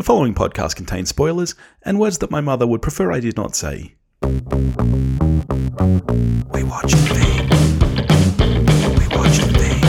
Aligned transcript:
The 0.00 0.04
following 0.04 0.32
podcast 0.32 0.76
contains 0.76 1.10
spoilers 1.10 1.54
and 1.82 2.00
words 2.00 2.16
that 2.20 2.30
my 2.30 2.40
mother 2.40 2.66
would 2.66 2.80
prefer 2.80 3.12
I 3.12 3.20
did 3.20 3.36
not 3.36 3.54
say. 3.54 3.96
We 4.22 4.30
watch 6.64 6.94
thing. 6.94 7.48
We 8.96 9.06
watch 9.14 9.36
thing. 9.58 9.82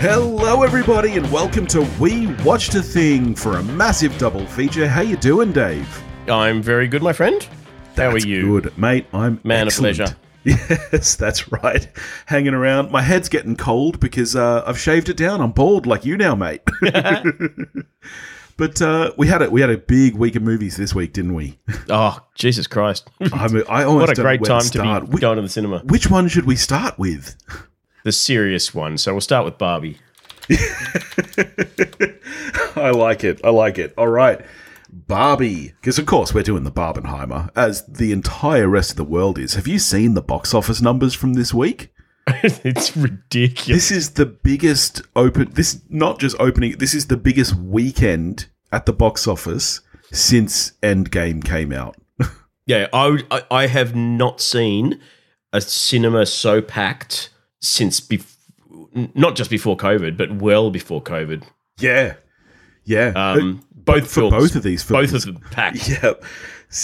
Hello, 0.00 0.64
everybody, 0.64 1.16
and 1.16 1.30
welcome 1.30 1.68
to 1.68 1.88
We 2.00 2.26
Watched 2.42 2.74
a 2.74 2.82
Thing 2.82 3.36
for 3.36 3.58
a 3.58 3.62
massive 3.62 4.18
double 4.18 4.44
feature. 4.44 4.88
How 4.88 5.02
you 5.02 5.16
doing, 5.16 5.52
Dave? 5.52 6.02
I'm 6.26 6.60
very 6.60 6.88
good, 6.88 7.04
my 7.04 7.12
friend. 7.12 7.40
How 7.94 8.10
That's 8.10 8.24
are 8.24 8.28
you? 8.28 8.60
Good, 8.60 8.76
mate. 8.76 9.06
I'm 9.12 9.38
Man 9.44 9.68
of 9.68 9.74
pleasure. 9.74 10.16
Yes, 10.48 11.16
that's 11.16 11.50
right. 11.52 11.86
Hanging 12.26 12.54
around. 12.54 12.90
My 12.90 13.02
head's 13.02 13.28
getting 13.28 13.56
cold 13.56 14.00
because 14.00 14.34
uh, 14.34 14.62
I've 14.66 14.78
shaved 14.78 15.08
it 15.08 15.16
down. 15.16 15.40
I'm 15.40 15.52
bald 15.52 15.86
like 15.86 16.04
you 16.04 16.16
now, 16.16 16.34
mate. 16.34 16.62
but 18.56 18.80
uh, 18.80 19.12
we 19.18 19.26
had 19.26 19.42
a 19.42 19.50
we 19.50 19.60
had 19.60 19.68
a 19.70 19.76
big 19.76 20.14
week 20.14 20.36
of 20.36 20.42
movies 20.42 20.76
this 20.76 20.94
week, 20.94 21.12
didn't 21.12 21.34
we? 21.34 21.58
Oh, 21.90 22.18
Jesus 22.34 22.66
Christ. 22.66 23.10
I, 23.32 23.48
mean, 23.48 23.64
I 23.68 23.84
almost 23.84 24.08
what 24.08 24.18
a 24.18 24.22
great 24.22 24.42
time 24.44 24.60
to 24.60 24.66
start. 24.66 25.04
be 25.04 25.10
Whi- 25.10 25.20
going 25.20 25.36
to 25.36 25.42
the 25.42 25.48
cinema. 25.48 25.80
Which 25.80 26.10
one 26.10 26.28
should 26.28 26.46
we 26.46 26.56
start 26.56 26.98
with? 26.98 27.36
The 28.04 28.12
serious 28.12 28.74
one. 28.74 28.96
So 28.96 29.12
we'll 29.12 29.20
start 29.20 29.44
with 29.44 29.58
Barbie. 29.58 29.98
I 32.76 32.90
like 32.90 33.22
it. 33.22 33.40
I 33.44 33.50
like 33.50 33.76
it. 33.78 33.92
All 33.98 34.08
right. 34.08 34.40
Barbie. 35.08 35.74
Because, 35.80 35.98
of 35.98 36.06
course, 36.06 36.32
we're 36.32 36.42
doing 36.42 36.64
the 36.64 36.70
Barbenheimer, 36.70 37.50
as 37.56 37.84
the 37.86 38.12
entire 38.12 38.68
rest 38.68 38.90
of 38.90 38.96
the 38.96 39.04
world 39.04 39.38
is. 39.38 39.54
Have 39.54 39.66
you 39.66 39.78
seen 39.78 40.14
the 40.14 40.22
box 40.22 40.54
office 40.54 40.80
numbers 40.80 41.14
from 41.14 41.34
this 41.34 41.52
week? 41.52 41.92
it's 42.44 42.96
ridiculous. 42.96 43.66
This 43.66 43.90
is 43.90 44.10
the 44.10 44.26
biggest 44.26 45.02
open. 45.16 45.50
This 45.52 45.80
not 45.88 46.20
just 46.20 46.36
opening. 46.38 46.76
This 46.78 46.94
is 46.94 47.06
the 47.06 47.16
biggest 47.16 47.54
weekend 47.54 48.46
at 48.70 48.86
the 48.86 48.92
box 48.92 49.26
office 49.26 49.80
since 50.12 50.72
Endgame 50.82 51.44
came 51.44 51.72
out. 51.72 51.96
Yeah, 52.66 52.86
I, 52.92 53.20
I, 53.30 53.42
I 53.50 53.66
have 53.68 53.96
not 53.96 54.42
seen 54.42 55.00
a 55.54 55.60
cinema 55.62 56.26
so 56.26 56.60
packed 56.60 57.30
since, 57.60 57.98
bef- 57.98 58.36
not 59.14 59.36
just 59.36 59.48
before 59.48 59.74
COVID, 59.74 60.18
but 60.18 60.34
well 60.34 60.70
before 60.70 61.02
COVID. 61.02 61.44
Yeah, 61.80 62.16
yeah. 62.84 63.12
Um, 63.16 63.64
both 63.94 64.04
for 64.04 64.20
films. 64.20 64.34
both 64.34 64.56
of 64.56 64.62
these 64.62 64.82
films. 64.82 65.12
Both 65.12 65.26
of 65.26 65.34
them 65.34 65.42
packed. 65.50 65.88
Yep. 66.02 66.24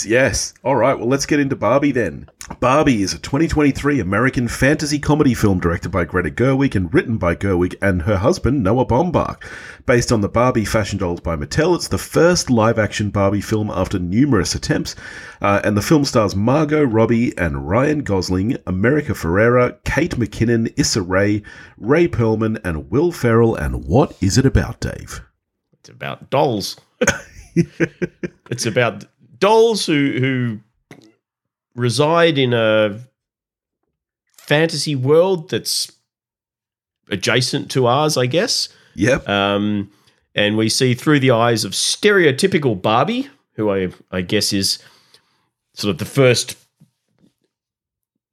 Yes. 0.03 0.55
All 0.63 0.75
right. 0.75 0.97
Well, 0.97 1.07
let's 1.07 1.27
get 1.27 1.39
into 1.39 1.55
Barbie 1.55 1.91
then. 1.91 2.27
Barbie 2.59 3.03
is 3.03 3.13
a 3.13 3.19
2023 3.19 3.99
American 3.99 4.47
fantasy 4.47 4.97
comedy 4.97 5.35
film 5.35 5.59
directed 5.59 5.89
by 5.89 6.05
Greta 6.05 6.31
Gerwig 6.31 6.73
and 6.73 6.91
written 6.91 7.17
by 7.17 7.35
Gerwig 7.35 7.75
and 7.83 8.01
her 8.01 8.17
husband 8.17 8.63
Noah 8.63 8.87
Baumbach. 8.87 9.43
Based 9.85 10.11
on 10.11 10.21
the 10.21 10.29
Barbie 10.29 10.65
fashion 10.65 10.97
dolls 10.97 11.19
by 11.19 11.35
Mattel, 11.35 11.75
it's 11.75 11.87
the 11.87 11.99
first 11.99 12.49
live-action 12.49 13.11
Barbie 13.11 13.41
film 13.41 13.69
after 13.69 13.99
numerous 13.99 14.55
attempts, 14.55 14.95
uh, 15.41 15.61
and 15.63 15.77
the 15.77 15.83
film 15.83 16.03
stars 16.03 16.35
Margot 16.35 16.83
Robbie 16.83 17.37
and 17.37 17.69
Ryan 17.69 17.99
Gosling, 17.99 18.57
America 18.65 19.13
Ferrera, 19.13 19.77
Kate 19.85 20.15
McKinnon, 20.17 20.73
Issa 20.77 21.03
Rae, 21.03 21.43
Rhea 21.77 22.09
Perlman, 22.09 22.59
and 22.63 22.89
Will 22.89 23.11
Ferrell. 23.11 23.55
And 23.55 23.85
what 23.85 24.17
is 24.19 24.39
it 24.39 24.47
about, 24.47 24.79
Dave? 24.79 25.21
It's 25.73 25.89
about 25.89 26.31
dolls. 26.31 26.75
it's 28.49 28.65
about 28.65 29.05
dolls 29.39 29.85
who 29.85 30.17
who 30.19 30.59
reside 31.75 32.37
in 32.37 32.53
a 32.53 32.99
fantasy 34.37 34.95
world 34.95 35.49
that's 35.49 35.91
adjacent 37.09 37.69
to 37.71 37.87
ours, 37.87 38.17
I 38.17 38.25
guess. 38.25 38.69
Yep. 38.95 39.27
Um, 39.27 39.91
and 40.33 40.57
we 40.57 40.69
see 40.69 40.93
through 40.93 41.19
the 41.19 41.31
eyes 41.31 41.63
of 41.63 41.73
stereotypical 41.73 42.81
Barbie, 42.81 43.29
who 43.53 43.71
I 43.71 43.89
I 44.11 44.21
guess 44.21 44.53
is 44.53 44.79
sort 45.73 45.91
of 45.91 45.97
the 45.97 46.05
first 46.05 46.57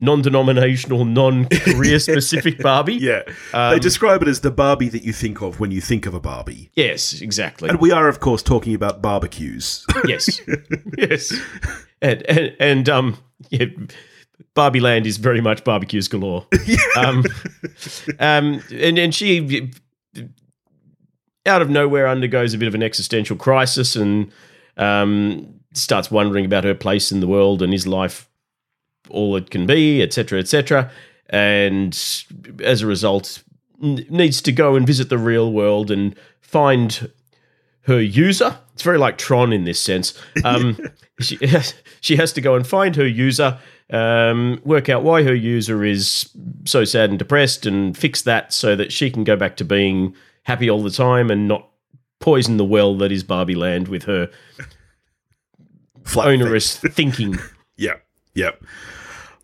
non-denominational, 0.03 1.05
non-career 1.05 1.99
specific 2.01 2.59
Barbie. 2.59 2.97
Yeah. 2.97 3.23
Um, 3.55 3.73
they 3.73 3.79
describe 3.79 4.21
it 4.21 4.29
as 4.29 4.41
the 4.41 4.51
Barbie 4.51 4.89
that 4.89 5.05
you 5.05 5.13
think 5.13 5.41
of 5.41 5.61
when 5.61 5.71
you 5.71 5.81
think 5.81 6.05
of 6.05 6.13
a 6.13 6.21
Barbie. 6.21 6.71
Yes, 6.75 7.21
exactly. 7.23 7.71
And 7.71 7.81
we 7.81 7.93
are, 7.93 8.09
of 8.09 8.21
course, 8.21 8.43
talking 8.43 8.75
about 8.75 9.01
barbecues. 9.01 9.87
Yes, 10.05 10.41
yes, 10.99 11.33
and 12.01 12.23
and, 12.23 12.57
and 12.59 12.89
um, 12.89 13.17
yeah, 13.51 13.67
Barbie 14.55 14.81
Land 14.81 15.07
is 15.07 15.17
very 15.17 15.41
much 15.41 15.63
barbecues 15.63 16.09
galore. 16.09 16.45
Um, 16.97 17.25
um, 18.19 18.61
and 18.73 18.99
and 18.99 19.15
she 19.15 19.71
out 21.47 21.63
of 21.63 21.71
nowhere 21.71 22.09
undergoes 22.09 22.53
a 22.53 22.59
bit 22.59 22.67
of 22.67 22.75
an 22.75 22.83
existential 22.83 23.37
crisis 23.37 23.95
and 23.95 24.33
um 24.77 25.55
starts 25.75 26.11
wondering 26.11 26.45
about 26.45 26.65
her 26.65 26.75
place 26.75 27.13
in 27.13 27.21
the 27.21 27.27
world 27.27 27.63
and 27.63 27.73
is 27.73 27.87
life 27.87 28.29
all 29.13 29.37
it 29.37 29.51
can 29.51 29.67
be, 29.67 30.03
etc., 30.03 30.39
etc. 30.39 30.91
And 31.31 31.93
as 32.63 32.83
a 32.83 32.87
result, 32.87 33.43
needs 33.81 34.43
to 34.43 34.53
go 34.53 34.77
and 34.77 34.87
visit 34.87 35.09
the 35.09 35.19
real 35.19 35.53
world 35.53 35.91
and 35.91 36.15
find 36.41 37.11
her 37.83 38.01
user. 38.01 38.59
It's 38.75 38.83
very 38.83 38.99
like 38.99 39.19
Tron 39.19 39.53
in 39.53 39.65
this 39.65 39.81
sense. 39.81 40.19
Um, 40.45 40.77
she, 41.21 41.39
she 42.01 42.17
has 42.17 42.33
to 42.33 42.41
go 42.41 42.55
and 42.55 42.67
find 42.67 42.97
her 42.97 43.07
user, 43.07 43.59
um, 43.91 44.61
work 44.65 44.89
out 44.89 45.03
why 45.03 45.23
her 45.23 45.35
user 45.35 45.85
is 45.85 46.29
so 46.65 46.85
sad 46.85 47.11
and 47.11 47.19
depressed, 47.19 47.67
and 47.67 47.97
fix 47.97 48.23
that 48.23 48.53
so 48.53 48.75
that 48.75 48.93
she 48.93 49.11
can 49.11 49.23
go 49.23 49.37
back 49.37 49.57
to 49.59 49.65
being 49.65 50.15
happy 50.45 50.69
all 50.69 50.83
the 50.83 50.91
time 50.91 51.31
and 51.31 51.47
not 51.47 51.69
poison 52.19 52.57
the 52.57 52.65
well 52.65 52.97
that 52.97 53.13
is 53.13 53.23
Barbie 53.23 53.55
Land 53.55 53.89
with 53.89 54.05
her 54.05 54.31
Flat 56.05 56.29
onerous 56.29 56.77
thinking. 56.77 57.39
Yep. 57.79 58.05
Yep. 58.35 58.63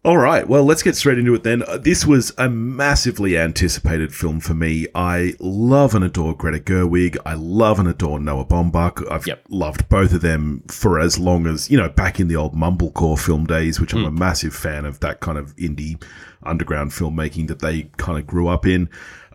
All 0.08 0.16
right. 0.16 0.48
Well, 0.48 0.64
let's 0.64 0.82
get 0.82 0.96
straight 0.96 1.18
into 1.18 1.34
it 1.34 1.42
then. 1.42 1.62
Uh, 1.64 1.76
This 1.76 2.06
was 2.06 2.32
a 2.38 2.48
massively 2.48 3.36
anticipated 3.36 4.14
film 4.14 4.40
for 4.40 4.54
me. 4.54 4.86
I 4.94 5.34
love 5.38 5.94
and 5.94 6.02
adore 6.02 6.34
Greta 6.34 6.60
Gerwig. 6.60 7.18
I 7.26 7.34
love 7.34 7.78
and 7.78 7.86
adore 7.86 8.18
Noah 8.18 8.46
Baumbach. 8.46 9.06
I've 9.12 9.26
Yep. 9.26 9.44
loved 9.50 9.86
both 9.90 10.14
of 10.14 10.22
them 10.22 10.62
for 10.68 10.98
as 10.98 11.18
long 11.18 11.46
as, 11.46 11.70
you 11.70 11.76
know, 11.76 11.90
back 11.90 12.18
in 12.20 12.28
the 12.28 12.36
old 12.36 12.54
Mumblecore 12.54 13.18
film 13.18 13.44
days, 13.44 13.82
which 13.82 13.92
I'm 13.92 14.06
a 14.06 14.10
massive 14.10 14.54
fan 14.54 14.86
of 14.86 14.98
that 15.00 15.20
kind 15.20 15.36
of 15.36 15.54
indie 15.56 16.02
underground 16.42 16.92
filmmaking 16.92 17.48
that 17.48 17.58
they 17.58 17.90
kind 17.98 18.18
of 18.18 18.26
grew 18.26 18.48
up 18.48 18.64
in. 18.64 18.88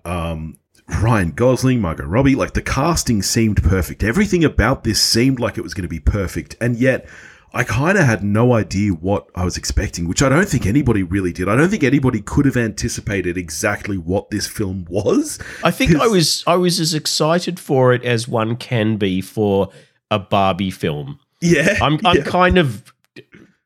Um, 0.06 0.56
Ryan 1.04 1.34
Gosling, 1.36 1.82
Margot 1.82 2.06
Robbie, 2.06 2.34
like 2.34 2.54
the 2.54 2.64
casting 2.64 3.22
seemed 3.22 3.62
perfect. 3.62 4.04
Everything 4.04 4.44
about 4.44 4.84
this 4.86 5.00
seemed 5.00 5.40
like 5.40 5.60
it 5.60 5.64
was 5.64 5.76
going 5.76 5.84
to 5.84 5.88
be 5.88 6.00
perfect. 6.00 6.56
And 6.60 6.78
yet, 6.78 7.08
I 7.56 7.64
kind 7.64 7.98
of 8.00 8.06
had 8.06 8.24
no 8.24 8.54
idea 8.54 8.92
what 8.94 9.28
I 9.36 9.46
was 9.46 9.58
expecting, 9.58 10.08
which 10.08 10.24
I 10.24 10.30
don't 10.30 10.50
think 10.50 10.66
anybody 10.66 11.04
really 11.04 11.32
did. 11.32 11.48
I 11.48 11.56
don't 11.56 11.70
think 11.70 11.84
anybody 11.84 12.20
could 12.20 12.46
have 12.46 12.58
anticipated 12.58 13.38
exactly 13.38 13.98
what 13.98 14.32
this 14.32 14.48
film 14.48 14.88
was. 14.90 15.38
I 15.64 15.70
think 15.70 15.96
I 15.96 16.08
was 16.08 16.44
I 16.48 16.56
was 16.56 16.80
as 16.80 16.96
excited 16.96 17.60
for 17.60 17.94
it 17.94 18.04
as 18.04 18.28
one 18.28 18.56
can 18.56 18.98
be 18.98 19.22
for 19.22 19.70
a 20.10 20.18
Barbie 20.18 20.72
film. 20.72 21.20
Yeah. 21.42 21.78
I'm 21.82 22.00
I'm 22.04 22.18
yeah. 22.18 22.24
kind 22.24 22.58
of 22.58 22.92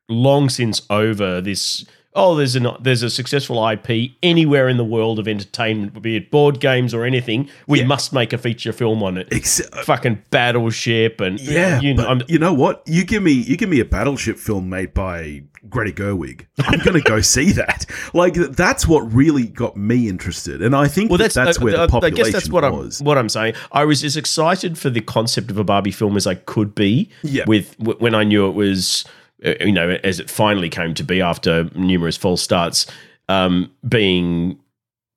long 0.08 0.50
since 0.50 0.82
over 0.90 1.40
this. 1.40 1.86
Oh, 2.14 2.34
there's 2.34 2.56
a 2.56 2.76
there's 2.80 3.02
a 3.02 3.10
successful 3.10 3.64
IP 3.68 4.12
anywhere 4.22 4.68
in 4.68 4.76
the 4.76 4.84
world 4.84 5.18
of 5.18 5.28
entertainment, 5.28 6.00
be 6.02 6.16
it 6.16 6.30
board 6.30 6.58
games 6.58 6.92
or 6.94 7.04
anything. 7.04 7.48
We 7.66 7.80
Yeah. 7.80 7.86
must 7.86 8.12
make 8.12 8.32
a 8.32 8.38
feature 8.38 8.72
film 8.72 9.02
on 9.02 9.18
it. 9.18 9.28
Ex- 9.30 9.60
Fucking 9.84 10.22
Battleship 10.30 11.20
and 11.20 11.38
yeah, 11.38 11.80
you 11.80 11.94
know, 11.94 12.06
I'm, 12.08 12.22
you 12.26 12.38
know 12.38 12.52
what? 12.54 12.82
You 12.86 13.04
give 13.04 13.22
me 13.22 13.32
you 13.32 13.56
give 13.56 13.68
me 13.68 13.78
a 13.80 13.84
battleship 13.84 14.38
film 14.38 14.68
made 14.68 14.94
by 14.94 15.42
Greta 15.68 15.92
Gerwig. 15.92 16.46
I'm 16.60 16.78
going 16.80 16.94
to 17.00 17.02
go 17.06 17.20
see 17.20 17.52
that. 17.52 17.84
Like 18.14 18.34
that's 18.34 18.88
what 18.88 19.00
really 19.12 19.46
got 19.46 19.76
me 19.76 20.08
interested, 20.08 20.62
and 20.62 20.74
I 20.74 20.88
think 20.88 21.10
well, 21.10 21.18
that 21.18 21.24
that's 21.34 21.34
that's 21.34 21.60
where 21.60 21.74
uh, 21.74 21.76
the 21.76 21.82
uh, 21.82 21.84
I 21.84 21.88
population 21.88 22.16
guess 22.24 22.32
that's 22.32 22.48
what 22.50 22.64
was. 22.72 23.00
I'm 23.00 23.04
what 23.06 23.18
I'm 23.18 23.28
saying. 23.28 23.54
I 23.70 23.84
was 23.84 24.02
as 24.02 24.16
excited 24.16 24.78
for 24.78 24.88
the 24.90 25.02
concept 25.02 25.50
of 25.50 25.58
a 25.58 25.64
Barbie 25.64 25.90
film 25.92 26.16
as 26.16 26.26
I 26.26 26.34
could 26.36 26.74
be. 26.74 27.10
Yeah. 27.22 27.44
With 27.46 27.76
w- 27.78 27.98
when 27.98 28.14
I 28.14 28.24
knew 28.24 28.48
it 28.48 28.52
was, 28.54 29.04
uh, 29.06 29.10
you 29.42 29.72
know, 29.72 29.98
as 30.04 30.20
it 30.20 30.28
finally 30.30 30.68
came 30.68 30.94
to 30.94 31.04
be 31.04 31.20
after 31.20 31.64
numerous 31.74 32.16
false 32.16 32.42
starts, 32.42 32.86
um, 33.28 33.70
being 33.88 34.58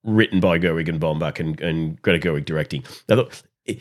written 0.03 0.39
by 0.39 0.57
Gerwig 0.59 0.88
and 0.89 1.00
Baumbach 1.00 1.39
and, 1.39 1.59
and 1.62 2.01
Greta 2.01 2.19
Gerwig 2.27 2.45
directing. 2.45 2.83
Now, 3.07 3.27
i- 3.69 3.79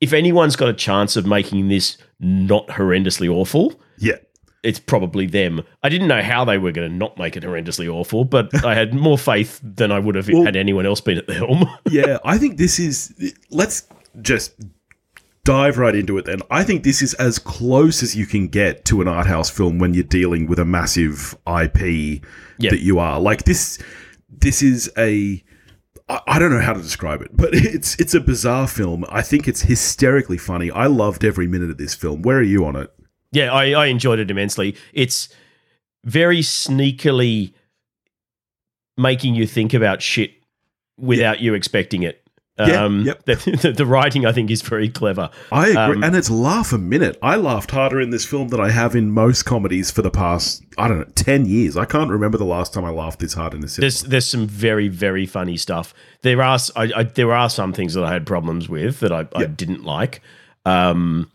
if 0.00 0.12
anyone's 0.12 0.54
got 0.54 0.68
a 0.68 0.72
chance 0.74 1.16
of 1.16 1.26
making 1.26 1.66
this 1.68 1.96
not 2.20 2.66
horrendously 2.68 3.28
awful, 3.28 3.74
yeah, 3.98 4.14
it's 4.62 4.78
probably 4.78 5.26
them. 5.26 5.62
I 5.82 5.88
didn't 5.88 6.06
know 6.08 6.22
how 6.22 6.44
they 6.44 6.56
were 6.58 6.70
going 6.72 6.88
to 6.88 6.94
not 6.96 7.18
make 7.18 7.36
it 7.36 7.42
horrendously 7.42 7.88
awful, 7.92 8.24
but 8.24 8.48
I 8.64 8.74
had 8.76 8.94
more 8.94 9.18
faith 9.18 9.60
than 9.62 9.90
I 9.90 9.98
would 9.98 10.14
have 10.14 10.28
Well- 10.28 10.44
had 10.44 10.54
anyone 10.54 10.86
else 10.86 11.00
been 11.00 11.18
at 11.18 11.26
the 11.26 11.34
helm. 11.34 11.66
yeah, 11.90 12.18
I 12.24 12.38
think 12.38 12.58
this 12.58 12.78
is. 12.78 13.12
Let's 13.50 13.88
just 14.22 14.52
dive 15.48 15.78
right 15.78 15.94
into 15.94 16.18
it 16.18 16.26
then. 16.26 16.40
I 16.50 16.62
think 16.62 16.82
this 16.82 17.00
is 17.00 17.14
as 17.14 17.38
close 17.38 18.02
as 18.02 18.14
you 18.14 18.26
can 18.26 18.48
get 18.48 18.84
to 18.84 19.00
an 19.00 19.08
art 19.08 19.26
house 19.26 19.48
film 19.48 19.78
when 19.78 19.94
you're 19.94 20.04
dealing 20.04 20.46
with 20.46 20.58
a 20.58 20.64
massive 20.66 21.34
IP 21.46 22.22
Yeah. 22.58 22.70
that 22.70 22.80
you 22.82 22.98
are. 22.98 23.18
Like 23.18 23.44
this 23.44 23.78
this 24.28 24.62
is 24.62 24.90
a 24.98 25.42
I 26.26 26.38
don't 26.38 26.50
know 26.50 26.60
how 26.60 26.74
to 26.74 26.82
describe 26.82 27.22
it, 27.22 27.30
but 27.36 27.50
it's 27.54 27.98
it's 27.98 28.12
a 28.14 28.20
bizarre 28.20 28.66
film. 28.68 29.06
I 29.08 29.22
think 29.22 29.48
it's 29.48 29.62
hysterically 29.62 30.36
funny. 30.36 30.70
I 30.70 30.86
loved 30.86 31.24
every 31.24 31.46
minute 31.46 31.70
of 31.70 31.78
this 31.78 31.94
film. 31.94 32.20
Where 32.20 32.36
are 32.38 32.42
you 32.42 32.66
on 32.66 32.76
it? 32.76 32.90
Yeah, 33.32 33.50
I, 33.52 33.70
I 33.72 33.86
enjoyed 33.86 34.18
it 34.18 34.30
immensely. 34.30 34.76
It's 34.92 35.28
very 36.04 36.40
sneakily 36.40 37.54
making 38.98 39.34
you 39.34 39.46
think 39.46 39.72
about 39.72 40.02
shit 40.02 40.32
without 40.98 41.40
you 41.40 41.54
expecting 41.54 42.02
it. 42.02 42.22
Yeah, 42.58 42.84
Um, 42.84 43.02
yep. 43.02 43.22
the, 43.24 43.72
the, 43.76 43.86
writing, 43.86 44.26
I 44.26 44.32
think, 44.32 44.50
is 44.50 44.62
very 44.62 44.88
clever. 44.88 45.30
I 45.52 45.68
agree, 45.68 45.96
Um, 45.96 46.04
and 46.04 46.16
it's 46.16 46.28
laugh 46.28 46.72
a 46.72 46.78
minute. 46.78 47.16
I 47.22 47.36
laughed 47.36 47.70
harder 47.70 48.00
in 48.00 48.10
this 48.10 48.24
film 48.24 48.48
than 48.48 48.60
I 48.60 48.70
have 48.70 48.96
in 48.96 49.10
most 49.10 49.44
comedies 49.44 49.90
for 49.90 50.02
the 50.02 50.10
past 50.10 50.64
I 50.76 50.88
don't 50.88 50.98
know 50.98 51.12
ten 51.14 51.46
years. 51.46 51.76
I 51.76 51.84
can't 51.84 52.10
remember 52.10 52.38
the 52.38 52.44
last 52.44 52.72
time 52.72 52.84
I 52.84 52.90
laughed 52.90 53.20
this 53.20 53.34
hard 53.34 53.54
in 53.54 53.64
a 53.64 53.68
cinema. 53.68 53.82
There's 53.82 54.02
there's 54.02 54.26
some 54.26 54.46
very 54.46 54.88
very 54.88 55.26
funny 55.26 55.56
stuff. 55.56 55.92
There 56.22 56.40
are 56.42 56.58
I, 56.76 56.90
I, 56.96 57.02
there 57.02 57.32
are 57.32 57.50
some 57.50 57.72
things 57.72 57.94
that 57.94 58.04
I 58.04 58.12
had 58.12 58.26
problems 58.26 58.68
with 58.68 59.00
that 59.00 59.12
I, 59.12 59.26
I 59.34 59.46
didn't 59.46 59.84
like, 59.84 60.20
um, 60.64 61.30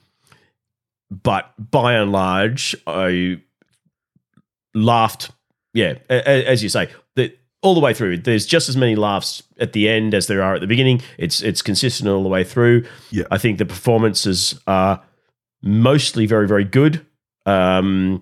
but 1.10 1.54
by 1.58 1.94
and 1.94 2.12
large, 2.12 2.76
I 2.88 3.42
laughed. 4.74 5.32
Yeah, 5.74 5.96
as 6.10 6.62
you 6.62 6.70
say, 6.70 6.90
all 7.64 7.74
the 7.74 7.80
way 7.80 7.94
through. 7.94 8.18
There's 8.18 8.46
just 8.46 8.70
as 8.70 8.78
many 8.78 8.96
laughs 8.96 9.42
at 9.58 9.74
the 9.74 9.90
end 9.90 10.14
as 10.14 10.28
there 10.28 10.44
are 10.44 10.54
at 10.54 10.62
the 10.62 10.68
beginning. 10.68 11.02
It's 11.18 11.42
it's 11.42 11.64
consistent 11.64 12.08
all 12.10 12.22
the 12.22 12.30
way 12.30 12.44
through. 12.44 12.86
Yeah. 13.10 13.24
I 13.32 13.40
think 13.40 13.58
the 13.58 13.66
performances 13.66 14.60
are 14.68 15.02
mostly 15.64 16.28
very 16.28 16.48
very 16.48 16.66
good. 16.66 17.06
Um, 17.46 18.22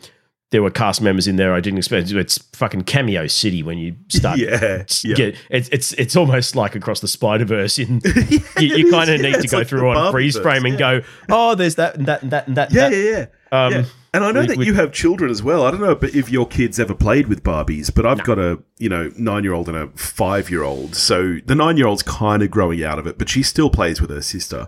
there 0.52 0.62
were 0.62 0.70
cast 0.70 1.02
members 1.02 1.28
in 1.28 1.38
there 1.38 1.54
I 1.54 1.60
didn't 1.60 1.80
expect. 1.80 2.12
It's 2.12 2.38
fucking 2.54 2.84
cameo 2.84 3.26
city 3.28 3.64
when 3.64 3.78
you 3.78 3.96
start 4.10 4.38
yeah, 4.40 4.84
yeah. 5.04 5.16
get 5.16 5.36
it's 5.50 5.70
it's 5.70 5.94
it's 5.94 6.16
almost 6.16 6.56
like 6.56 6.76
across 6.76 7.00
the 7.00 7.08
Spider 7.08 7.46
Verse. 7.46 7.80
In 7.80 8.02
Yeah, 8.06 8.40
you, 8.60 8.76
you 8.76 8.92
kind 8.92 9.10
of 9.10 9.22
yeah, 9.22 9.32
need 9.32 9.42
to 9.42 9.48
go 9.48 9.58
like 9.58 9.68
through 9.68 9.90
on 9.90 10.12
freeze 10.12 10.38
frame 10.38 10.66
and 10.66 10.78
go, 10.78 11.02
oh, 11.30 11.56
there's 11.56 11.76
that 11.76 11.96
and 11.96 12.06
that 12.06 12.22
and 12.22 12.32
that 12.32 12.48
and 12.48 12.58
that. 12.58 12.72
Yeah, 12.72 12.90
that. 12.90 12.96
yeah, 12.96 13.26
yeah. 13.52 13.66
Um, 13.66 13.74
yeah. 13.74 13.84
And 14.14 14.26
I 14.26 14.32
know 14.34 14.44
that 14.46 14.60
you 14.60 14.74
have 14.74 14.92
children 14.92 15.32
as 15.32 15.42
well. 15.42 15.64
I 15.64 15.72
don't 15.72 15.80
know 15.80 15.98
if 16.02 16.30
your 16.30 16.46
kids 16.46 16.82
ever 16.82 16.94
played 16.94 17.28
with 17.28 17.44
Barbies, 17.44 17.94
but 17.94 18.06
I've 18.06 18.24
got 18.24 18.38
a 18.38 18.62
you 18.78 18.90
know 18.90 19.10
nine 19.18 19.44
year 19.44 19.54
old 19.54 19.70
and 19.70 19.78
a 19.78 19.88
five 19.96 20.50
year 20.50 20.64
old. 20.64 20.96
So 20.96 21.38
the 21.46 21.56
nine 21.56 21.78
year 21.78 21.88
old's 21.88 22.04
kind 22.04 22.44
of 22.44 22.52
growing 22.52 22.84
out 22.84 23.00
of 23.00 23.08
it, 23.08 23.18
but 23.18 23.30
she 23.30 23.42
still 23.42 23.70
plays 23.70 24.02
with 24.02 24.10
her 24.10 24.22
sister. 24.22 24.68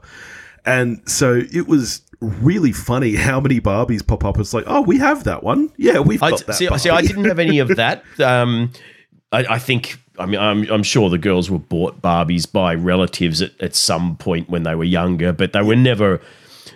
And 0.66 1.02
so 1.10 1.42
it 1.52 1.68
was 1.68 2.04
really 2.22 2.72
funny 2.72 3.16
how 3.16 3.42
many 3.42 3.60
Barbies 3.60 4.06
pop 4.06 4.24
up. 4.24 4.40
It's 4.40 4.54
like, 4.54 4.64
oh, 4.66 4.82
we 4.82 4.98
have 5.00 5.26
that 5.26 5.44
one. 5.44 5.72
Yeah, 5.76 6.00
we've 6.00 6.24
I, 6.24 6.30
got 6.32 6.46
that. 6.46 6.54
see, 6.54 6.70
see, 6.78 6.90
I 6.90 7.02
didn't 7.02 7.26
have 7.26 7.40
any 7.40 7.60
of 7.60 7.76
that. 7.76 8.04
Um, 8.24 8.72
I, 9.32 9.46
I 9.56 9.60
think. 9.60 9.98
I 10.20 10.28
mean, 10.28 10.40
I'm, 10.40 10.70
I'm 10.72 10.84
sure 10.84 11.10
the 11.10 11.18
girls 11.18 11.50
were 11.50 11.58
bought 11.58 12.02
Barbies 12.02 12.50
by 12.50 12.76
relatives 12.76 13.42
at, 13.42 13.60
at 13.60 13.76
some 13.76 14.16
point 14.16 14.48
when 14.48 14.62
they 14.62 14.76
were 14.76 14.84
younger, 14.84 15.34
but 15.34 15.54
they 15.54 15.64
were 15.64 15.76
never 15.76 16.22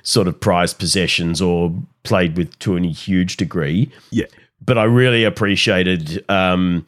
sort 0.07 0.25
of 0.25 0.39
prized 0.39 0.79
possessions 0.79 1.41
or 1.41 1.73
played 2.03 2.37
with 2.37 2.57
to 2.59 2.77
any 2.77 2.93
huge 2.93 3.35
degree. 3.35 3.91
yeah, 4.09 4.25
but 4.65 4.77
I 4.77 4.85
really 4.85 5.25
appreciated 5.25 6.23
um, 6.29 6.85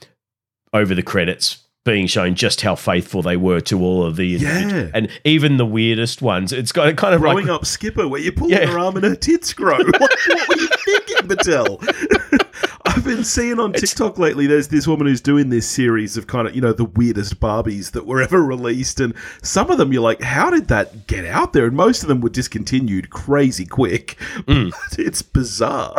over 0.74 0.96
the 0.96 1.04
credits 1.04 1.58
being 1.86 2.08
shown 2.08 2.36
just 2.36 2.62
how 2.62 2.76
faithful 2.76 3.22
they 3.22 3.38
were 3.38 3.62
to 3.62 3.82
all 3.82 4.06
of 4.06 4.16
the 4.18 4.28
Yeah. 4.28 4.90
and 4.94 5.10
even 5.24 5.58
the 5.58 5.66
weirdest 5.66 6.22
ones. 6.22 6.52
It's 6.52 6.72
got 6.72 6.96
kind 6.98 7.16
of 7.16 7.22
growing 7.22 7.48
like 7.48 7.56
up 7.56 7.66
Skipper, 7.66 8.08
where 8.08 8.20
you 8.22 8.32
pull 8.32 8.50
Yeah. 8.50 8.66
her 8.68 8.78
arm 8.78 8.96
and 8.98 9.06
her 9.06 9.16
tits 9.16 9.54
grow. 9.54 9.78
like, 9.78 10.00
what 10.00 10.50
were 10.50 10.58
you 10.58 10.68
thinking, 10.86 11.28
Mattel? 11.28 12.46
I've 12.86 13.04
been 13.06 13.24
seeing 13.24 13.60
on 13.60 13.72
TikTok 13.74 14.18
lately. 14.20 14.46
There's 14.48 14.68
this 14.70 14.88
woman 14.88 15.08
who's 15.08 15.22
doing 15.22 15.50
this 15.50 15.68
series 15.70 16.18
of 16.18 16.28
kind 16.28 16.48
of 16.48 16.56
you 16.56 16.62
know 16.62 16.74
the 16.74 16.86
weirdest 16.86 17.40
Barbies 17.40 17.92
that 17.92 18.06
were 18.06 18.22
ever 18.22 18.42
released, 18.44 19.00
and 19.00 19.14
some 19.42 19.70
of 19.72 19.78
them 19.78 19.94
you're 19.94 20.02
like, 20.02 20.22
how 20.22 20.50
did 20.50 20.68
that 20.68 21.08
get 21.08 21.26
out 21.26 21.54
there? 21.54 21.66
And 21.66 21.78
most 21.78 22.02
of 22.02 22.10
them 22.10 22.20
were 22.20 22.30
discontinued 22.30 23.10
crazy 23.10 23.66
quick. 23.66 24.18
Mm. 24.48 24.74
It's 24.98 25.22
bizarre. 25.22 25.96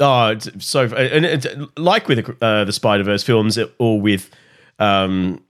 oh, 0.00 0.28
it's 0.28 0.48
so 0.66 0.84
and 0.86 1.24
it's 1.24 1.46
like 1.76 2.08
with 2.08 2.28
uh, 2.42 2.64
the 2.64 2.72
Spider 2.72 3.04
Verse 3.04 3.22
films 3.22 3.58
or 3.78 4.00
with. 4.00 4.28
Um, 4.78 5.42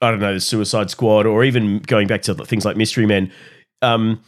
I 0.00 0.10
don't 0.10 0.20
know, 0.20 0.34
the 0.34 0.40
Suicide 0.40 0.90
Squad, 0.90 1.26
or 1.26 1.44
even 1.44 1.78
going 1.78 2.08
back 2.08 2.22
to 2.22 2.34
things 2.34 2.64
like 2.64 2.76
Mystery 2.76 3.06
Men, 3.06 3.30
um, 3.82 4.22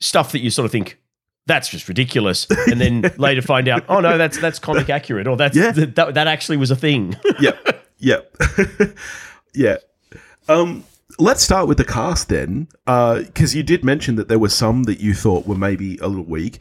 stuff 0.00 0.32
that 0.32 0.40
you 0.40 0.50
sort 0.50 0.66
of 0.66 0.70
think 0.72 1.00
that's 1.46 1.68
just 1.68 1.88
ridiculous, 1.88 2.46
and 2.70 2.80
then 2.80 3.02
later 3.18 3.42
find 3.42 3.66
out, 3.68 3.84
oh 3.88 4.00
no, 4.00 4.18
that's 4.18 4.38
that's 4.38 4.58
comic 4.58 4.88
accurate, 4.90 5.26
or 5.26 5.36
that's 5.36 5.56
Yeah. 5.56 5.72
that, 5.72 6.14
that 6.14 6.26
actually 6.28 6.58
was 6.58 6.70
a 6.70 6.76
thing. 6.76 7.16
yeah, 7.40 7.52
yeah, 7.98 8.20
yeah. 9.54 9.76
Um, 10.48 10.84
let's 11.18 11.42
start 11.42 11.66
with 11.66 11.78
the 11.78 11.84
cast 11.84 12.28
then, 12.28 12.68
because 12.86 13.54
you 13.56 13.62
did 13.62 13.84
mention 13.84 14.14
that 14.16 14.28
there 14.28 14.38
were 14.38 14.48
some 14.48 14.84
that 14.84 15.00
you 15.00 15.14
thought 15.14 15.46
were 15.46 15.56
maybe 15.56 15.96
a 15.98 16.06
little 16.06 16.24
weak. 16.24 16.60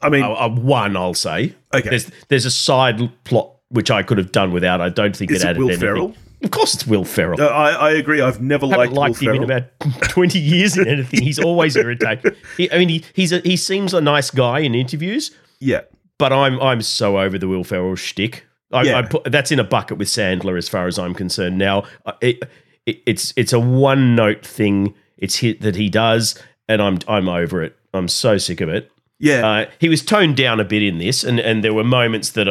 I 0.00 0.08
mean, 0.08 0.22
uh, 0.22 0.30
uh, 0.32 0.48
one, 0.48 0.96
I'll 0.96 1.12
say. 1.12 1.54
Okay. 1.74 1.90
There's 1.90 2.10
there's 2.28 2.46
a 2.46 2.50
side 2.50 3.00
plot 3.24 3.54
which 3.70 3.90
I 3.90 4.02
could 4.02 4.18
have 4.18 4.32
done 4.32 4.52
without. 4.52 4.80
I 4.80 4.88
don't 4.88 5.16
think 5.16 5.30
Is 5.30 5.42
it 5.42 5.46
it 5.46 5.48
added 5.50 5.58
Will 5.60 5.68
anything. 5.70 5.80
Ferrell? 5.88 6.14
Of 6.42 6.50
course, 6.52 6.74
it's 6.74 6.86
Will 6.86 7.04
Ferrell. 7.04 7.36
No, 7.38 7.48
I, 7.48 7.70
I 7.72 7.90
agree. 7.92 8.20
I've 8.22 8.40
never 8.40 8.66
liked, 8.66 8.92
liked 8.92 9.20
Will 9.20 9.28
him 9.34 9.42
in 9.42 9.50
about 9.50 9.64
twenty 10.08 10.38
years 10.54 10.76
in 10.78 10.88
anything. 10.88 11.22
He's 11.22 11.38
always 11.38 11.76
irritating. 11.76 12.32
He, 12.56 12.70
I 12.72 12.78
mean, 12.78 12.88
he, 12.88 13.04
he's 13.14 13.32
a, 13.32 13.40
he 13.40 13.56
seems 13.56 13.92
a 13.92 14.00
nice 14.00 14.30
guy 14.30 14.60
in 14.60 14.74
interviews, 14.74 15.32
yeah, 15.58 15.82
but 16.18 16.32
I'm 16.32 16.58
I'm 16.60 16.80
so 16.82 17.18
over 17.18 17.38
the 17.38 17.46
Will 17.48 17.64
Ferrell 17.64 17.94
shtick. 17.96 18.44
I, 18.72 18.82
Yeah. 18.84 18.98
I 18.98 19.02
put, 19.02 19.24
that's 19.24 19.50
in 19.52 19.58
a 19.58 19.64
bucket 19.64 19.98
with 19.98 20.08
Sandler, 20.08 20.56
as 20.56 20.68
far 20.68 20.86
as 20.86 20.96
I'm 20.98 21.12
concerned. 21.12 21.58
Now, 21.58 21.82
it, 22.22 22.42
it, 22.86 23.02
it's 23.04 23.34
it's 23.36 23.52
a 23.52 23.60
one 23.60 24.14
note 24.14 24.46
thing. 24.46 24.94
It's 25.18 25.36
hit 25.36 25.60
that 25.60 25.76
he 25.76 25.90
does, 25.90 26.40
and 26.68 26.80
I'm 26.80 27.00
I'm 27.06 27.28
over 27.28 27.62
it. 27.62 27.76
I'm 27.92 28.08
so 28.08 28.38
sick 28.38 28.60
of 28.62 28.68
it. 28.70 28.90
yeah, 29.18 29.46
Uh, 29.46 29.66
he 29.78 29.90
was 29.90 30.02
toned 30.02 30.36
down 30.38 30.58
a 30.60 30.64
bit 30.64 30.82
in 30.82 30.96
this, 30.98 31.22
and, 31.24 31.38
and 31.40 31.62
there 31.62 31.74
were 31.74 31.84
moments 31.84 32.30
that 32.30 32.46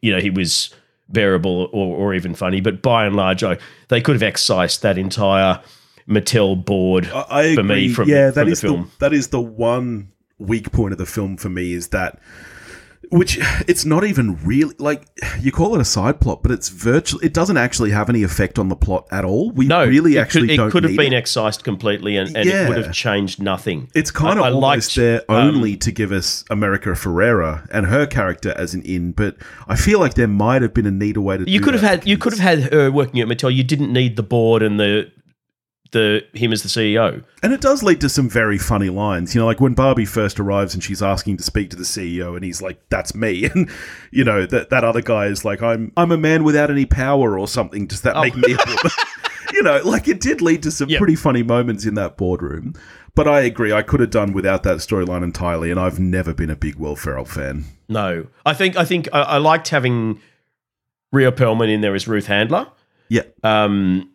you 0.00 0.12
know 0.12 0.20
he 0.20 0.30
was 0.30 0.74
bearable 1.08 1.68
or, 1.72 1.96
or 1.96 2.14
even 2.14 2.34
funny. 2.34 2.60
But 2.60 2.82
by 2.82 3.06
and 3.06 3.16
large, 3.16 3.42
I, 3.44 3.58
they 3.88 4.00
could 4.00 4.14
have 4.14 4.22
excised 4.22 4.82
that 4.82 4.96
entire 4.96 5.60
Mattel 6.08 6.62
board 6.64 7.06
I, 7.08 7.20
I 7.20 7.42
agree. 7.42 7.54
for 7.54 7.62
me 7.62 7.88
from, 7.92 8.08
yeah, 8.08 8.30
the, 8.30 8.32
that 8.32 8.40
from 8.40 8.46
the 8.46 8.52
is 8.52 8.60
film. 8.60 8.90
that 8.98 9.12
is 9.12 9.28
the 9.28 9.40
one 9.40 10.12
weak 10.38 10.72
point 10.72 10.92
of 10.92 10.98
the 10.98 11.06
film 11.06 11.36
for 11.36 11.48
me 11.48 11.72
is 11.72 11.88
that. 11.88 12.18
Which 13.10 13.38
it's 13.68 13.84
not 13.84 14.04
even 14.04 14.36
really 14.44 14.74
like 14.78 15.06
you 15.40 15.52
call 15.52 15.74
it 15.74 15.80
a 15.80 15.84
side 15.84 16.20
plot, 16.20 16.42
but 16.42 16.50
it's 16.52 16.68
virtual. 16.68 17.20
It 17.20 17.34
doesn't 17.34 17.56
actually 17.56 17.90
have 17.90 18.08
any 18.08 18.22
effect 18.22 18.58
on 18.58 18.68
the 18.68 18.76
plot 18.76 19.06
at 19.10 19.24
all. 19.24 19.50
We 19.50 19.66
no, 19.66 19.84
really 19.84 20.18
actually 20.18 20.48
could, 20.48 20.56
don't. 20.56 20.68
it 20.68 20.72
could 20.72 20.84
have 20.84 20.96
been 20.96 21.12
it. 21.12 21.16
excised 21.16 21.64
completely, 21.64 22.16
and, 22.16 22.34
and 22.36 22.48
it 22.48 22.68
would 22.68 22.78
have 22.78 22.92
changed 22.94 23.42
nothing. 23.42 23.90
It's 23.94 24.10
kind 24.10 24.38
of 24.38 24.44
I- 24.44 24.48
I 24.48 24.52
almost 24.52 24.62
liked, 24.62 24.96
there 24.96 25.22
um, 25.28 25.48
only 25.48 25.76
to 25.78 25.92
give 25.92 26.12
us 26.12 26.44
America 26.48 26.90
Ferrera 26.90 27.68
and 27.70 27.86
her 27.86 28.06
character 28.06 28.54
as 28.56 28.72
an 28.74 28.82
in, 28.82 29.12
but 29.12 29.36
I 29.68 29.76
feel 29.76 29.98
like 29.98 30.14
there 30.14 30.28
might 30.28 30.62
have 30.62 30.72
been 30.72 30.86
a 30.86 30.90
neater 30.90 31.20
way 31.20 31.38
to. 31.38 31.50
You 31.50 31.60
could 31.60 31.74
have 31.74 31.82
had 31.82 32.06
you 32.06 32.16
could 32.16 32.32
have 32.32 32.40
had 32.40 32.72
her 32.72 32.90
working 32.90 33.20
at 33.20 33.28
Mattel. 33.28 33.54
You 33.54 33.64
didn't 33.64 33.92
need 33.92 34.16
the 34.16 34.22
board 34.22 34.62
and 34.62 34.78
the 34.80 35.10
the 35.92 36.24
him 36.34 36.52
as 36.52 36.62
the 36.62 36.68
CEO. 36.68 37.22
And 37.42 37.52
it 37.52 37.60
does 37.60 37.82
lead 37.82 38.00
to 38.00 38.08
some 38.08 38.28
very 38.28 38.58
funny 38.58 38.88
lines. 38.90 39.34
You 39.34 39.40
know, 39.40 39.46
like 39.46 39.60
when 39.60 39.74
Barbie 39.74 40.04
first 40.04 40.40
arrives 40.40 40.74
and 40.74 40.82
she's 40.82 41.02
asking 41.02 41.36
to 41.36 41.42
speak 41.42 41.70
to 41.70 41.76
the 41.76 41.84
CEO 41.84 42.34
and 42.34 42.44
he's 42.44 42.60
like, 42.60 42.80
That's 42.88 43.14
me 43.14 43.44
and 43.54 43.70
you 44.10 44.24
know, 44.24 44.44
that 44.46 44.70
that 44.70 44.84
other 44.84 45.02
guy 45.02 45.26
is 45.26 45.44
like, 45.44 45.62
I'm 45.62 45.92
I'm 45.96 46.10
a 46.12 46.16
man 46.18 46.44
without 46.44 46.70
any 46.70 46.86
power 46.86 47.38
or 47.38 47.46
something. 47.46 47.86
Does 47.86 48.00
that 48.02 48.16
make 48.16 48.34
me 48.36 48.52
a 48.54 48.56
woman? 48.66 48.90
you 49.52 49.62
know, 49.62 49.80
like 49.84 50.08
it 50.08 50.20
did 50.20 50.40
lead 50.42 50.62
to 50.64 50.70
some 50.70 50.88
Yep. 50.88 50.98
pretty 50.98 51.16
funny 51.16 51.42
moments 51.42 51.84
in 51.86 51.94
that 51.94 52.16
boardroom. 52.16 52.74
But 53.14 53.28
I 53.28 53.40
agree, 53.42 53.74
I 53.74 53.82
could 53.82 54.00
have 54.00 54.08
done 54.08 54.32
without 54.32 54.62
that 54.62 54.78
storyline 54.78 55.22
entirely, 55.22 55.70
and 55.70 55.78
I've 55.78 56.00
never 56.00 56.32
been 56.32 56.48
a 56.48 56.56
big 56.56 56.76
Will 56.76 56.96
Ferrell 56.96 57.26
fan. 57.26 57.66
No, 57.86 58.26
I 58.46 58.54
think 58.54 58.74
I 58.76 58.86
think 58.86 59.06
I, 59.12 59.20
I 59.20 59.36
liked 59.36 59.68
having 59.68 60.18
Rhea 61.12 61.30
Perlman 61.30 61.68
in 61.68 61.82
there 61.82 61.94
as 61.94 62.08
Ruth 62.08 62.26
Handler. 62.26 62.68
Yeah. 63.10 63.24
Um, 63.42 64.10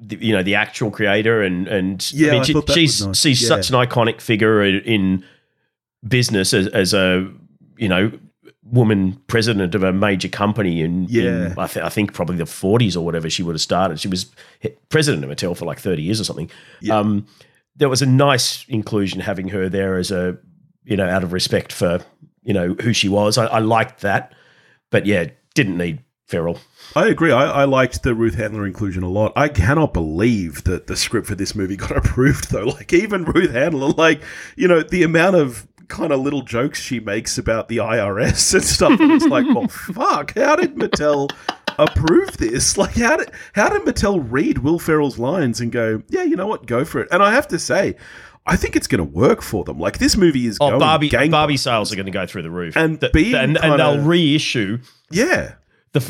the, 0.00 0.16
you 0.24 0.32
know 0.34 0.42
the 0.42 0.54
actual 0.54 0.90
creator 0.90 1.42
and 1.42 1.68
and 1.68 2.12
Yeah, 2.12 2.38
I 2.38 2.42
she- 2.42 2.52
thought 2.52 2.66
that 2.66 2.74
she's 2.74 3.06
nice. 3.06 3.18
she's 3.20 3.42
Yeah. 3.42 3.48
such 3.48 3.70
an 3.70 3.76
iconic 3.76 4.20
figure 4.20 4.62
in, 4.62 4.80
in 4.80 5.24
business 6.06 6.54
as, 6.54 6.66
as 6.68 6.94
a 6.94 7.30
you 7.76 7.88
know 7.88 8.10
woman 8.64 9.20
president 9.26 9.74
of 9.74 9.82
a 9.82 9.92
major 9.92 10.28
company 10.28 10.80
in, 10.80 11.06
Yeah. 11.08 11.22
in 11.52 11.58
I, 11.58 11.66
th- 11.66 11.84
I 11.84 11.88
think 11.88 12.12
probably 12.12 12.36
the 12.36 12.44
40s 12.44 12.96
or 12.96 13.00
whatever 13.00 13.28
she 13.28 13.42
would 13.42 13.54
have 13.56 13.60
started. 13.60 13.98
She 13.98 14.06
was 14.06 14.30
president 14.90 15.24
of 15.24 15.30
Mattel 15.30 15.56
for 15.56 15.64
like 15.64 15.80
30 15.80 16.02
years 16.02 16.20
or 16.20 16.24
something. 16.24 16.48
Yeah. 16.80 16.96
Um, 16.98 17.26
there 17.74 17.88
was 17.88 18.00
a 18.00 18.06
nice 18.06 18.64
inclusion 18.68 19.20
having 19.20 19.48
her 19.48 19.68
there 19.68 19.96
as 19.96 20.10
a 20.12 20.36
you 20.84 20.96
know 20.96 21.08
out 21.08 21.24
of 21.24 21.32
respect 21.32 21.72
for 21.72 22.00
you 22.42 22.52
know 22.54 22.74
who 22.80 22.92
she 22.92 23.08
was. 23.08 23.38
I, 23.38 23.46
I 23.46 23.58
liked 23.58 24.00
that, 24.02 24.34
but 24.90 25.04
yeah, 25.06 25.26
didn't 25.54 25.76
need 25.76 26.00
Ferrell. 26.30 26.58
I 26.96 27.06
agree. 27.08 27.30
I, 27.32 27.62
I 27.62 27.64
liked 27.64 28.02
the 28.02 28.14
Ruth 28.14 28.34
Handler 28.34 28.66
inclusion 28.66 29.02
a 29.02 29.08
lot. 29.08 29.32
I 29.36 29.48
cannot 29.48 29.92
believe 29.92 30.64
that 30.64 30.86
the 30.86 30.96
script 30.96 31.26
for 31.26 31.34
this 31.34 31.54
movie 31.54 31.76
got 31.76 31.96
approved, 31.96 32.50
though. 32.50 32.64
Like, 32.66 32.92
even 32.92 33.24
Ruth 33.24 33.52
Handler, 33.52 33.88
like, 33.90 34.22
you 34.56 34.66
know, 34.68 34.82
the 34.82 35.02
amount 35.02 35.36
of 35.36 35.66
kind 35.88 36.12
of 36.12 36.20
little 36.20 36.42
jokes 36.42 36.80
she 36.80 37.00
makes 37.00 37.36
about 37.38 37.68
the 37.68 37.78
IRS 37.78 38.54
and 38.54 38.62
stuff. 38.64 38.98
And 39.00 39.12
it's 39.12 39.26
like, 39.26 39.44
well, 39.54 39.68
fuck, 39.68 40.34
how 40.36 40.56
did 40.56 40.74
Mattel 40.76 41.30
approve 41.78 42.36
this? 42.38 42.76
Like, 42.78 42.94
how 42.96 43.16
did 43.16 43.30
how 43.52 43.68
did 43.68 43.82
Mattel 43.82 44.24
read 44.28 44.58
Will 44.58 44.78
Ferrell's 44.78 45.18
lines 45.18 45.60
and 45.60 45.70
go, 45.72 46.02
yeah, 46.08 46.22
you 46.22 46.36
know 46.36 46.46
what, 46.46 46.66
go 46.66 46.84
for 46.84 47.00
it? 47.00 47.08
And 47.12 47.22
I 47.22 47.32
have 47.32 47.46
to 47.48 47.58
say, 47.58 47.96
I 48.46 48.56
think 48.56 48.74
it's 48.74 48.86
going 48.86 48.98
to 48.98 49.04
work 49.04 49.42
for 49.42 49.64
them. 49.64 49.78
Like, 49.78 49.98
this 49.98 50.16
movie 50.16 50.46
is 50.46 50.58
Oh, 50.60 50.70
going 50.70 50.80
Barbie 50.80 51.10
Barbie 51.28 51.56
sales 51.56 51.92
are 51.92 51.96
going 51.96 52.06
to 52.06 52.12
go 52.12 52.26
through 52.26 52.42
the 52.42 52.50
roof, 52.50 52.76
And 52.76 52.98
The- 53.00 53.10
being 53.10 53.34
and, 53.34 53.56
kinda- 53.58 53.62
and 53.64 53.78
they'll 53.80 54.04
reissue 54.04 54.78
Yeah, 55.10 55.54
the 55.92 56.00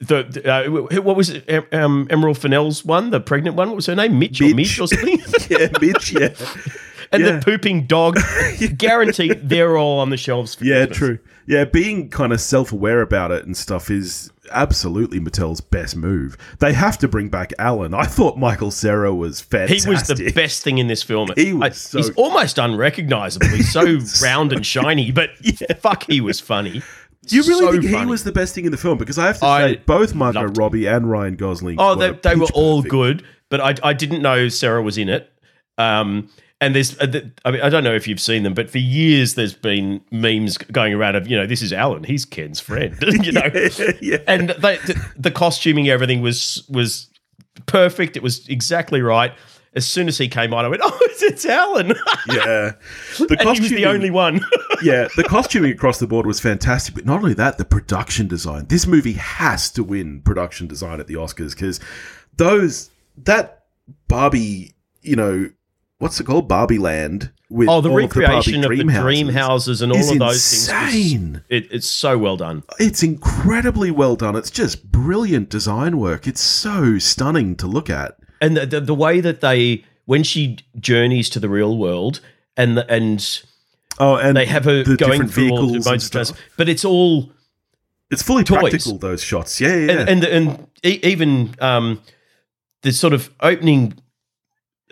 the, 0.00 0.22
the 0.24 0.52
uh, 0.52 1.00
what 1.02 1.16
was 1.16 1.30
it? 1.30 1.44
Em- 1.48 1.66
Um, 1.72 2.06
Emerald 2.10 2.38
Fennell's 2.38 2.84
one, 2.84 3.10
the 3.10 3.20
pregnant 3.20 3.56
one. 3.56 3.68
What 3.68 3.76
was 3.76 3.86
her 3.86 3.94
name? 3.94 4.18
Mitch, 4.18 4.40
or 4.40 4.54
Mitch. 4.54 4.80
Or 4.80 4.86
something. 4.88 5.18
yeah, 5.48 5.68
Mitch. 5.80 6.12
Yeah, 6.12 6.28
and 7.12 7.22
Yeah. 7.24 7.32
the 7.36 7.42
pooping 7.44 7.86
dog. 7.86 8.18
Guaranteed, 8.78 9.48
they're 9.48 9.76
all 9.76 10.00
on 10.00 10.10
the 10.10 10.16
shelves. 10.16 10.54
For 10.54 10.64
yeah, 10.64 10.86
Christmas. 10.86 10.98
true. 10.98 11.18
Yeah, 11.46 11.64
being 11.64 12.10
kind 12.10 12.32
of 12.32 12.40
self 12.40 12.72
aware 12.72 13.00
about 13.02 13.30
it 13.32 13.44
and 13.44 13.56
stuff 13.56 13.90
is 13.90 14.30
absolutely 14.52 15.20
Mattel's 15.20 15.60
best 15.60 15.96
move. 15.96 16.36
They 16.58 16.72
have 16.72 16.98
to 16.98 17.08
bring 17.08 17.28
back 17.28 17.52
Alan. 17.58 17.94
I 17.94 18.04
thought 18.04 18.36
Michael 18.36 18.70
Cera 18.70 19.12
was 19.14 19.40
fantastic. 19.40 19.84
He 19.84 19.90
was 19.90 20.02
the 20.08 20.32
best 20.32 20.62
thing 20.62 20.78
in 20.78 20.86
this 20.88 21.02
film. 21.02 21.30
He 21.36 21.52
was 21.52 21.62
I- 21.64 21.68
so- 21.70 21.98
he's 21.98 22.10
almost 22.10 22.58
unrecognizable. 22.58 23.46
He's 23.48 23.70
so 23.72 23.98
round 24.24 24.52
and 24.52 24.64
shiny, 24.66 25.10
but 25.12 25.30
fuck, 25.78 26.04
he 26.04 26.20
was 26.20 26.38
funny. 26.40 26.82
Do 27.26 27.36
you 27.36 27.42
really 27.42 27.66
So 27.66 27.72
think 27.72 27.84
he 27.84 28.06
was 28.06 28.24
the 28.24 28.32
best 28.32 28.54
thing 28.54 28.64
in 28.64 28.70
the 28.70 28.78
film? 28.78 28.96
Because 28.96 29.18
I 29.18 29.26
have 29.26 29.38
to 29.40 29.46
I 29.46 29.74
say, 29.74 29.82
both 29.84 30.14
Margot 30.14 30.40
loved 30.40 30.56
him. 30.56 30.60
Robbie 30.62 30.86
and 30.86 31.10
Ryan 31.10 31.36
Gosling. 31.36 31.76
Oh, 31.78 31.94
they, 31.94 32.12
they 32.12 32.34
were 32.34 32.46
all 32.54 32.78
perfect. 32.82 32.90
good, 32.90 33.24
but 33.50 33.60
I, 33.60 33.88
I 33.90 33.92
didn't 33.92 34.22
know 34.22 34.48
Cera 34.48 34.82
was 34.82 34.96
in 34.96 35.08
it. 35.08 35.30
Um, 35.76 36.30
and 36.62 36.74
there's, 36.74 36.98
uh, 36.98 37.20
I 37.44 37.50
mean, 37.50 37.62
I 37.62 37.68
don't 37.68 37.84
know 37.84 37.94
if 37.94 38.06
you've 38.06 38.20
seen 38.20 38.42
them, 38.42 38.54
but 38.54 38.70
for 38.70 38.78
years 38.78 39.34
there's 39.34 39.54
been 39.54 40.00
memes 40.10 40.58
going 40.58 40.92
around 40.92 41.16
of, 41.16 41.26
you 41.28 41.36
know, 41.36 41.46
this 41.46 41.62
is 41.62 41.72
Alan, 41.72 42.04
he's 42.04 42.24
Ken's 42.24 42.60
friend, 42.60 42.96
you 43.22 43.32
know. 43.32 43.50
yeah. 44.00 44.18
And 44.26 44.50
they, 44.50 44.76
the, 44.78 45.10
the 45.16 45.30
costuming, 45.30 45.88
everything 45.88 46.20
was 46.20 46.66
was 46.68 47.08
perfect. 47.66 48.16
It 48.16 48.22
was 48.22 48.46
exactly 48.48 49.00
right. 49.00 49.32
As 49.72 49.86
soon 49.86 50.08
as 50.08 50.18
he 50.18 50.26
came 50.26 50.52
on, 50.52 50.64
I 50.64 50.68
went, 50.68 50.82
"Oh, 50.84 50.98
it's, 51.02 51.22
it's 51.22 51.46
Alan!" 51.46 51.88
yeah. 52.28 52.72
The 53.18 53.36
and 53.38 53.56
he 53.56 53.60
was 53.60 53.70
the 53.70 53.86
only 53.86 54.10
one. 54.10 54.40
yeah, 54.82 55.08
the 55.16 55.24
costuming 55.24 55.70
across 55.70 55.98
the 55.98 56.06
board 56.06 56.26
was 56.26 56.40
fantastic, 56.40 56.94
but 56.94 57.06
not 57.06 57.18
only 57.18 57.34
that, 57.34 57.58
the 57.58 57.64
production 57.64 58.26
design. 58.26 58.66
This 58.66 58.86
movie 58.86 59.12
has 59.14 59.70
to 59.72 59.84
win 59.84 60.22
production 60.22 60.66
design 60.66 61.00
at 61.00 61.06
the 61.06 61.14
Oscars 61.14 61.54
because 61.54 61.80
those 62.36 62.90
that 63.18 63.64
Barbie, 64.08 64.74
you 65.02 65.16
know, 65.16 65.50
what's 65.98 66.18
it 66.18 66.24
called, 66.24 66.48
Barbie 66.48 66.78
Land 66.78 67.30
with 67.50 67.68
oh, 67.68 67.80
the 67.80 67.90
all 67.90 67.98
of 67.98 68.16
recreation 68.16 68.64
of 68.64 68.70
the, 68.70 68.84
dream 68.84 69.28
houses 69.28 69.82
and 69.82 69.92
all 69.92 69.98
of 69.98 70.18
those 70.18 70.66
things. 70.66 70.68
insane. 70.68 71.42
it, 71.48 71.66
it's 71.70 71.88
so 71.88 72.16
well 72.16 72.36
done. 72.36 72.62
It's 72.78 73.02
incredibly 73.02 73.90
well 73.90 74.14
done. 74.16 74.36
It's 74.36 74.50
just 74.50 74.90
brilliant 74.90 75.48
design 75.50 75.98
work. 75.98 76.26
It's 76.26 76.40
so 76.40 76.98
stunning 76.98 77.56
to 77.56 77.66
look 77.66 77.90
at. 77.90 78.16
And 78.40 78.56
the, 78.56 78.66
the, 78.66 78.80
the 78.80 78.94
way 78.94 79.20
that 79.20 79.40
they 79.40 79.84
when 80.06 80.22
she 80.22 80.58
journeys 80.78 81.28
to 81.30 81.40
the 81.40 81.48
real 81.48 81.76
world 81.76 82.20
and 82.56 82.76
the, 82.76 82.90
and 82.92 83.42
Oh, 83.98 84.16
and 84.16 84.34
they 84.36 84.46
have 84.46 84.64
her 84.64 84.82
the 84.82 84.96
going 84.96 85.28
through 85.28 85.50
all 85.50 85.66
the 85.66 85.82
modes 85.84 86.14
of 86.14 86.36
but 86.56 86.68
it's 86.70 86.84
all 86.86 87.30
It's 88.10 88.22
fully 88.22 88.44
toys. 88.44 88.58
practical. 88.70 88.96
Those 88.98 89.22
shots, 89.22 89.60
yeah, 89.60 89.74
yeah. 89.76 89.90
and 89.92 90.08
and, 90.08 90.24
and 90.24 90.66
e- 90.82 91.00
even 91.02 91.54
um, 91.60 92.00
the 92.82 92.92
sort 92.92 93.12
of 93.12 93.28
opening 93.40 93.94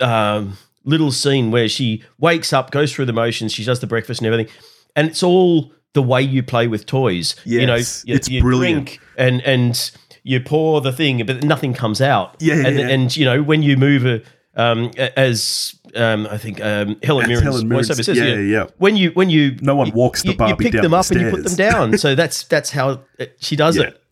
um, 0.00 0.59
little 0.85 1.11
scene 1.11 1.50
where 1.50 1.69
she 1.69 2.02
wakes 2.19 2.52
up, 2.52 2.71
goes 2.71 2.93
through 2.93 3.07
the 3.07 3.12
motions, 3.12 3.52
she 3.52 3.64
does 3.64 3.81
the 3.81 3.87
breakfast 3.87 4.21
and 4.21 4.26
everything, 4.26 4.52
and 4.95 5.09
it's 5.09 5.23
all 5.23 5.73
the 5.95 6.02
way 6.02 6.21
you 6.21 6.43
play 6.43 6.67
with 6.69 6.85
toys. 6.87 7.35
you 7.45 7.67
know, 7.67 7.76
you, 7.76 8.14
it's 8.14 8.28
you 8.28 8.43
brilliant. 8.43 8.99
and 9.17 9.40
and 9.43 9.90
you 10.28 10.40
pour 10.40 10.80
the 10.82 10.92
thing, 10.92 11.25
but 11.25 11.42
nothing 11.42 11.73
comes 11.73 12.00
out. 12.02 12.37
Yeah, 12.38 12.54
yeah, 12.56 12.66
and 12.66 12.78
yeah. 12.78 12.88
and 12.88 13.16
you 13.16 13.25
know 13.25 13.42
when 13.42 13.62
you 13.62 13.76
move 13.76 14.04
a. 14.06 14.23
Um, 14.56 14.90
as 15.16 15.78
um, 15.94 16.26
I 16.28 16.37
think 16.37 16.61
um, 16.61 16.97
Helen 17.04 17.26
Mirren's 17.28 17.42
Helen 17.44 17.68
Mirren's- 17.68 17.90
voiceover 17.90 18.04
says, 18.04 18.16
yeah, 18.18 18.25
you 18.25 18.35
know, 18.35 18.40
yeah. 18.40 18.66
When 18.78 18.97
you 18.97 19.11
when 19.12 19.30
you 19.30 19.56
No 19.61 19.76
one 19.76 19.87
you- 19.87 19.92
walks 19.92 20.23
the 20.25 20.30
you, 20.32 20.37
Barbie 20.37 20.64
you 20.64 20.70
pick 20.73 20.82
them 20.82 20.90
the 20.90 20.97
up 20.97 21.08
and 21.12 21.20
you 21.20 21.30
put 21.30 21.44
them 21.44 21.54
down. 21.54 21.97
So 21.97 22.16
that's 22.16 22.42
that's 22.42 22.70
how 22.70 23.02
it, 23.20 23.37
she 23.38 23.54
does 23.54 23.76
Yeah. 23.76 23.85
it. 23.85 24.02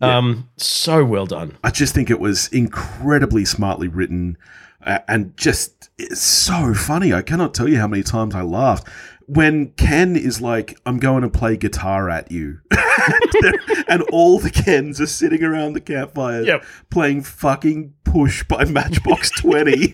Um, 0.00 0.48
so 0.56 1.04
well 1.04 1.26
done. 1.26 1.56
I 1.62 1.70
just 1.70 1.94
think 1.94 2.10
it 2.10 2.18
was 2.18 2.48
incredibly 2.48 3.44
smartly 3.44 3.86
written 3.86 4.36
uh, 4.84 4.98
and 5.06 5.36
just 5.36 5.90
it's 5.98 6.20
so 6.20 6.74
funny. 6.74 7.12
I 7.12 7.22
cannot 7.22 7.54
tell 7.54 7.68
you 7.68 7.78
how 7.78 7.86
many 7.86 8.02
times 8.02 8.34
I 8.34 8.42
laughed 8.42 8.88
when 9.26 9.72
Ken 9.72 10.16
is 10.16 10.40
like, 10.40 10.78
"I'm 10.86 10.98
going 10.98 11.22
to 11.22 11.28
play 11.28 11.56
guitar 11.56 12.08
at 12.10 12.30
you," 12.30 12.58
and 13.88 14.02
all 14.12 14.38
the 14.38 14.50
Kens 14.50 15.00
are 15.00 15.06
sitting 15.06 15.42
around 15.42 15.72
the 15.74 15.80
campfire 15.80 16.42
Yep. 16.42 16.64
playing 16.90 17.22
fucking 17.22 17.94
"Push" 18.04 18.44
by 18.44 18.64
Matchbox 18.64 19.30
Twenty, 19.40 19.92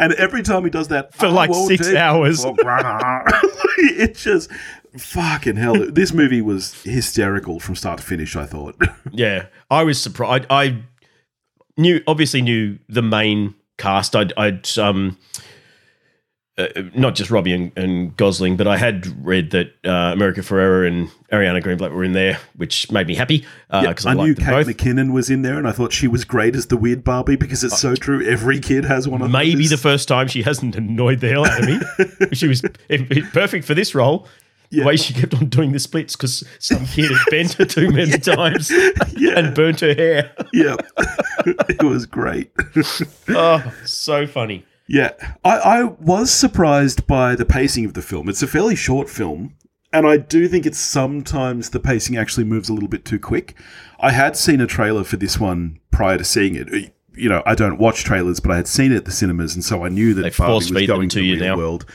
and 0.00 0.12
every 0.14 0.42
time 0.42 0.64
he 0.64 0.70
does 0.70 0.88
that 0.88 1.14
For 1.14 1.28
like 1.28 1.52
six 1.54 1.92
hours. 1.94 2.44
it's 3.78 4.22
just 4.22 4.50
fucking 4.98 5.56
hell. 5.56 5.74
This 5.90 6.12
movie 6.12 6.42
was 6.42 6.82
hysterical 6.82 7.60
from 7.60 7.76
start 7.76 7.98
to 7.98 8.04
finish. 8.04 8.36
I 8.36 8.46
thought. 8.46 8.76
Yeah, 9.10 9.46
I 9.70 9.82
was 9.84 10.00
surprised. 10.00 10.46
I, 10.50 10.62
I 10.64 10.82
knew, 11.76 12.02
obviously, 12.06 12.42
knew 12.42 12.78
the 12.88 13.02
main 13.02 13.54
cast. 13.78 14.14
I'd, 14.14 14.32
I'd 14.36 14.68
um, 14.78 15.16
uh, 16.76 16.82
not 16.94 17.14
just 17.14 17.30
Robbie 17.30 17.52
and, 17.52 17.72
and 17.76 18.16
Gosling, 18.16 18.56
but 18.56 18.66
I 18.66 18.76
had 18.76 19.06
read 19.26 19.50
that 19.50 19.72
uh, 19.84 19.90
America 20.12 20.40
Ferrera 20.40 20.86
and 20.86 21.08
Ariana 21.32 21.62
Greenblatt 21.62 21.92
were 21.92 22.04
in 22.04 22.12
there, 22.12 22.38
which 22.56 22.90
made 22.90 23.06
me 23.06 23.14
happy 23.14 23.46
because 23.70 24.06
I, 24.06 24.10
I 24.10 24.14
knew 24.14 24.34
Kate 24.34 24.46
both. 24.46 24.66
McKinnon 24.66 25.12
was 25.12 25.30
in 25.30 25.42
there, 25.42 25.58
and 25.58 25.66
I 25.68 25.72
thought 25.72 25.92
she 25.92 26.08
was 26.08 26.24
great 26.24 26.54
as 26.56 26.66
the 26.66 26.76
weird 26.76 27.04
Barbie 27.04 27.36
because 27.36 27.62
it's 27.64 27.78
so 27.80 27.94
true. 27.94 28.24
Every 28.26 28.60
kid 28.60 28.84
has 28.84 29.06
one 29.08 29.22
of 29.22 29.30
Maybe 29.30 29.62
those. 29.62 29.70
the 29.70 29.76
first 29.78 30.08
time 30.08 30.28
she 30.28 30.42
hasn't 30.42 30.76
annoyed 30.76 31.20
the 31.20 31.28
hell 31.28 31.46
out 31.46 31.60
of 31.60 31.66
me. 31.66 31.78
she 32.32 32.48
was 32.48 32.62
perfect 33.32 33.64
for 33.64 33.74
this 33.74 33.94
role. 33.94 34.26
Yeah. 34.72 34.84
The 34.84 34.86
way 34.86 34.96
she 34.98 35.14
kept 35.14 35.34
on 35.34 35.48
doing 35.48 35.72
the 35.72 35.80
splits 35.80 36.14
because 36.14 36.44
some 36.60 36.86
kid 36.86 37.10
had 37.10 37.18
bent 37.28 37.54
her 37.54 37.64
too 37.64 37.90
many 37.90 38.12
times 38.18 38.70
Yeah. 39.16 39.36
and 39.36 39.52
burnt 39.52 39.80
her 39.80 39.94
hair. 39.94 40.30
yeah, 40.52 40.76
it 41.68 41.82
was 41.82 42.06
great. 42.06 42.52
Oh, 43.30 43.72
so 43.84 44.28
funny. 44.28 44.64
Yeah, 44.90 45.10
I, 45.44 45.56
I 45.58 45.82
was 45.84 46.32
surprised 46.32 47.06
by 47.06 47.36
the 47.36 47.44
pacing 47.44 47.84
of 47.84 47.94
the 47.94 48.02
film. 48.02 48.28
It's 48.28 48.42
a 48.42 48.46
fairly 48.48 48.74
short 48.74 49.08
film, 49.08 49.54
and 49.92 50.04
I 50.06 50.16
do 50.16 50.48
think 50.48 50.66
it's 50.66 50.78
sometimes 50.80 51.70
the 51.70 51.78
pacing 51.78 52.16
actually 52.16 52.44
moves 52.44 52.68
a 52.68 52.72
little 52.74 52.88
bit 52.88 53.04
too 53.04 53.20
quick. 53.20 53.54
I 54.00 54.10
had 54.10 54.36
seen 54.36 54.60
a 54.60 54.66
trailer 54.66 55.04
for 55.04 55.16
this 55.16 55.38
one 55.38 55.78
prior 55.92 56.18
to 56.18 56.24
seeing 56.24 56.56
it. 56.56 56.92
You 57.14 57.28
know, 57.28 57.42
I 57.46 57.54
don't 57.54 57.78
watch 57.78 58.02
trailers, 58.02 58.40
but 58.40 58.50
I 58.50 58.56
had 58.56 58.66
seen 58.66 58.92
it 58.92 58.96
at 58.96 59.04
the 59.04 59.12
cinemas, 59.12 59.54
and 59.54 59.64
so 59.64 59.84
I 59.84 59.88
knew 59.90 60.12
that 60.14 60.22
They 60.22 60.30
Barbie 60.30 60.54
was 60.54 60.70
going 60.86 61.08
to 61.08 61.20
to 61.20 61.20
the 61.20 61.32
real 61.34 61.44
now. 61.44 61.56
world. 61.56 61.86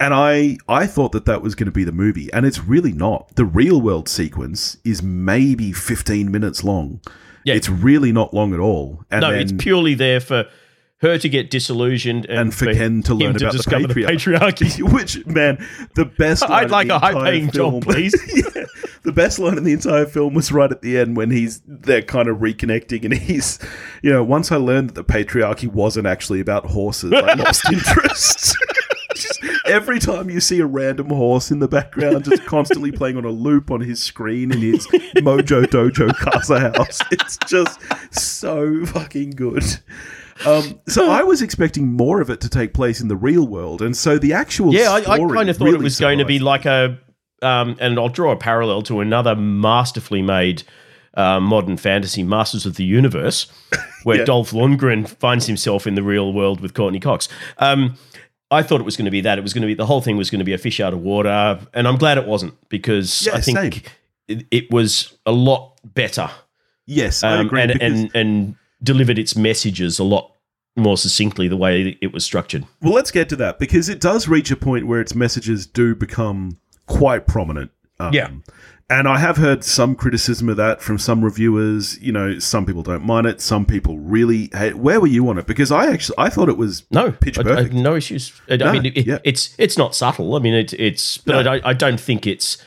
And 0.00 0.12
I, 0.14 0.58
I 0.68 0.86
thought 0.86 1.12
that 1.12 1.24
that 1.26 1.40
was 1.42 1.54
going 1.54 1.66
to 1.66 1.72
be 1.72 1.84
the 1.84 1.92
movie, 1.92 2.32
and 2.32 2.46
it's 2.46 2.60
really 2.64 2.92
not. 2.92 3.34
The 3.36 3.44
real 3.44 3.80
world 3.80 4.08
sequence 4.08 4.76
is 4.84 5.02
maybe 5.02 5.72
15 5.72 6.30
minutes 6.30 6.62
long. 6.64 7.00
Yeah. 7.44 7.54
It's 7.54 7.68
really 7.68 8.12
not 8.12 8.32
long 8.34 8.52
at 8.54 8.60
all. 8.60 9.04
And 9.10 9.20
No, 9.22 9.30
then, 9.30 9.40
it's 9.40 9.52
purely 9.52 9.94
there 9.94 10.20
for 10.20 10.46
her 11.04 11.18
to 11.18 11.28
get 11.28 11.50
disillusioned 11.50 12.24
and, 12.26 12.38
and 12.38 12.54
for 12.54 12.72
Ken 12.72 13.02
to 13.04 13.14
learn 13.14 13.34
to 13.34 13.44
about 13.44 13.52
the 13.52 13.58
discover 13.58 13.86
the 13.86 13.94
patriarchy. 13.94 14.66
patriarchy. 14.66 14.92
Which, 14.94 15.26
man, 15.26 15.64
the 15.94 16.06
best 16.06 16.42
line 16.48 16.64
I'd 16.64 16.70
like 16.70 16.88
a 16.88 16.98
high 16.98 17.10
entire 17.10 17.24
paying 17.24 17.50
film- 17.50 17.80
job, 17.80 17.84
please. 17.84 18.14
yeah, 18.34 18.64
the 19.02 19.12
best 19.12 19.38
line 19.38 19.58
in 19.58 19.64
the 19.64 19.72
entire 19.72 20.06
film 20.06 20.34
was 20.34 20.50
right 20.50 20.70
at 20.70 20.82
the 20.82 20.98
end 20.98 21.16
when 21.16 21.30
he's 21.30 21.62
they're 21.66 22.02
kind 22.02 22.28
of 22.28 22.38
reconnecting 22.38 23.04
and 23.04 23.14
he's 23.14 23.58
you 24.02 24.10
know 24.10 24.24
once 24.24 24.50
I 24.50 24.56
learned 24.56 24.90
that 24.90 24.94
the 24.94 25.04
patriarchy 25.04 25.68
wasn't 25.68 26.06
actually 26.06 26.40
about 26.40 26.66
horses 26.66 27.12
I 27.12 27.34
lost 27.34 27.70
interest 27.70 28.56
Just 29.14 29.40
every 29.66 29.98
time 30.00 30.30
you 30.30 30.40
see 30.40 30.58
a 30.60 30.66
random 30.66 31.08
horse 31.08 31.50
in 31.50 31.58
the 31.60 31.68
background 31.68 32.24
just 32.24 32.44
constantly 32.46 32.90
playing 32.90 33.16
on 33.16 33.24
a 33.24 33.30
loop 33.30 33.70
on 33.70 33.80
his 33.80 34.02
screen 34.02 34.50
in 34.50 34.60
his 34.60 34.86
Mojo 35.18 35.64
Dojo 35.66 36.12
Casa 36.16 36.60
house 36.60 37.00
it's 37.10 37.36
just 37.46 37.78
so 38.10 38.84
fucking 38.86 39.30
good 39.32 39.64
um, 40.46 40.80
so 40.88 41.10
I 41.10 41.22
was 41.22 41.42
expecting 41.42 41.92
more 41.92 42.20
of 42.20 42.30
it 42.30 42.40
to 42.42 42.48
take 42.48 42.74
place 42.74 43.00
in 43.00 43.08
the 43.08 43.16
real 43.16 43.46
world, 43.46 43.82
and 43.82 43.96
so 43.96 44.18
the 44.18 44.32
actual 44.32 44.72
Yeah, 44.74 44.90
I, 44.92 44.98
I 45.14 45.18
kind 45.18 45.48
of 45.50 45.56
thought 45.56 45.64
really 45.64 45.76
it 45.78 45.82
was 45.82 45.98
going 46.00 46.18
to 46.18 46.24
be 46.24 46.38
like 46.38 46.64
a, 46.66 46.98
um, 47.42 47.76
and 47.80 47.98
I'll 47.98 48.08
draw 48.08 48.32
a 48.32 48.36
parallel 48.36 48.82
to 48.82 49.00
another 49.00 49.34
masterfully 49.36 50.22
made 50.22 50.62
uh, 51.14 51.38
modern 51.40 51.76
fantasy, 51.76 52.22
Masters 52.22 52.66
of 52.66 52.76
the 52.76 52.84
Universe, 52.84 53.46
where 54.02 54.18
Yeah. 54.18 54.24
Dolph 54.24 54.50
Lundgren 54.50 55.08
finds 55.08 55.46
himself 55.46 55.86
in 55.86 55.94
the 55.94 56.02
real 56.02 56.32
world 56.32 56.60
with 56.60 56.74
Courteney 56.74 57.00
Cox. 57.00 57.28
Um, 57.58 57.96
I 58.50 58.62
thought 58.62 58.80
it 58.80 58.84
was 58.84 58.96
going 58.96 59.04
to 59.06 59.10
be 59.10 59.20
that. 59.22 59.38
It 59.38 59.42
was 59.42 59.52
going 59.52 59.62
to 59.62 59.66
be 59.66 59.74
the 59.74 59.86
whole 59.86 60.00
thing 60.00 60.16
was 60.16 60.30
going 60.30 60.40
to 60.40 60.44
be 60.44 60.52
a 60.52 60.58
fish 60.58 60.80
out 60.80 60.92
of 60.92 61.00
water, 61.00 61.58
and 61.72 61.88
I'm 61.88 61.96
glad 61.96 62.18
it 62.18 62.26
wasn't 62.26 62.54
because 62.68 63.26
Yeah, 63.26 63.34
I 63.34 63.40
think 63.40 63.90
it, 64.28 64.46
it 64.50 64.70
was 64.70 65.16
a 65.26 65.32
lot 65.32 65.78
better 65.84 66.30
Yes, 66.86 67.22
I 67.24 67.38
um, 67.38 67.46
agree. 67.46 67.62
and, 67.62 67.82
and 67.82 68.10
and 68.14 68.56
delivered 68.84 69.18
its 69.18 69.34
messages 69.36 69.98
a 69.98 70.04
lot 70.04 70.30
more 70.76 70.96
succinctly 70.96 71.48
the 71.48 71.56
way 71.56 71.96
it 72.00 72.12
was 72.12 72.24
structured. 72.24 72.64
well, 72.82 72.92
let's 72.94 73.10
get 73.10 73.28
to 73.30 73.36
that 73.36 73.58
because 73.58 73.88
it 73.88 74.00
does 74.00 74.28
reach 74.28 74.50
a 74.50 74.56
point 74.56 74.86
where 74.86 75.00
its 75.00 75.14
messages 75.14 75.66
do 75.66 75.94
become 75.94 76.58
quite 76.86 77.26
prominent. 77.26 77.70
Um, 77.98 78.12
Yeah. 78.12 78.28
And 78.90 79.08
I 79.08 79.18
have 79.18 79.38
heard 79.38 79.64
some 79.64 79.94
criticism 79.94 80.50
of 80.50 80.58
that 80.58 80.82
from 80.82 80.98
some 80.98 81.24
reviewers. 81.24 81.98
You 82.02 82.12
know, 82.12 82.38
some 82.38 82.66
people 82.66 82.82
don't 82.82 83.02
mind 83.06 83.26
it. 83.26 83.40
Some 83.40 83.64
people 83.64 83.98
really 83.98 84.50
hate. 84.52 84.74
Where 84.74 85.00
were 85.00 85.06
you 85.06 85.26
on 85.30 85.38
it? 85.38 85.46
Because 85.46 85.72
I 85.72 85.86
actually 85.90 86.16
I 86.18 86.28
thought 86.28 86.50
it 86.50 86.58
was 86.58 86.84
No, 86.90 87.10
pitch 87.10 87.38
I- 87.38 87.40
I, 87.40 87.44
perfect. 87.44 87.72
no 87.74 87.94
issues. 87.96 88.38
I, 88.50 88.54
I 88.62 88.72
mean, 88.72 88.84
it, 88.86 89.06
yeah. 89.06 89.18
it's 89.24 89.54
it's 89.58 89.78
not 89.78 89.94
subtle. 89.94 90.34
I 90.34 90.38
mean, 90.40 90.52
it, 90.52 90.74
it's 90.74 91.16
but 91.16 91.32
No. 91.32 91.38
I, 91.38 91.42
don't, 91.44 91.66
I 91.66 91.72
don't 91.72 91.98
think 92.00 92.26
it's 92.26 92.58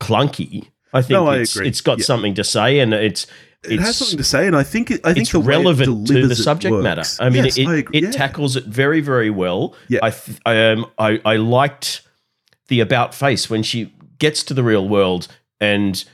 clunky. 0.00 0.68
I 0.92 1.02
think 1.02 1.10
No, 1.10 1.26
I 1.26 1.38
it's, 1.38 1.56
it's 1.56 1.80
got 1.80 1.98
Yeah. 1.98 2.04
something 2.04 2.34
to 2.34 2.44
say, 2.44 2.78
and 2.78 2.94
it's 2.94 3.26
it 3.64 3.72
it's 3.72 3.82
has 3.82 3.96
something 3.96 4.18
to 4.18 4.24
say, 4.24 4.46
and 4.46 4.54
I 4.56 4.62
think 4.62 4.90
it, 4.90 5.00
I 5.04 5.08
think 5.14 5.22
it's 5.22 5.32
the 5.32 5.40
way 5.40 5.46
it 5.46 5.48
relevant 5.48 6.06
to 6.08 6.26
the 6.28 6.36
subject 6.36 6.74
matter. 6.76 7.02
I 7.20 7.28
mean, 7.28 7.44
Yes, 7.44 7.58
it 7.58 7.66
I 7.66 7.84
it 7.92 8.04
Yeah. 8.04 8.10
tackles 8.10 8.56
it 8.56 8.64
very 8.64 9.00
very 9.00 9.30
well. 9.30 9.74
Yeah. 9.88 10.00
I, 10.02 10.10
th- 10.10 10.38
I 10.46 10.70
um 10.72 10.86
I 10.98 11.20
I 11.24 11.36
liked 11.36 12.02
the 12.68 12.80
about 12.80 13.14
face 13.14 13.50
when 13.50 13.62
she 13.62 13.92
gets 14.18 14.42
to 14.44 14.54
the 14.54 14.62
real 14.62 14.88
world 14.88 15.28
and 15.60 16.04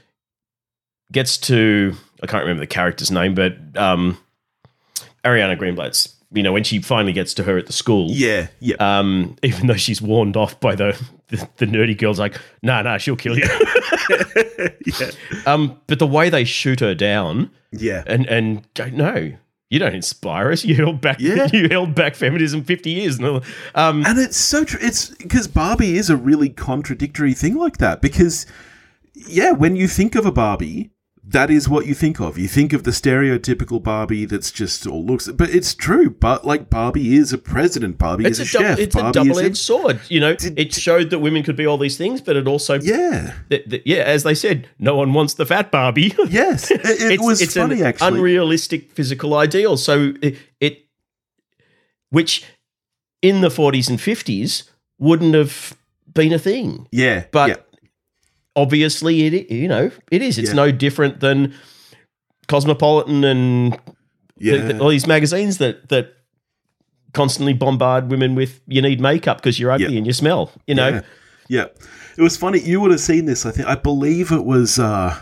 gets 1.12 1.36
to 1.38 1.94
I 2.22 2.26
can't 2.26 2.42
remember 2.42 2.60
the 2.60 2.66
character's 2.66 3.10
name, 3.10 3.34
but 3.34 3.56
um 3.76 4.18
Ariana 5.24 5.58
Greenblatt's. 5.58 6.10
You 6.32 6.42
know, 6.42 6.52
when 6.52 6.64
she 6.64 6.80
finally 6.80 7.12
gets 7.12 7.32
to 7.34 7.44
her 7.44 7.58
at 7.58 7.66
the 7.66 7.72
school, 7.72 8.08
Yeah, 8.10 8.48
yeah, 8.58 8.74
um, 8.80 9.36
even 9.44 9.68
though 9.68 9.76
she's 9.76 10.02
warned 10.02 10.36
off 10.36 10.58
by 10.58 10.74
the 10.74 11.00
the, 11.36 11.48
the 11.58 11.66
nerdy 11.66 11.96
girls, 11.96 12.18
like, 12.18 12.40
nah, 12.62 12.82
nah, 12.82 12.98
she'll 12.98 13.16
kill 13.16 13.36
you. 13.38 13.44
yeah, 14.86 15.10
um, 15.46 15.80
but 15.86 15.98
the 15.98 16.06
way 16.06 16.30
they 16.30 16.44
shoot 16.44 16.80
her 16.80 16.94
down 16.94 17.50
yeah. 17.72 18.02
and 18.06 18.26
and 18.26 18.66
go, 18.74 18.88
no, 18.88 19.32
you 19.70 19.78
don't 19.78 19.94
inspire 19.94 20.52
us. 20.52 20.64
You 20.64 20.74
held 20.76 21.00
back, 21.00 21.18
Yeah. 21.18 21.48
you 21.52 21.68
held 21.68 21.94
back 21.94 22.14
feminism 22.14 22.64
fifty 22.64 22.90
years. 22.90 23.18
No, 23.18 23.40
um, 23.74 24.04
And 24.06 24.18
it's 24.18 24.36
so 24.36 24.64
true. 24.64 24.80
It's 24.82 25.10
because 25.10 25.48
Barbie 25.48 25.96
is 25.96 26.10
a 26.10 26.16
really 26.16 26.48
contradictory 26.48 27.34
thing 27.34 27.56
like 27.56 27.78
that. 27.78 28.00
Because, 28.02 28.46
yeah, 29.14 29.52
when 29.52 29.74
you 29.76 29.88
think 29.88 30.14
of 30.14 30.26
a 30.26 30.32
Barbie, 30.32 30.90
that 31.26 31.50
is 31.50 31.69
what 31.69 31.87
you 31.87 31.95
think 31.95 32.21
of. 32.21 32.37
You 32.37 32.47
think 32.49 32.73
of 32.75 32.85
the 32.85 32.90
stereotypical 32.90 33.83
Barbie 33.83 34.26
that's 34.26 34.50
just 34.50 34.87
all 34.87 35.04
looks. 35.04 35.26
But 35.28 35.50
it's 35.50 35.75
true. 35.75 36.11
But 36.11 36.45
like 36.45 36.69
Barbie 36.69 37.16
is 37.16 37.33
a 37.33 37.38
president. 37.38 37.97
Barbie 37.99 38.26
it's 38.26 38.38
is 38.38 38.54
a, 38.54 38.59
a, 38.59 38.62
chef. 38.62 38.78
it's 38.78 38.95
Barbie 38.95 39.21
is 39.21 39.26
double 39.28 39.40
edged 39.40 39.57
sword. 39.57 40.00
You 40.09 40.21
know, 40.21 40.35
Did- 40.37 40.59
it 40.59 40.75
showed 40.75 41.11
that 41.11 41.21
women 41.21 41.43
could 41.43 41.57
be 41.57 41.66
all 41.66 41.78
these 41.78 41.97
things, 41.97 42.21
but 42.21 42.37
it 42.37 42.47
also, 42.47 42.78
Yeah. 42.81 43.35
th- 43.49 43.69
th- 43.69 43.83
yeah, 43.87 44.02
as 44.02 44.23
they 44.23 44.35
said, 44.35 44.69
no 44.78 44.97
one 44.97 45.12
wants 45.14 45.35
the 45.35 45.47
fat 45.47 45.71
Barbie. 45.71 46.14
Yes. 46.28 46.71
It, 46.71 46.81
it 46.85 47.12
it's, 47.12 47.23
was 47.25 47.40
it's 47.40 47.54
funny 47.54 47.81
an 47.81 47.87
actually. 47.87 48.19
unrealistic 48.19 48.93
physical 48.93 49.35
ideal. 49.35 49.76
So 49.76 50.12
it, 50.21 50.37
it, 50.61 50.85
which 52.11 52.45
in 53.23 53.40
the 53.40 53.49
40s 53.49 53.88
and 53.88 53.99
50s 53.99 54.64
wouldn't 54.99 55.35
have 55.35 55.76
been 56.12 56.33
a 56.33 56.38
thing. 56.38 56.87
yeah. 56.93 57.25
But 57.33 57.49
yeah. 57.49 57.57
Obviously, 58.56 59.26
it 59.26 59.50
you 59.50 59.68
know 59.68 59.90
it 60.11 60.23
is. 60.23 60.38
It's 60.38 60.50
Yeah. 60.50 60.54
no 60.56 60.70
different 60.73 61.20
than 61.20 61.54
Cosmopolitan 62.49 63.25
and 63.25 63.78
yeah. 64.38 64.56
the- 64.58 64.78
all 64.78 64.88
these 64.90 65.06
magazines 65.06 65.58
that 65.58 65.88
that 65.88 66.12
constantly 67.12 67.52
bombard 67.52 68.11
women 68.11 68.34
with 68.34 68.61
you 68.66 68.82
need 68.82 69.00
makeup 69.00 69.38
because 69.38 69.58
you're 69.58 69.70
ugly 69.70 69.87
Yeah. 69.92 69.99
and 69.99 70.06
you 70.06 70.12
smell. 70.12 70.50
You 70.66 70.75
know, 70.75 70.88
Yeah. 70.88 71.00
Yeah. 71.49 71.64
It 72.18 72.23
was 72.23 72.37
funny. 72.37 72.61
You 72.61 72.80
would 72.80 72.90
have 72.90 73.00
seen 73.00 73.26
this, 73.26 73.44
I 73.46 73.50
think. 73.50 73.68
I 73.68 73.75
believe 73.76 74.32
it 74.32 74.44
was 74.44 74.78
uh, 74.78 75.16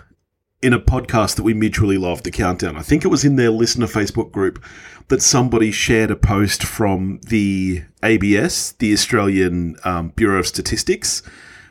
in 0.62 0.73
a 0.73 0.79
podcast 0.81 1.37
that 1.37 1.43
we 1.43 1.53
mutually 1.55 1.99
loved, 1.99 2.25
The 2.25 2.31
Countdown. 2.31 2.77
I 2.77 2.83
think 2.83 3.05
it 3.05 3.09
was 3.09 3.25
in 3.25 3.37
their 3.37 3.51
listener 3.51 3.87
Facebook 3.87 4.31
group 4.33 4.62
that 5.09 5.21
somebody 5.21 5.71
shared 5.71 6.11
a 6.11 6.17
post 6.17 6.62
from 6.65 7.21
the 7.29 7.83
ABS, 8.03 8.73
the 8.79 8.93
Australian 8.93 9.77
um, 9.85 10.12
Bureau 10.17 10.39
of 10.39 10.47
Statistics, 10.47 11.23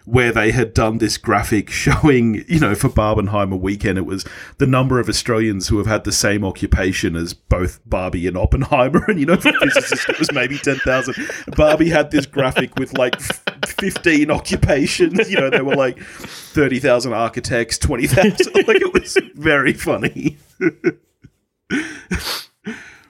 where 0.06 0.32
they 0.32 0.52
had 0.52 0.74
done 0.74 0.98
this 0.98 1.18
graphic 1.18 1.70
showing, 1.72 2.44
you 2.48 2.60
know, 2.60 2.76
for 2.76 2.90
Barbenheimer 2.90 3.60
weekend, 3.60 3.98
it 3.98 4.06
was 4.06 4.26
the 4.58 4.68
number 4.68 5.00
of 5.00 5.08
Australians 5.10 5.68
who 5.68 5.78
have 5.78 5.88
had 5.88 6.04
the 6.04 6.12
same 6.12 6.44
occupation 6.44 7.16
as 7.16 7.34
both 7.34 7.80
Barbie 7.86 8.28
and 8.28 8.38
Oppenheimer. 8.38 9.06
And, 9.12 9.20
you 9.20 9.26
know, 9.26 9.36
for 9.36 9.52
physicists, 9.54 10.08
it 10.08 10.20
was 10.20 10.32
maybe 10.32 10.58
10,000. 10.58 11.16
Barbie 11.58 11.90
had 11.90 12.12
this 12.12 12.26
graphic 12.26 12.78
with 12.78 12.98
like 12.98 13.16
f- 13.16 13.44
15 13.66 14.32
occupations. 14.32 15.30
You 15.30 15.38
know, 15.38 15.50
there 15.50 15.66
were 15.66 15.76
like 15.76 16.00
30,000 16.00 17.12
architects, 17.14 17.78
20,000. 17.78 18.38
Like, 18.68 18.82
it 18.82 18.94
was 18.94 19.18
very 19.36 19.74
funny. 19.74 20.38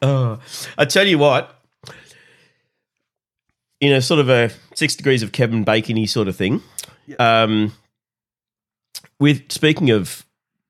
Uh, 0.01 0.37
I 0.77 0.85
tell 0.85 1.05
you 1.05 1.19
what, 1.19 1.61
you 3.79 3.89
know, 3.89 3.99
sort 3.99 4.19
of 4.19 4.29
a 4.29 4.51
six 4.75 4.95
degrees 4.95 5.21
of 5.23 5.31
Kevin 5.31 5.63
Bacony 5.63 6.07
sort 6.07 6.27
of 6.27 6.35
thing. 6.35 6.61
Um, 7.19 7.73
with 9.19 9.51
speaking 9.51 9.89
of 9.91 10.25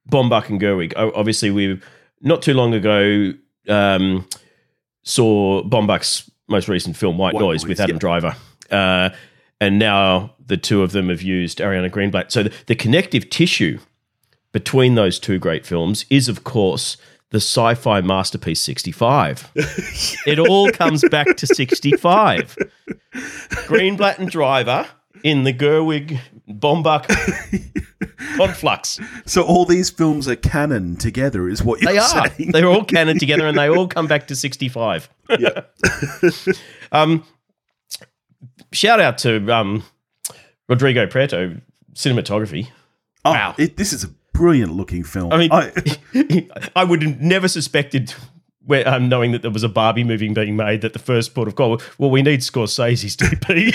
Baumbach 0.09 0.49
and 0.49 0.59
Gerwig, 0.59 0.93
obviously 0.95 1.51
we 1.51 1.79
not 2.21 2.41
too 2.41 2.53
long 2.53 2.73
ago 2.73 3.33
um, 3.67 4.27
saw 5.03 5.63
Baumbach's 5.63 6.29
most 6.47 6.67
recent 6.67 6.97
film 6.97 7.17
White, 7.17 7.33
White 7.33 7.41
Noise, 7.41 7.63
Noise, 7.63 7.69
with 7.69 7.79
Adam 7.79 7.95
yeah. 7.95 7.99
Driver, 7.99 8.35
uh, 8.69 9.09
and 9.59 9.79
now 9.79 10.35
the 10.45 10.57
two 10.57 10.83
of 10.83 10.91
them 10.91 11.09
have 11.09 11.21
used 11.21 11.59
Ariana 11.59 11.89
Greenblatt. 11.89 12.31
So 12.31 12.43
the, 12.43 12.53
the 12.67 12.75
connective 12.75 13.29
tissue 13.29 13.79
between 14.51 14.95
those 14.95 15.19
two 15.19 15.39
great 15.39 15.65
films 15.65 16.05
is, 16.09 16.27
of 16.27 16.43
course, 16.43 16.97
the 17.29 17.37
sci-fi 17.37 18.01
masterpiece 18.01 18.59
65. 18.61 19.51
it 20.25 20.39
all 20.39 20.69
comes 20.71 21.07
back 21.09 21.37
to 21.37 21.47
65. 21.47 22.57
Greenblatt 23.67 24.19
and 24.19 24.29
Driver 24.29 24.87
in 25.23 25.43
the 25.43 25.53
Gerwig 25.53 26.19
Baumbach 26.49 27.07
conflux. 28.37 28.99
So 29.25 29.41
all 29.43 29.65
these 29.65 29.89
films 29.89 30.27
are 30.27 30.35
canon 30.35 30.95
together, 30.95 31.47
is 31.49 31.63
what 31.63 31.81
you're 31.81 31.91
They 31.91 31.97
are. 31.99 32.29
saying. 32.29 32.51
They're 32.51 32.67
all 32.67 32.83
canon 32.83 33.19
together 33.19 33.47
and 33.47 33.57
they 33.57 33.69
all 33.69 33.87
come 33.87 34.07
back 34.07 34.27
to 34.27 34.35
65. 34.35 35.09
Yeah. 35.39 35.61
Um, 36.93 37.23
shout 38.73 38.99
out 38.99 39.17
to 39.19 39.49
um, 39.49 39.83
Rodrigo 40.67 41.05
Prieto, 41.05 41.61
cinematography. 41.93 42.67
Oh, 43.23 43.31
Wow. 43.31 43.55
it, 43.57 43.77
this 43.77 43.93
is 43.93 44.03
a 44.03 44.09
brilliant 44.33 44.73
looking 44.73 45.03
film. 45.05 45.31
I 45.31 45.37
mean, 45.37 45.49
I, 45.53 46.49
I 46.75 46.83
would 46.83 47.01
have 47.03 47.21
never 47.21 47.47
suspected, 47.47 48.13
where, 48.65 48.85
um, 48.85 49.07
knowing 49.07 49.31
that 49.31 49.41
there 49.41 49.51
was 49.51 49.63
a 49.63 49.69
Barbie 49.69 50.03
movie 50.03 50.27
being 50.33 50.57
made, 50.57 50.81
that 50.81 50.91
the 50.91 50.99
first 50.99 51.33
port 51.33 51.47
of 51.47 51.55
call, 51.55 51.81
well, 51.97 52.09
we 52.09 52.21
need 52.21 52.41
Scorsese's 52.41 53.15
DP. 53.15 53.73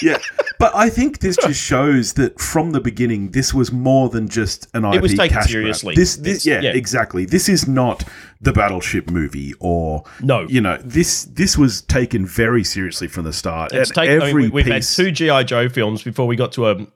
yeah. 0.02 0.18
But 0.58 0.74
I 0.74 0.88
think 0.90 1.20
this 1.20 1.36
just 1.36 1.60
shows 1.60 2.12
that 2.14 2.38
from 2.40 2.72
the 2.72 2.80
beginning, 2.80 3.30
this 3.30 3.54
was 3.54 3.72
more 3.72 4.08
than 4.08 4.28
just 4.28 4.68
an 4.74 4.84
IP 4.84 4.94
It 4.96 5.02
was 5.02 5.12
taken 5.14 5.28
cash 5.36 5.44
grab. 5.44 5.48
seriously. 5.50 5.94
This, 5.94 6.16
this, 6.16 6.46
It's- 6.46 6.46
yeah, 6.46 6.70
yeah. 6.70 6.76
exactly. 6.76 7.24
This 7.24 7.48
is 7.48 7.66
not 7.66 8.04
the 8.40 8.52
Battleship 8.52 9.10
movie, 9.10 9.54
or 9.60 10.04
No. 10.22 10.42
you 10.48 10.60
know, 10.60 10.78
this 10.84 11.24
this 11.24 11.56
was 11.58 11.82
taken 11.82 12.26
very 12.26 12.64
seriously 12.64 13.08
from 13.08 13.24
the 13.24 13.32
start. 13.32 13.72
It's 13.72 13.90
And 13.90 13.94
take, 13.94 14.10
I 14.22 14.26
mean, 14.26 14.34
we- 14.34 14.48
we've 14.48 14.64
piece, 14.66 14.96
had 14.96 15.04
two 15.04 15.10
GI 15.12 15.44
Joe 15.44 15.68
films 15.68 16.02
before 16.02 16.26
we 16.26 16.36
got 16.36 16.52
to 16.52 16.68
a, 16.68 16.86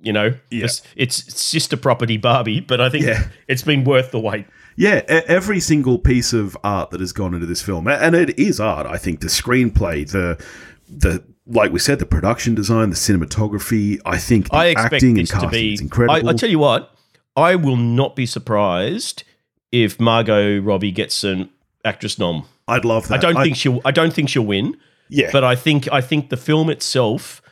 you 0.00 0.12
know, 0.12 0.34
Yeah. 0.50 0.64
it's, 0.64 0.82
it's 0.96 1.34
sister 1.40 1.76
property 1.76 2.16
Barbie, 2.16 2.60
but 2.60 2.80
I 2.80 2.88
think 2.90 3.04
Yeah. 3.06 3.24
it's 3.48 3.62
been 3.62 3.84
worth 3.84 4.10
the 4.10 4.20
wait. 4.20 4.46
Yeah, 4.74 5.02
every 5.06 5.60
single 5.60 5.98
piece 5.98 6.32
of 6.32 6.56
art 6.64 6.90
that 6.92 7.00
has 7.00 7.12
gone 7.12 7.34
into 7.34 7.44
this 7.46 7.60
film, 7.60 7.86
and 7.88 8.14
it 8.16 8.38
is 8.38 8.58
art. 8.58 8.86
I 8.86 8.96
think 8.96 9.20
the 9.20 9.26
screenplay, 9.28 10.08
the 10.10 10.42
the 10.88 11.22
like 11.46 11.72
we 11.72 11.78
said, 11.78 11.98
the 11.98 12.06
production 12.06 12.54
design, 12.54 12.90
the 12.90 12.96
cinematography. 12.96 14.00
I 14.04 14.18
think 14.18 14.48
the 14.50 14.56
I 14.56 14.66
expect 14.66 14.94
acting 14.94 15.08
and 15.10 15.18
this 15.18 15.28
to 15.30 15.34
casting 15.34 15.50
be 15.50 15.74
is 15.74 15.80
incredible. 15.80 16.28
I, 16.28 16.32
I 16.32 16.34
tell 16.34 16.50
you 16.50 16.58
what, 16.58 16.94
I 17.36 17.56
will 17.56 17.76
not 17.76 18.14
be 18.16 18.26
surprised 18.26 19.24
if 19.70 19.98
Margot 19.98 20.58
Robbie 20.60 20.92
gets 20.92 21.24
an 21.24 21.50
actress 21.84 22.18
nom. 22.18 22.44
I'd 22.68 22.84
love 22.84 23.08
that. 23.08 23.14
I 23.18 23.32
don't 23.32 23.42
think 23.42 23.56
she'll. 23.56 23.80
I 23.84 23.90
don't 23.90 24.12
think 24.12 24.28
she'll 24.28 24.46
win, 24.46 24.76
Yeah, 25.08 25.30
but 25.32 25.42
I 25.44 25.56
think 25.56 25.90
I 25.92 26.00
think 26.00 26.30
the 26.30 26.36
film 26.36 26.70
itself 26.70 27.42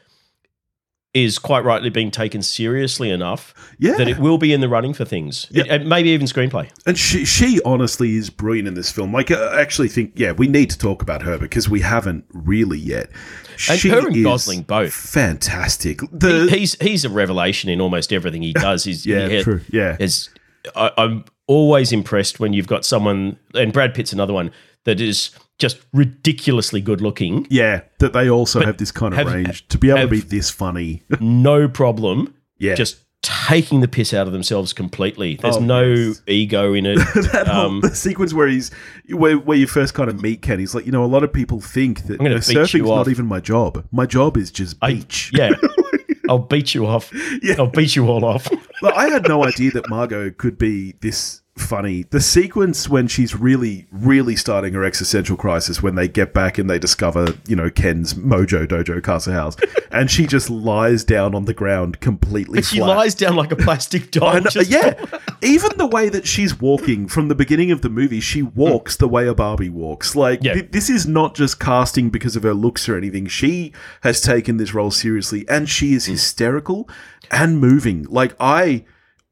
is 1.12 1.40
quite 1.40 1.64
rightly 1.64 1.90
being 1.90 2.08
taken 2.12 2.40
seriously 2.40 3.10
enough 3.10 3.52
yeah, 3.80 3.96
that 3.96 4.06
it 4.06 4.16
will 4.20 4.38
be 4.38 4.52
in 4.52 4.60
the 4.60 4.68
running 4.68 4.94
for 4.94 5.04
things, 5.04 5.48
Yeah. 5.50 5.64
and 5.68 5.88
maybe 5.88 6.10
even 6.10 6.28
screenplay. 6.28 6.70
and 6.86 6.96
she 6.96 7.24
she 7.24 7.60
honestly 7.64 8.14
is 8.14 8.30
brilliant 8.30 8.68
in 8.68 8.74
this 8.74 8.92
film. 8.92 9.12
Like, 9.12 9.32
I 9.32 9.60
actually 9.60 9.88
think 9.88 10.12
yeah, 10.14 10.30
we 10.30 10.46
need 10.46 10.70
to 10.70 10.78
talk 10.78 11.02
about 11.02 11.22
her 11.22 11.36
because 11.38 11.68
we 11.68 11.80
haven't 11.80 12.24
really 12.32 12.78
yet. 12.78 13.10
And 13.68 13.80
she 13.80 13.88
her 13.90 14.06
and 14.06 14.24
Gosling 14.24 14.62
both. 14.62 14.92
fantastic. 14.92 16.00
The 16.12 16.48
he's 16.50 16.74
he's 16.80 17.04
a 17.04 17.10
revelation 17.10 17.68
in 17.68 17.80
almost 17.80 18.12
everything 18.12 18.42
he 18.42 18.52
does. 18.52 18.84
He's 18.84 19.04
yeah, 19.06 19.28
he, 19.28 19.42
true. 19.42 19.60
Yeah, 19.70 19.96
is 19.98 20.30
I, 20.74 20.90
I'm 20.96 21.24
always 21.46 21.92
impressed 21.92 22.40
when 22.40 22.52
you've 22.52 22.66
got 22.66 22.84
someone, 22.84 23.38
and 23.54 23.72
Brad 23.72 23.94
Pitt's 23.94 24.12
another 24.12 24.32
one 24.32 24.52
that 24.84 25.00
is 25.00 25.30
just 25.58 25.78
ridiculously 25.92 26.80
good 26.80 27.00
looking, 27.00 27.46
yeah. 27.50 27.82
That 27.98 28.12
they 28.12 28.30
also 28.30 28.64
have 28.64 28.78
this 28.78 28.90
kind 28.90 29.12
of 29.12 29.18
have- 29.18 29.32
range 29.32 29.68
to 29.68 29.78
be 29.78 29.90
able 29.90 30.00
to 30.00 30.08
be 30.08 30.20
this 30.20 30.50
funny. 30.50 31.02
no 31.20 31.68
problem, 31.68 32.34
yeah, 32.58 32.74
just 32.74 32.98
taking 33.22 33.80
the 33.80 33.88
piss 33.88 34.14
out 34.14 34.26
of 34.26 34.32
themselves 34.32 34.72
completely. 34.72 35.36
There's 35.36 35.56
Oh, 35.56 35.60
no 35.60 35.82
yes. 35.82 36.22
ego 36.26 36.72
in 36.72 36.86
it. 36.86 36.96
that 37.32 37.46
whole 37.48 37.66
Um, 37.66 37.80
the 37.82 37.94
sequence 37.94 38.32
where 38.32 38.48
he's 38.48 38.70
where, 39.10 39.36
where 39.38 39.58
you 39.58 39.66
first 39.66 39.92
kind 39.94 40.08
of 40.08 40.22
meet 40.22 40.40
Ken, 40.42 40.58
he's 40.58 40.74
like, 40.74 40.86
you 40.86 40.92
know, 40.92 41.04
a 41.04 41.06
lot 41.06 41.22
of 41.24 41.32
people 41.32 41.60
think 41.60 42.04
that 42.06 42.14
I'm 42.14 42.18
gonna 42.26 42.30
you 42.30 42.54
know, 42.54 42.62
surfing's 42.62 42.88
not 42.88 43.08
even 43.08 43.26
my 43.26 43.40
job. 43.40 43.84
My 43.92 44.06
job 44.06 44.36
is 44.36 44.50
just 44.50 44.76
I- 44.80 44.94
beach. 44.94 45.30
yeah, 45.34 45.50
I'll 46.28 46.38
beat 46.38 46.74
you 46.74 46.86
off. 46.86 47.10
Yeah. 47.42 47.56
I'll 47.58 47.66
beat 47.66 47.94
you 47.96 48.06
all 48.08 48.24
off. 48.24 48.48
I 48.82 49.08
had 49.08 49.26
no 49.28 49.44
idea 49.44 49.70
that 49.72 49.88
Margot 49.90 50.30
could 50.30 50.56
be 50.56 50.94
this 51.00 51.39
funny. 51.56 52.04
The 52.10 52.20
sequence 52.20 52.88
when 52.88 53.06
she's 53.06 53.34
really, 53.34 53.86
really 53.90 54.36
starting 54.36 54.72
her 54.74 54.84
existential 54.84 55.36
crisis 55.36 55.82
when 55.82 55.94
they 55.94 56.08
get 56.08 56.32
back 56.32 56.58
and 56.58 56.68
they 56.68 56.78
discover, 56.78 57.34
you 57.46 57.56
know, 57.56 57.70
Ken's 57.70 58.14
Mojo 58.14 58.66
Dojo 58.66 59.02
Castle 59.02 59.32
House, 59.32 59.56
and 59.90 60.10
she 60.10 60.26
just 60.26 60.50
lies 60.50 61.04
down 61.04 61.34
on 61.34 61.44
the 61.44 61.54
ground 61.54 62.00
completely 62.00 62.62
She 62.62 62.78
flat. 62.78 62.96
lies 62.96 63.14
down 63.14 63.36
like 63.36 63.52
a 63.52 63.56
plastic 63.56 64.10
doll. 64.10 64.40
Know- 64.40 64.50
yeah, 64.66 65.04
even 65.42 65.76
the 65.76 65.86
way 65.86 66.08
that 66.08 66.26
she's 66.26 66.58
walking 66.58 67.08
from 67.08 67.28
the 67.28 67.34
beginning 67.34 67.70
of 67.70 67.82
the 67.82 67.90
movie, 67.90 68.20
she 68.20 68.40
hmm. 68.40 68.58
walks 68.58 68.96
the 68.96 69.08
way 69.08 69.26
a 69.26 69.34
Barbie 69.34 69.68
walks. 69.68 70.16
Like 70.16 70.42
Yeah. 70.42 70.54
thi- 70.54 70.62
this 70.62 70.90
is 70.90 71.06
not 71.06 71.34
just 71.34 71.60
casting 71.60 72.10
because 72.10 72.36
of 72.36 72.42
her 72.42 72.54
looks 72.54 72.88
or 72.88 72.96
anything. 72.96 73.26
She 73.26 73.72
has 74.02 74.20
taken 74.20 74.56
this 74.56 74.74
role 74.74 74.90
seriously, 74.90 75.46
and 75.48 75.68
she 75.68 75.94
is 75.94 76.06
hmm. 76.06 76.12
hysterical 76.12 76.88
and 77.30 77.60
moving. 77.60 78.04
Like 78.04 78.34
I 78.40 78.84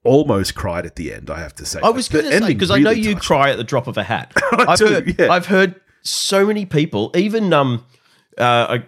almost 0.08 0.54
cried 0.54 0.86
at 0.86 0.96
the 0.96 1.12
end. 1.12 1.30
I 1.30 1.38
have 1.38 1.54
to 1.56 1.66
say. 1.66 1.80
I 1.82 1.90
was 1.90 2.08
going 2.08 2.24
to 2.24 2.38
say 2.38 2.48
because 2.48 2.70
I 2.70 2.78
know 2.78 2.90
you 2.90 3.14
cry 3.14 3.50
at 3.50 3.58
the 3.58 3.64
drop 3.64 3.86
of 3.86 3.96
a 3.96 4.02
hat. 4.02 4.32
I 4.52 4.64
I've 4.68 4.78
do, 4.78 4.86
heard, 4.86 5.18
yeah. 5.18 5.30
I've 5.30 5.46
heard 5.46 5.80
so 6.02 6.46
many 6.46 6.64
people, 6.66 7.12
even 7.14 7.52
um, 7.52 7.84
uh, 8.38 8.78
I 8.78 8.84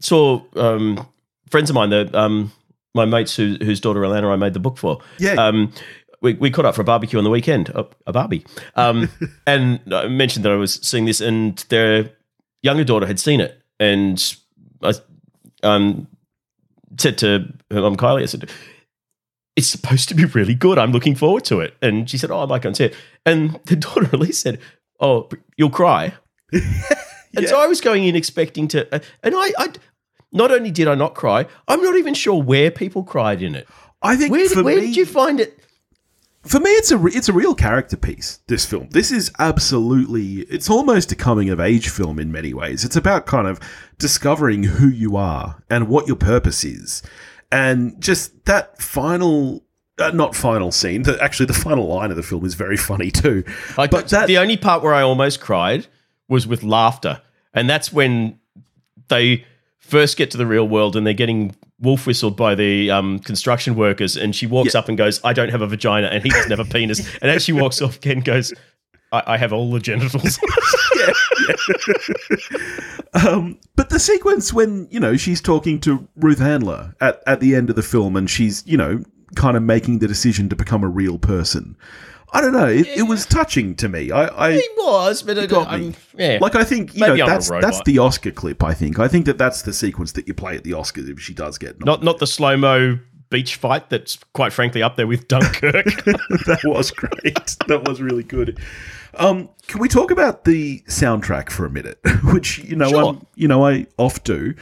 saw 0.00 0.42
um, 0.56 1.06
friends 1.50 1.70
of 1.70 1.74
mine, 1.74 1.90
the 1.90 2.10
um, 2.18 2.52
my 2.94 3.04
mates 3.04 3.36
who, 3.36 3.56
whose 3.60 3.80
daughter 3.80 4.00
Alana 4.00 4.32
I 4.32 4.36
made 4.36 4.54
the 4.54 4.60
book 4.60 4.78
for. 4.78 5.00
Yeah. 5.18 5.34
Um, 5.34 5.72
we, 6.22 6.32
we 6.34 6.50
caught 6.50 6.64
up 6.64 6.74
for 6.74 6.80
a 6.80 6.84
barbecue 6.84 7.18
on 7.18 7.24
the 7.24 7.30
weekend, 7.30 7.68
a, 7.68 7.86
a 8.06 8.12
Barbie, 8.12 8.44
um, 8.74 9.10
and 9.46 9.80
I 9.92 10.08
mentioned 10.08 10.44
that 10.46 10.52
I 10.52 10.56
was 10.56 10.74
seeing 10.74 11.04
this, 11.04 11.20
and 11.20 11.58
their 11.68 12.10
younger 12.62 12.84
daughter 12.84 13.06
had 13.06 13.20
seen 13.20 13.40
it, 13.40 13.60
and 13.78 14.36
I 14.82 14.94
um, 15.62 16.08
said 16.98 17.18
to 17.18 17.52
her 17.70 17.80
mum 17.82 17.96
Kylie, 17.96 18.22
I 18.22 18.26
said, 18.26 18.50
it's 19.56 19.68
supposed 19.68 20.08
to 20.10 20.14
be 20.14 20.24
really 20.26 20.54
good. 20.54 20.78
I'm 20.78 20.92
looking 20.92 21.14
forward 21.14 21.44
to 21.46 21.60
it. 21.60 21.74
And 21.82 22.08
she 22.08 22.18
said, 22.18 22.30
Oh, 22.30 22.42
I 22.42 22.46
might 22.46 22.62
go 22.62 22.68
and 22.68 22.76
see 22.76 22.84
it. 22.84 22.94
And 23.24 23.58
the 23.64 23.76
daughter 23.84 24.08
Elise 24.12 24.38
said, 24.38 24.60
Oh, 25.00 25.28
you'll 25.56 25.70
cry. 25.70 26.14
And 27.36 27.46
so 27.46 27.60
I 27.60 27.66
was 27.66 27.82
going 27.82 28.04
in 28.04 28.16
expecting 28.16 28.66
to, 28.68 28.94
uh, 28.94 29.00
and 29.22 29.34
I, 29.36 29.52
I, 29.58 29.68
not 30.32 30.50
only 30.50 30.70
did 30.70 30.88
I 30.88 30.94
not 30.94 31.14
cry, 31.14 31.46
I'm 31.68 31.82
not 31.82 31.96
even 31.96 32.14
sure 32.14 32.42
where 32.42 32.70
people 32.70 33.04
cried 33.04 33.42
in 33.42 33.54
it. 33.54 33.68
I 34.02 34.16
think 34.16 34.32
Where, 34.32 34.48
for 34.48 34.62
where 34.62 34.76
me, 34.76 34.86
did 34.86 34.96
you 34.96 35.04
find 35.04 35.38
it? 35.38 35.58
for 36.46 36.60
me, 36.60 36.70
it's 36.70 36.90
a 36.90 36.96
re- 36.96 37.12
it's 37.12 37.28
a 37.28 37.32
real 37.32 37.54
character 37.54 37.96
piece. 37.96 38.38
This 38.46 38.64
film, 38.64 38.88
this 38.90 39.10
is 39.10 39.32
absolutely, 39.38 40.40
it's 40.42 40.70
almost 40.70 41.12
a 41.12 41.16
coming 41.16 41.50
of 41.50 41.60
age 41.60 41.88
film 41.88 42.18
in 42.18 42.30
many 42.30 42.54
ways. 42.54 42.84
It's 42.84 42.96
about 42.96 43.26
kind 43.26 43.46
of 43.46 43.60
discovering 43.98 44.62
who 44.62 44.88
you 44.88 45.16
are 45.16 45.62
and 45.68 45.88
what 45.88 46.06
your 46.06 46.16
purpose 46.16 46.64
is, 46.64 47.02
and 47.52 48.00
just 48.00 48.44
that 48.46 48.80
final. 48.80 49.62
Uh, 49.98 50.10
not 50.10 50.36
final 50.36 50.70
scene. 50.70 51.04
The, 51.04 51.18
actually, 51.24 51.46
the 51.46 51.54
final 51.54 51.86
line 51.86 52.10
of 52.10 52.16
the 52.18 52.22
film 52.22 52.44
is 52.44 52.52
very 52.52 52.76
funny 52.76 53.10
too. 53.10 53.42
I, 53.78 53.86
But 53.86 54.08
that- 54.10 54.26
the 54.26 54.36
only 54.36 54.58
part 54.58 54.82
where 54.82 54.92
I 54.92 55.00
almost 55.00 55.40
cried 55.40 55.86
was 56.28 56.46
with 56.46 56.62
laughter, 56.62 57.22
and 57.54 57.68
that's 57.70 57.94
when 57.94 58.38
they 59.08 59.46
first 59.78 60.18
get 60.18 60.30
to 60.32 60.36
the 60.36 60.44
real 60.46 60.68
world 60.68 60.96
and 60.96 61.06
they're 61.06 61.14
getting 61.14 61.54
wolf 61.80 62.06
whistled 62.06 62.36
by 62.36 62.54
the 62.54 62.90
um, 62.90 63.20
construction 63.20 63.74
workers, 63.74 64.16
and 64.18 64.36
she 64.36 64.46
walks 64.46 64.74
up 64.74 64.88
and 64.90 64.98
goes, 64.98 65.18
"I 65.24 65.32
don't 65.32 65.48
have 65.48 65.62
a 65.62 65.66
vagina," 65.66 66.08
and 66.08 66.22
he 66.22 66.28
doesn't 66.28 66.50
have 66.50 66.60
a 66.60 66.70
penis, 66.70 67.00
and 67.22 67.30
as 67.30 67.42
she 67.42 67.52
walks 67.52 67.80
off, 67.80 67.98
Ken 68.02 68.20
goes. 68.20 68.52
I, 69.12 69.22
I 69.26 69.36
have 69.36 69.52
all 69.52 69.70
the 69.70 69.80
genitals. 69.80 70.38
Um, 73.16 73.58
but 73.76 73.88
the 73.88 73.98
sequence 73.98 74.52
when 74.52 74.88
you 74.90 75.00
know 75.00 75.16
she's 75.16 75.40
talking 75.40 75.80
to 75.80 76.06
Ruth 76.16 76.38
Handler 76.38 76.94
at 77.00 77.22
at 77.26 77.40
the 77.40 77.54
end 77.54 77.70
of 77.70 77.76
the 77.76 77.82
film, 77.82 78.14
and 78.14 78.28
she's 78.28 78.62
you 78.66 78.76
know 78.76 79.02
kind 79.34 79.56
of 79.56 79.62
making 79.62 80.00
the 80.00 80.08
decision 80.08 80.48
to 80.50 80.56
become 80.56 80.84
a 80.84 80.88
real 80.88 81.18
person. 81.18 81.76
I 82.32 82.40
don't 82.40 82.52
know. 82.52 82.66
It, 82.66 82.86
it 82.88 83.02
was 83.04 83.24
touching 83.24 83.74
to 83.76 83.88
me. 83.88 84.10
I, 84.10 84.48
I 84.48 84.52
he 84.54 84.68
was, 84.76 85.22
but 85.22 85.38
it, 85.38 85.48
got 85.48 85.68
I'm, 85.68 85.80
me. 85.88 85.94
yeah. 86.18 86.38
like. 86.40 86.54
I 86.54 86.64
think 86.64 86.94
you 86.94 87.00
Maybe 87.00 87.18
know 87.18 87.24
I'm 87.24 87.30
that's 87.30 87.48
that's 87.48 87.82
the 87.84 87.98
Oscar 87.98 88.32
clip. 88.32 88.62
I 88.62 88.74
think. 88.74 88.98
I 88.98 89.08
think 89.08 89.24
that 89.26 89.38
that's 89.38 89.62
the 89.62 89.72
sequence 89.72 90.12
that 90.12 90.28
you 90.28 90.34
play 90.34 90.56
at 90.56 90.64
the 90.64 90.72
Oscars 90.72 91.08
if 91.08 91.18
she 91.20 91.32
does 91.32 91.56
get. 91.56 91.82
not 91.82 92.02
not 92.02 92.18
the 92.18 92.26
slow 92.26 92.56
mo 92.56 92.98
beach 93.30 93.56
fight 93.56 93.90
that's 93.90 94.18
quite 94.32 94.52
frankly 94.52 94.82
up 94.82 94.96
there 94.96 95.06
with 95.06 95.28
Dunkirk. 95.28 95.84
that 96.04 96.60
was 96.64 96.90
great. 96.90 97.56
that 97.66 97.84
was 97.86 98.00
really 98.00 98.22
good. 98.22 98.58
Um, 99.14 99.48
can 99.66 99.80
we 99.80 99.88
talk 99.88 100.10
about 100.10 100.44
the 100.44 100.80
soundtrack 100.88 101.50
for 101.50 101.64
a 101.64 101.70
minute? 101.70 101.98
Which 102.24 102.58
you 102.58 102.76
know, 102.76 102.88
Sure. 102.88 103.08
I'm, 103.14 103.26
you 103.34 103.48
know, 103.48 103.66
I 103.66 103.86
oft 103.98 104.24
do. 104.24 104.54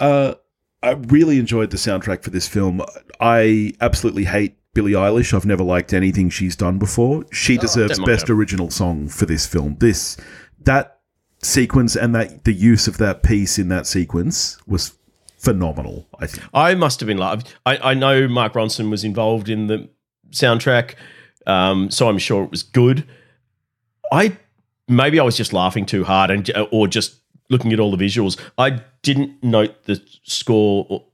Uh, 0.00 0.34
I 0.82 0.92
really 0.92 1.38
enjoyed 1.38 1.70
the 1.70 1.76
soundtrack 1.76 2.22
for 2.24 2.30
this 2.30 2.48
film. 2.48 2.82
I 3.20 3.72
absolutely 3.80 4.24
hate 4.24 4.56
Billie 4.74 4.92
Eilish. 4.92 5.32
I've 5.32 5.46
never 5.46 5.62
liked 5.62 5.92
anything 5.92 6.28
she's 6.30 6.56
done 6.56 6.78
before. 6.78 7.24
She 7.32 7.56
deserves 7.56 7.98
don't 7.98 8.06
best 8.06 8.28
original 8.28 8.70
song 8.70 9.08
for 9.08 9.26
this 9.26 9.46
film. 9.46 9.76
This 9.78 10.16
that 10.64 10.98
sequence 11.42 11.94
and 11.96 12.14
that 12.14 12.44
the 12.44 12.52
use 12.52 12.88
of 12.88 12.98
that 12.98 13.22
piece 13.22 13.58
in 13.58 13.68
that 13.68 13.86
sequence 13.86 14.58
was 14.66 14.98
phenomenal. 15.42 16.06
I 16.18 16.26
think. 16.26 16.44
I 16.54 16.74
must 16.74 17.00
have 17.00 17.06
been 17.06 17.18
like 17.18 17.40
I, 17.66 17.76
I 17.90 17.94
know 17.94 18.28
Mark 18.28 18.54
Ronson 18.54 18.90
was 18.90 19.04
involved 19.04 19.48
in 19.48 19.66
the 19.66 19.88
soundtrack, 20.30 20.94
um, 21.46 21.90
so 21.90 22.08
I'm 22.08 22.18
sure 22.18 22.44
it 22.44 22.50
was 22.50 22.62
good. 22.62 23.06
I 24.12 24.36
maybe 24.88 25.18
I 25.20 25.22
was 25.22 25.36
just 25.36 25.52
laughing 25.52 25.86
too 25.86 26.04
hard 26.04 26.30
and 26.30 26.50
or 26.70 26.86
just 26.88 27.20
looking 27.50 27.72
at 27.72 27.80
all 27.80 27.94
the 27.94 28.02
visuals. 28.02 28.38
I 28.58 28.80
didn't 29.02 29.42
note 29.42 29.84
the 29.84 30.00
score 30.22 30.86
or- 30.88 31.04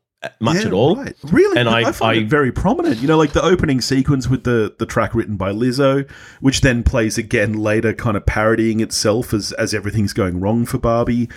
much 0.41 0.57
Yeah, 0.57 0.67
at 0.67 0.73
all. 0.73 0.97
Right. 0.97 1.14
Really, 1.31 1.59
And 1.61 1.69
I, 1.69 1.88
I- 1.88 1.93
find 1.93 2.19
I- 2.19 2.23
it 2.23 2.29
very 2.29 2.51
prominent. 2.51 2.97
You 2.99 3.07
know, 3.07 3.17
like 3.17 3.33
the 3.35 3.43
opening 3.43 3.81
sequence 3.81 4.29
with 4.29 4.43
the 4.45 4.75
the 4.79 4.87
track 4.87 5.14
written 5.14 5.37
by 5.37 5.53
Lizzo, 5.53 6.09
which 6.41 6.61
then 6.61 6.83
plays 6.83 7.19
again 7.19 7.53
later, 7.55 7.93
kind 7.93 8.17
of 8.17 8.27
parodying 8.27 8.81
itself 8.81 9.33
as 9.33 9.53
as 9.53 9.73
everything's 9.75 10.12
going 10.12 10.41
wrong 10.41 10.67
for 10.67 10.79
Barbie. 10.79 11.29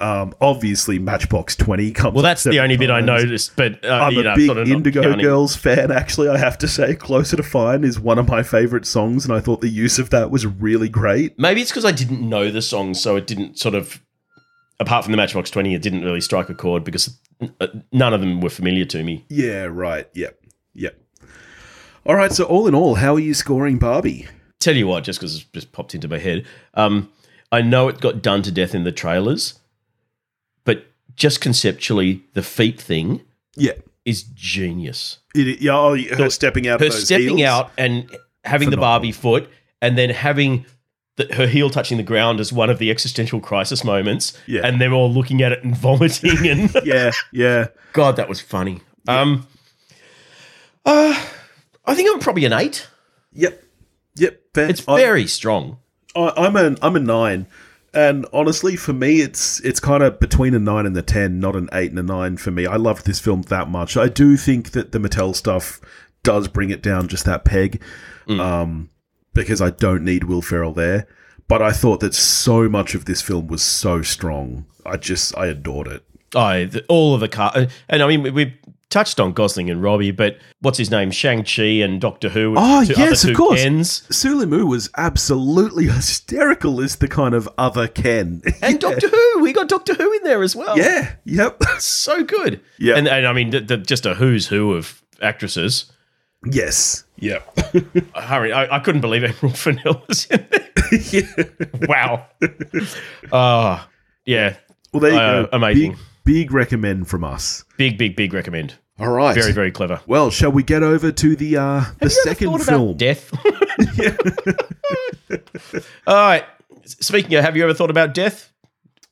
Um, 0.00 0.34
obviously, 0.40 0.98
Matchbox 0.98 1.56
Twenty 1.56 1.92
comes. 1.92 2.14
Well, 2.14 2.22
that's 2.22 2.44
the 2.44 2.60
only 2.60 2.76
bit 2.76 2.90
I 2.90 3.00
noticed, 3.00 3.54
but 3.56 3.84
uh, 3.84 3.88
I'm 3.88 4.12
you 4.12 4.20
a 4.20 4.24
know, 4.24 4.34
big 4.34 4.46
sort 4.46 4.58
of 4.58 4.70
Indigo 4.70 5.02
counting. 5.02 5.20
Girls 5.20 5.56
fan. 5.56 5.90
Actually, 5.90 6.28
I 6.28 6.38
have 6.38 6.56
to 6.58 6.68
say, 6.68 6.94
"Closer 6.94 7.36
to 7.36 7.42
Fine" 7.42 7.84
is 7.84 8.00
one 8.00 8.18
of 8.18 8.28
my 8.28 8.42
favorite 8.42 8.86
songs, 8.86 9.24
and 9.24 9.34
I 9.34 9.40
thought 9.40 9.60
the 9.60 9.68
use 9.68 9.98
of 9.98 10.10
that 10.10 10.30
was 10.30 10.46
really 10.46 10.88
great. 10.88 11.38
Maybe 11.38 11.60
it's 11.60 11.70
because 11.70 11.84
I 11.84 11.92
didn't 11.92 12.26
know 12.26 12.50
the 12.50 12.62
song, 12.62 12.94
so 12.94 13.16
it 13.16 13.26
didn't 13.26 13.58
sort 13.58 13.74
of. 13.74 14.00
Apart 14.78 15.04
from 15.04 15.12
the 15.12 15.18
Matchbox 15.18 15.50
Twenty, 15.50 15.74
it 15.74 15.82
didn't 15.82 16.02
really 16.02 16.22
strike 16.22 16.48
a 16.48 16.54
chord 16.54 16.84
because 16.84 17.18
uh, 17.60 17.66
none 17.92 18.14
of 18.14 18.20
them 18.20 18.40
were 18.40 18.48
familiar 18.48 18.86
to 18.86 19.04
me. 19.04 19.26
Yeah, 19.28 19.64
right. 19.64 20.08
Yep, 20.14 20.40
yep. 20.72 20.98
All 22.06 22.14
right. 22.14 22.32
So, 22.32 22.44
all 22.44 22.66
in 22.66 22.74
all, 22.74 22.94
how 22.94 23.14
are 23.14 23.20
you 23.20 23.34
scoring 23.34 23.76
Barbie? 23.78 24.26
Tell 24.58 24.74
you 24.74 24.86
what, 24.86 25.04
just 25.04 25.20
because 25.20 25.36
it 25.40 25.46
just 25.52 25.72
popped 25.72 25.94
into 25.94 26.08
my 26.08 26.18
head, 26.18 26.46
um, 26.74 27.12
I 27.52 27.62
know 27.62 27.88
it 27.88 28.00
got 28.00 28.22
done 28.22 28.42
to 28.42 28.50
death 28.52 28.74
in 28.74 28.84
the 28.84 28.92
trailers, 28.92 29.59
just 31.20 31.40
conceptually, 31.42 32.22
the 32.32 32.42
feet 32.42 32.80
thing 32.80 33.20
Yeah. 33.54 33.72
is 34.06 34.22
genius. 34.22 35.18
It, 35.34 35.60
yeah, 35.60 35.76
oh, 35.76 35.94
her 36.16 36.30
stepping 36.30 36.66
out. 36.66 36.80
Her 36.80 36.86
of 36.86 36.92
those 36.92 37.04
stepping 37.04 37.36
heels. 37.38 37.48
out 37.48 37.70
and 37.76 38.10
having 38.44 38.70
the 38.70 38.78
Barbie 38.78 39.12
foot, 39.12 39.48
and 39.82 39.98
then 39.98 40.08
having 40.10 40.64
the, 41.16 41.26
her 41.34 41.46
heel 41.46 41.68
touching 41.68 41.98
the 41.98 42.02
ground 42.02 42.40
as 42.40 42.52
one 42.54 42.70
of 42.70 42.78
the 42.78 42.90
existential 42.90 43.38
crisis 43.38 43.84
moments, 43.84 44.32
Yeah. 44.46 44.62
and 44.64 44.80
they're 44.80 44.94
all 44.94 45.12
looking 45.12 45.42
at 45.42 45.52
it 45.52 45.62
and 45.62 45.76
vomiting. 45.86 46.48
And 46.48 46.74
Yeah, 46.84 47.12
yeah. 47.32 47.66
God, 47.92 48.16
that 48.16 48.28
was 48.28 48.40
funny. 48.40 48.80
Um, 49.06 49.46
uh, 50.86 51.26
I 51.84 51.94
think 51.94 52.08
I'm 52.10 52.20
probably 52.20 52.46
an 52.46 52.54
eight. 52.54 52.88
Yep, 53.32 53.62
yep. 54.16 54.40
fair. 54.54 54.70
It's 54.70 54.82
I- 54.88 54.96
very 54.98 55.26
strong. 55.26 55.78
I, 56.16 56.32
I'm 56.36 56.56
a 56.56 56.76
I'm 56.82 56.96
a 56.96 57.00
nine, 57.00 57.46
and 57.92 58.26
honestly, 58.32 58.76
for 58.76 58.92
me, 58.92 59.20
it's 59.20 59.60
it's 59.60 59.80
kind 59.80 60.02
of 60.02 60.20
between 60.20 60.54
a 60.54 60.58
nine 60.58 60.86
and 60.86 60.96
a 60.96 61.02
ten, 61.02 61.40
not 61.40 61.56
an 61.56 61.68
eight 61.72 61.90
and 61.90 61.98
a 61.98 62.02
nine 62.02 62.36
for 62.36 62.50
me. 62.50 62.66
I 62.66 62.76
loved 62.76 63.06
this 63.06 63.18
film 63.18 63.42
that 63.42 63.68
much. 63.68 63.96
I 63.96 64.08
do 64.08 64.36
think 64.36 64.70
that 64.72 64.92
the 64.92 64.98
Mattel 64.98 65.34
stuff 65.34 65.80
does 66.22 66.48
bring 66.48 66.70
it 66.70 66.82
down 66.82 67.08
just 67.08 67.24
that 67.24 67.44
peg, 67.44 67.82
um, 68.28 68.90
because 69.34 69.60
I 69.60 69.70
don't 69.70 70.04
need 70.04 70.24
Will 70.24 70.42
Ferrell 70.42 70.72
there. 70.72 71.06
But 71.48 71.62
I 71.62 71.72
thought 71.72 71.98
that 72.00 72.14
so 72.14 72.68
much 72.68 72.94
of 72.94 73.06
this 73.06 73.22
film 73.22 73.48
was 73.48 73.62
so 73.62 74.02
strong. 74.02 74.66
I 74.86 74.96
just 74.96 75.36
I 75.36 75.46
adored 75.46 75.88
it. 75.88 76.04
Oh, 76.32 76.64
the, 76.64 76.84
all 76.88 77.14
of 77.14 77.20
the 77.20 77.28
car, 77.28 77.52
and 77.88 78.02
I 78.02 78.06
mean 78.06 78.22
we, 78.22 78.30
we 78.30 78.59
touched 78.90 79.18
on 79.20 79.32
Gosling 79.32 79.70
and 79.70 79.82
Robbie, 79.82 80.10
but 80.10 80.38
what's 80.60 80.76
his 80.78 80.90
name, 80.90 81.10
Shang 81.10 81.44
Chi 81.44 81.62
and 81.62 82.00
Doctor 82.00 82.28
Who? 82.28 82.54
Oh, 82.56 82.80
yes, 82.82 83.24
of 83.24 83.36
course. 83.36 83.62
Kens. 83.62 84.02
Simu 84.10 84.50
Liu 84.50 84.66
was 84.66 84.90
absolutely 84.96 85.84
hysterical 85.88 86.80
as 86.80 86.96
the 86.96 87.08
kind 87.08 87.34
of 87.34 87.48
other 87.56 87.88
Ken. 87.88 88.42
and 88.62 88.78
Doctor 88.80 89.08
Who. 89.08 89.40
We 89.42 89.52
got 89.52 89.68
Doctor 89.68 89.94
Who 89.94 90.12
in 90.12 90.22
there 90.24 90.42
as 90.42 90.54
well. 90.54 90.76
yeah, 90.76 91.14
yep, 91.24 91.62
so 91.78 92.22
good. 92.24 92.60
Yeah. 92.78 92.96
and 92.96 93.08
and 93.08 93.26
I 93.26 93.32
mean 93.32 93.50
the, 93.50 93.60
the, 93.60 93.76
just 93.78 94.04
a 94.06 94.14
who's 94.14 94.48
who 94.48 94.74
of 94.74 95.02
actresses. 95.22 95.90
yes, 96.50 97.04
yep. 97.16 97.42
Harry, 98.14 98.52
I, 98.52 98.76
I 98.76 98.78
couldn't 98.80 99.00
believe 99.02 99.22
Emerald 99.24 99.56
Fennell 99.58 100.02
was 100.08 100.26
in 100.26 100.46
there. 100.50 101.60
wow. 101.88 102.26
Ah, 103.32 103.88
yeah. 104.24 104.56
Well, 104.92 105.00
there 105.00 105.12
you 105.12 105.18
Uh, 105.18 105.42
go. 105.42 105.48
amazing. 105.52 105.92
Big, 105.92 105.98
big 106.24 106.52
recommend 106.52 107.08
from 107.08 107.24
us. 107.24 107.64
Big, 107.76 107.96
big, 107.98 108.16
big 108.16 108.32
recommend. 108.32 108.74
All 109.00 109.08
right. 109.10 109.34
Very, 109.34 109.52
very 109.52 109.72
clever. 109.72 110.00
well, 110.06 110.30
shall 110.30 110.52
we 110.52 110.62
get 110.62 110.82
over 110.82 111.10
to 111.10 111.36
the 111.36 111.56
uh, 111.56 111.60
the 111.60 111.80
Have 111.80 111.90
you 111.90 111.96
ever 112.02 112.10
second 112.10 112.48
thought 112.50 112.62
film? 112.62 112.88
About 112.90 112.98
death. 112.98 113.32
All 116.06 116.14
right. 116.14 116.44
Speaking 116.84 117.34
of, 117.34 117.44
have 117.44 117.56
you 117.56 117.62
ever 117.64 117.74
thought 117.74 117.90
about 117.90 118.14
death? 118.14 118.52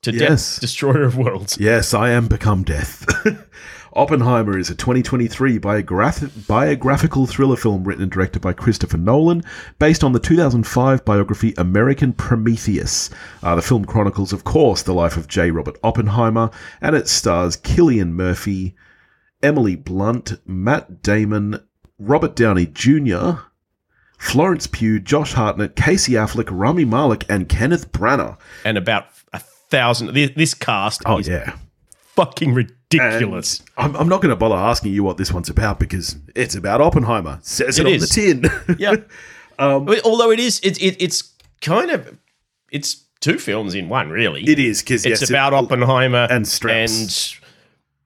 To 0.03 0.13
Yes. 0.13 0.55
death, 0.55 0.61
destroyer 0.61 1.03
of 1.03 1.17
worlds. 1.17 1.57
Yes, 1.59 1.93
I 1.93 2.11
am 2.11 2.27
become 2.27 2.63
death. 2.63 3.05
Oppenheimer 3.93 4.57
is 4.57 4.69
a 4.69 4.75
2023 4.75 5.57
biograph- 5.59 6.47
biographical 6.47 7.25
thriller 7.27 7.57
film 7.57 7.83
written 7.83 8.03
and 8.03 8.11
directed 8.11 8.41
by 8.41 8.53
Christopher 8.53 8.97
Nolan, 8.97 9.43
based 9.77 10.03
on 10.03 10.13
the 10.13 10.19
2005 10.19 11.03
biography 11.03 11.53
American 11.57 12.13
Prometheus. 12.13 13.09
Uh, 13.43 13.55
the 13.55 13.61
film 13.61 13.83
chronicles, 13.83 14.31
of 14.31 14.45
course, 14.45 14.83
the 14.83 14.93
life 14.93 15.17
of 15.17 15.27
J. 15.27 15.51
Robert 15.51 15.77
Oppenheimer, 15.83 16.49
and 16.81 16.95
it 16.95 17.09
stars 17.09 17.57
Cillian 17.57 18.11
Murphy, 18.11 18.75
Emily 19.41 19.75
Blunt, 19.75 20.39
Matt 20.47 21.01
Damon, 21.01 21.59
Robert 21.97 22.35
Downey 22.35 22.65
Jr., 22.67 23.41
Florence 24.17 24.67
Pugh, 24.67 24.99
Josh 24.99 25.33
Hartnett, 25.33 25.75
Casey 25.77 26.13
Affleck, 26.13 26.49
Rami 26.51 26.83
Malek, 26.85 27.25
and 27.29 27.47
Kenneth 27.47 27.91
Branagh. 27.93 28.37
And 28.65 28.77
about 28.77 29.05
a 29.31 29.39
thousand. 29.39 30.13
This, 30.13 30.31
this 30.35 30.53
cast 30.53 31.01
Oh, 31.05 31.19
is 31.19 31.27
yeah. 31.29 31.55
fucking 32.15 32.49
And 32.49 32.57
ridiculous. 32.57 33.61
I'm, 33.77 33.95
I'm 33.95 34.09
not 34.09 34.21
going 34.21 34.31
to 34.31 34.35
bother 34.35 34.55
asking 34.55 34.91
you 34.93 35.03
what 35.03 35.15
this 35.17 35.31
one's 35.31 35.49
about 35.49 35.79
because 35.79 36.17
it's 36.35 36.55
about 36.55 36.81
Oppenheimer. 36.81 37.39
Says 37.43 37.79
it, 37.79 37.83
It 37.85 37.87
on 37.87 37.93
is. 37.93 38.09
the 38.09 38.15
tin. 38.67 38.75
yeah. 38.79 38.95
Um, 39.57 39.87
Although 40.03 40.31
it 40.31 40.39
is, 40.41 40.59
it, 40.61 40.81
it, 40.81 41.01
it's 41.01 41.33
kind 41.61 41.89
of, 41.91 42.17
it's 42.71 43.05
two 43.21 43.37
films 43.37 43.73
in 43.73 43.87
one, 43.87 44.09
really. 44.09 44.43
it 44.43 44.59
is 44.59 44.81
because 44.81 45.05
it's 45.05 45.21
yes, 45.21 45.29
about 45.29 45.53
it, 45.53 45.57
Oppenheimer 45.57 46.27
and 46.29 46.45
Strauss. 46.47 47.01
and 47.01 47.09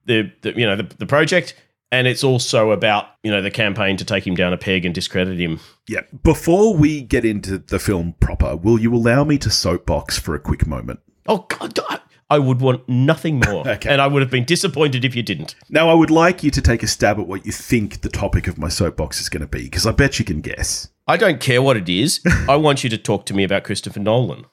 the, 0.06 0.30
the 0.42 0.52
you 0.58 0.66
know 0.66 0.76
the, 0.76 0.82
the 0.98 1.06
project, 1.06 1.54
and 1.92 2.06
it's 2.06 2.24
also 2.24 2.70
about 2.70 3.06
you 3.22 3.30
know 3.30 3.42
the 3.42 3.50
campaign 3.50 3.96
to 3.96 4.04
take 4.04 4.26
him 4.26 4.34
down 4.34 4.52
a 4.52 4.58
peg 4.58 4.84
and 4.84 4.94
discredit 4.94 5.38
him. 5.38 5.60
yeah. 5.88 6.00
Before 6.22 6.74
we 6.74 7.02
get 7.02 7.24
into 7.24 7.58
the 7.58 7.78
film 7.78 8.14
proper, 8.20 8.56
will 8.56 8.78
you 8.80 8.94
allow 8.94 9.24
me 9.24 9.38
to 9.38 9.50
soapbox 9.50 10.18
for 10.18 10.34
a 10.34 10.40
quick 10.40 10.66
moment? 10.66 11.00
Oh 11.26 11.46
God, 11.48 11.78
I- 11.88 12.00
I 12.30 12.38
would 12.38 12.60
want 12.62 12.88
nothing 12.88 13.38
more, 13.46 13.68
Okay. 13.68 13.88
and 13.90 14.00
I 14.00 14.06
would 14.06 14.22
have 14.22 14.30
been 14.30 14.46
disappointed 14.46 15.04
if 15.04 15.14
you 15.14 15.22
didn't. 15.22 15.54
Now, 15.68 15.90
I 15.90 15.94
would 15.94 16.10
like 16.10 16.42
you 16.42 16.50
to 16.52 16.62
take 16.62 16.82
a 16.82 16.86
stab 16.86 17.20
at 17.20 17.26
what 17.28 17.44
you 17.44 17.52
think 17.52 18.00
the 18.00 18.08
topic 18.08 18.48
of 18.48 18.56
my 18.58 18.70
soapbox 18.70 19.20
is 19.20 19.28
going 19.28 19.42
to 19.42 19.46
be 19.46 19.64
because 19.64 19.86
I 19.86 19.92
bet 19.92 20.18
you 20.18 20.24
can 20.24 20.40
guess. 20.40 20.88
I 21.06 21.18
don't 21.18 21.38
care 21.38 21.60
what 21.60 21.76
it 21.76 21.86
is. 21.88 22.20
I 22.48 22.56
want 22.56 22.82
you 22.82 22.88
to 22.90 22.96
talk 22.98 23.26
to 23.26 23.34
me 23.34 23.44
about 23.44 23.64
Christopher 23.64 24.00
Nolan. 24.00 24.46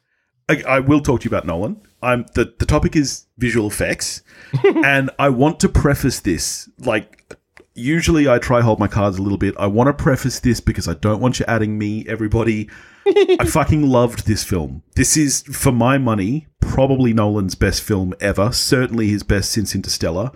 I, 0.49 0.63
I 0.67 0.79
will 0.79 1.01
talk 1.01 1.21
to 1.21 1.25
you 1.25 1.29
about 1.29 1.45
Nolan. 1.45 1.81
I'm 2.01 2.25
the 2.33 2.53
the 2.57 2.65
topic 2.65 2.95
is 2.95 3.27
visual 3.37 3.67
effects, 3.67 4.21
and 4.83 5.09
I 5.19 5.29
want 5.29 5.59
to 5.61 5.69
preface 5.69 6.19
this 6.19 6.69
like 6.79 7.37
usually 7.73 8.27
I 8.27 8.37
try 8.37 8.61
hold 8.61 8.79
my 8.79 8.87
cards 8.87 9.17
a 9.17 9.21
little 9.21 9.37
bit. 9.37 9.55
I 9.57 9.67
want 9.67 9.87
to 9.87 9.93
preface 9.93 10.39
this 10.39 10.59
because 10.59 10.87
I 10.87 10.93
don't 10.95 11.21
want 11.21 11.39
you 11.39 11.45
adding 11.47 11.77
me, 11.77 12.05
everybody. 12.07 12.69
I 13.05 13.45
fucking 13.47 13.87
loved 13.87 14.27
this 14.27 14.43
film. 14.43 14.83
This 14.95 15.17
is 15.17 15.41
for 15.43 15.71
my 15.71 15.97
money 15.97 16.47
probably 16.59 17.13
Nolan's 17.13 17.55
best 17.55 17.81
film 17.81 18.13
ever. 18.21 18.51
Certainly 18.51 19.07
his 19.07 19.23
best 19.23 19.51
since 19.51 19.75
Interstellar. 19.75 20.31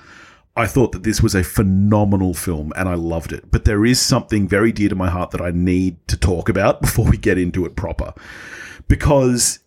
I 0.58 0.68
thought 0.68 0.94
that 0.94 1.04
this 1.04 1.22
was 1.22 1.36
a 1.36 1.44
phenomenal 1.44 2.34
film 2.34 2.72
and 2.76 2.88
I 2.88 2.96
loved 2.96 3.34
it. 3.34 3.52
But 3.52 3.66
there 3.66 3.86
is 3.86 4.02
something 4.02 4.48
very 4.48 4.72
dear 4.72 4.90
to 4.90 4.96
my 4.96 5.10
heart 5.10 5.32
that 5.32 5.42
I 5.42 5.52
need 5.52 6.06
to 6.08 6.18
talk 6.18 6.50
about 6.50 6.82
before 6.82 7.06
we 7.06 7.18
get 7.18 7.38
into 7.38 7.66
it 7.66 7.76
proper. 7.76 8.14
Because 8.88 9.60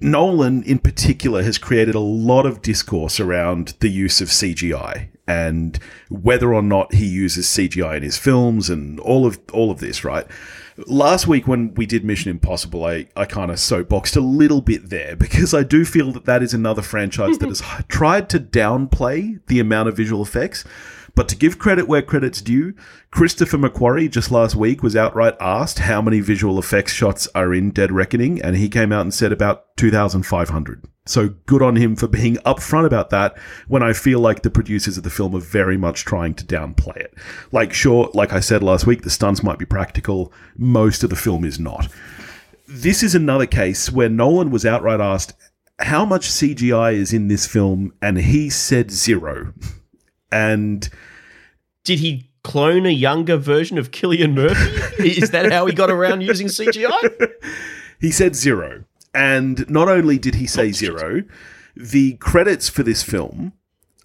Nolan, 0.00 0.62
in 0.62 0.78
particular, 0.78 1.42
has 1.42 1.58
created 1.58 1.94
a 1.94 2.00
lot 2.00 2.46
of 2.46 2.62
discourse 2.62 3.20
around 3.20 3.74
the 3.80 3.90
use 3.90 4.20
of 4.20 4.28
CGI 4.28 5.08
and 5.26 5.78
whether 6.08 6.52
or 6.52 6.62
not 6.62 6.94
he 6.94 7.06
uses 7.06 7.46
CGI 7.46 7.98
in 7.98 8.02
his 8.02 8.18
films 8.18 8.68
and 8.68 8.98
all 9.00 9.26
of 9.26 9.38
all 9.52 9.70
of 9.70 9.78
this. 9.78 10.04
Right. 10.04 10.26
Last 10.86 11.26
week 11.26 11.46
when 11.46 11.74
we 11.74 11.84
did 11.84 12.04
Mission 12.04 12.30
Impossible, 12.30 12.84
I, 12.84 13.06
I 13.14 13.26
kind 13.26 13.50
of 13.50 13.60
soapboxed 13.60 14.16
a 14.16 14.20
little 14.20 14.62
bit 14.62 14.88
there 14.88 15.14
because 15.16 15.52
I 15.52 15.62
do 15.62 15.84
feel 15.84 16.10
that 16.12 16.24
that 16.24 16.42
is 16.42 16.54
another 16.54 16.82
franchise 16.82 17.38
that 17.38 17.48
has 17.50 17.62
tried 17.88 18.28
to 18.30 18.40
downplay 18.40 19.40
the 19.46 19.60
amount 19.60 19.88
of 19.88 19.96
visual 19.96 20.22
effects. 20.22 20.64
But 21.14 21.28
to 21.28 21.36
give 21.36 21.58
credit 21.58 21.88
where 21.88 22.02
credit's 22.02 22.40
due, 22.40 22.74
Christopher 23.10 23.58
McQuarrie 23.58 24.10
just 24.10 24.30
last 24.30 24.54
week 24.54 24.82
was 24.82 24.96
outright 24.96 25.36
asked 25.40 25.80
how 25.80 26.00
many 26.00 26.20
visual 26.20 26.58
effects 26.58 26.92
shots 26.92 27.28
are 27.34 27.52
in 27.52 27.70
Dead 27.70 27.92
Reckoning, 27.92 28.40
and 28.42 28.56
he 28.56 28.68
came 28.68 28.92
out 28.92 29.02
and 29.02 29.14
said 29.14 29.32
about 29.32 29.76
2,500. 29.76 30.84
So 31.06 31.30
good 31.46 31.62
on 31.62 31.76
him 31.76 31.96
for 31.96 32.06
being 32.06 32.36
upfront 32.36 32.86
about 32.86 33.10
that 33.10 33.36
when 33.66 33.82
I 33.82 33.92
feel 33.92 34.20
like 34.20 34.42
the 34.42 34.50
producers 34.50 34.96
of 34.96 35.02
the 35.02 35.10
film 35.10 35.34
are 35.34 35.40
very 35.40 35.76
much 35.76 36.04
trying 36.04 36.34
to 36.34 36.44
downplay 36.44 36.96
it. 36.96 37.14
Like, 37.50 37.72
sure, 37.72 38.10
like 38.14 38.32
I 38.32 38.40
said 38.40 38.62
last 38.62 38.86
week, 38.86 39.02
the 39.02 39.10
stunts 39.10 39.42
might 39.42 39.58
be 39.58 39.64
practical, 39.64 40.32
most 40.56 41.02
of 41.02 41.10
the 41.10 41.16
film 41.16 41.44
is 41.44 41.58
not. 41.58 41.88
This 42.68 43.02
is 43.02 43.14
another 43.14 43.46
case 43.46 43.90
where 43.90 44.08
Nolan 44.08 44.50
was 44.50 44.64
outright 44.64 45.00
asked 45.00 45.34
how 45.80 46.04
much 46.04 46.28
CGI 46.28 46.94
is 46.94 47.12
in 47.12 47.28
this 47.28 47.46
film, 47.46 47.92
and 48.00 48.18
he 48.18 48.50
said 48.50 48.90
zero. 48.90 49.52
And 50.32 50.88
Did 51.84 51.98
he 51.98 52.30
clone 52.42 52.86
a 52.86 52.90
younger 52.90 53.36
version 53.36 53.78
of 53.78 53.90
Cillian 53.90 54.34
Murphy? 54.34 55.10
Is 55.20 55.30
that 55.30 55.52
how 55.52 55.66
he 55.66 55.72
got 55.74 55.90
around 55.90 56.22
using 56.22 56.46
CGI? 56.48 57.32
He 58.00 58.10
said 58.10 58.34
zero. 58.34 58.84
And 59.12 59.68
not 59.68 59.88
only 59.88 60.18
did 60.18 60.36
he 60.36 60.46
say 60.46 60.72
zero, 60.72 61.22
the 61.76 62.14
credits 62.14 62.66
for 62.70 62.82
this 62.82 63.02
film 63.02 63.52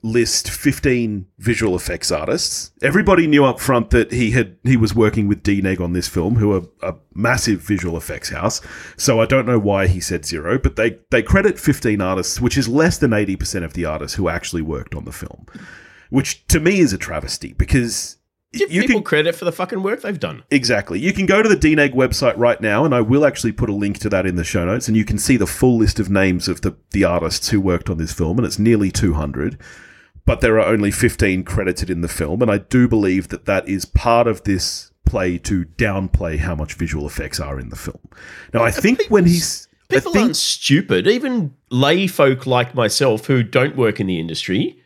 list 0.05 0.51
15 0.51 1.25
visual 1.39 1.75
effects 1.75 2.11
artists. 2.11 2.71
Everybody 2.83 3.25
knew 3.25 3.43
up 3.43 3.59
front 3.59 3.89
that 3.89 4.11
he 4.11 4.31
had 4.31 4.55
he 4.63 4.77
was 4.77 4.93
working 4.93 5.27
with 5.27 5.41
DNEG 5.41 5.81
on 5.81 5.93
this 5.93 6.07
film, 6.07 6.35
who 6.35 6.53
are 6.53 6.61
a 6.83 6.95
massive 7.15 7.61
visual 7.61 7.97
effects 7.97 8.29
house. 8.29 8.61
So 8.97 9.19
I 9.19 9.25
don't 9.25 9.47
know 9.47 9.57
why 9.57 9.87
he 9.87 9.99
said 9.99 10.23
zero, 10.25 10.59
but 10.59 10.75
they 10.75 10.99
they 11.09 11.23
credit 11.23 11.57
15 11.59 12.01
artists, 12.01 12.39
which 12.39 12.57
is 12.57 12.67
less 12.67 12.99
than 12.99 13.11
80% 13.11 13.63
of 13.63 13.73
the 13.73 13.85
artists 13.85 14.15
who 14.15 14.29
actually 14.29 14.61
worked 14.61 14.93
on 14.93 15.05
the 15.05 15.11
film. 15.11 15.47
Which 16.15 16.47
to 16.47 16.61
me 16.61 16.79
is 16.79 16.93
a 16.93 16.97
travesty 16.97 17.51
because 17.51 18.19
Give 18.53 18.71
you 18.71 18.83
people 18.83 18.95
can 18.95 19.03
credit 19.03 19.35
for 19.35 19.43
the 19.43 19.51
fucking 19.51 19.83
work 19.83 20.01
they've 20.01 20.17
done. 20.17 20.43
Exactly. 20.49 20.97
You 20.97 21.11
can 21.11 21.25
go 21.25 21.43
to 21.43 21.49
the 21.49 21.57
DNEG 21.57 21.93
website 21.93 22.37
right 22.37 22.61
now, 22.61 22.85
and 22.85 22.95
I 22.95 23.01
will 23.01 23.25
actually 23.25 23.51
put 23.51 23.69
a 23.69 23.73
link 23.73 23.99
to 23.99 24.07
that 24.07 24.25
in 24.25 24.37
the 24.37 24.45
show 24.45 24.63
notes, 24.63 24.87
and 24.87 24.95
you 24.95 25.03
can 25.03 25.17
see 25.17 25.35
the 25.35 25.45
full 25.45 25.77
list 25.77 25.99
of 25.99 26.09
names 26.09 26.47
of 26.47 26.61
the, 26.61 26.77
the 26.91 27.03
artists 27.03 27.49
who 27.49 27.59
worked 27.59 27.89
on 27.89 27.97
this 27.97 28.13
film, 28.13 28.37
and 28.37 28.47
it's 28.47 28.57
nearly 28.57 28.91
200. 28.91 29.59
But 30.25 30.39
there 30.39 30.57
are 30.57 30.65
only 30.65 30.89
15 30.89 31.43
credited 31.43 31.89
in 31.89 31.99
the 31.99 32.07
film, 32.07 32.41
and 32.41 32.49
I 32.49 32.59
do 32.59 32.87
believe 32.87 33.27
that 33.27 33.43
that 33.43 33.67
is 33.67 33.83
part 33.83 34.25
of 34.25 34.45
this 34.45 34.91
play 35.05 35.37
to 35.39 35.65
downplay 35.65 36.37
how 36.37 36.55
much 36.55 36.75
visual 36.75 37.05
effects 37.05 37.41
are 37.41 37.59
in 37.59 37.67
the 37.67 37.75
film. 37.75 37.99
Now, 38.53 38.63
I 38.63 38.71
think 38.71 39.01
when 39.09 39.25
he's. 39.25 39.67
I 39.91 39.95
People 39.95 40.13
think, 40.13 40.23
aren't 40.23 40.37
stupid. 40.37 41.07
Even 41.07 41.53
lay 41.69 42.07
folk 42.07 42.47
like 42.47 42.73
myself 42.73 43.25
who 43.25 43.43
don't 43.43 43.75
work 43.75 43.99
in 43.99 44.07
the 44.07 44.19
industry, 44.19 44.81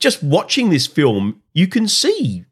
just 0.00 0.22
watching 0.22 0.70
this 0.70 0.86
film, 0.86 1.42
you 1.52 1.66
can 1.68 1.86
see 1.86 2.44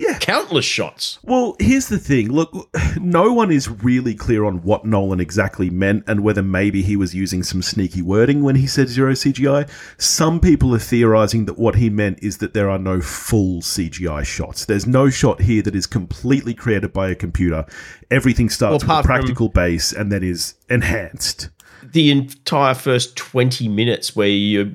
Yeah. 0.00 0.16
countless 0.20 0.64
shots. 0.64 1.18
Well, 1.24 1.56
here's 1.58 1.88
the 1.88 1.98
thing. 1.98 2.30
Look, 2.32 2.70
no 3.00 3.32
one 3.32 3.50
is 3.50 3.68
really 3.68 4.14
clear 4.14 4.44
on 4.44 4.62
what 4.62 4.84
Nolan 4.84 5.18
exactly 5.20 5.70
meant 5.70 6.04
and 6.06 6.20
whether 6.20 6.42
maybe 6.42 6.82
he 6.82 6.94
was 6.96 7.14
using 7.16 7.42
some 7.42 7.62
sneaky 7.62 8.00
wording 8.00 8.42
when 8.44 8.54
he 8.56 8.66
said 8.66 8.88
zero 8.88 9.12
CGI. 9.14 9.68
Some 9.98 10.38
people 10.40 10.72
are 10.74 10.78
theorizing 10.78 11.46
that 11.46 11.58
what 11.58 11.74
he 11.74 11.90
meant 11.90 12.20
is 12.22 12.38
that 12.38 12.54
there 12.54 12.70
are 12.70 12.78
no 12.78 13.00
full 13.00 13.60
CGI 13.60 14.24
shots. 14.24 14.64
There's 14.64 14.86
no 14.86 15.10
shot 15.10 15.42
here 15.42 15.62
that 15.62 15.74
is 15.74 15.86
completely 15.86 16.54
created 16.54 16.92
by 16.92 17.08
a 17.10 17.14
computer. 17.16 17.66
Everything 18.10 18.48
starts 18.48 18.84
Well, 18.84 18.98
with 18.98 19.04
a 19.04 19.06
practical 19.08 19.48
base 19.48 19.92
and 19.92 20.12
then 20.12 20.22
is 20.22 20.54
enhanced. 20.70 21.50
The 21.82 22.10
entire 22.10 22.74
first 22.74 23.16
20 23.16 23.66
minutes 23.68 24.14
where 24.14 24.28
you're 24.28 24.70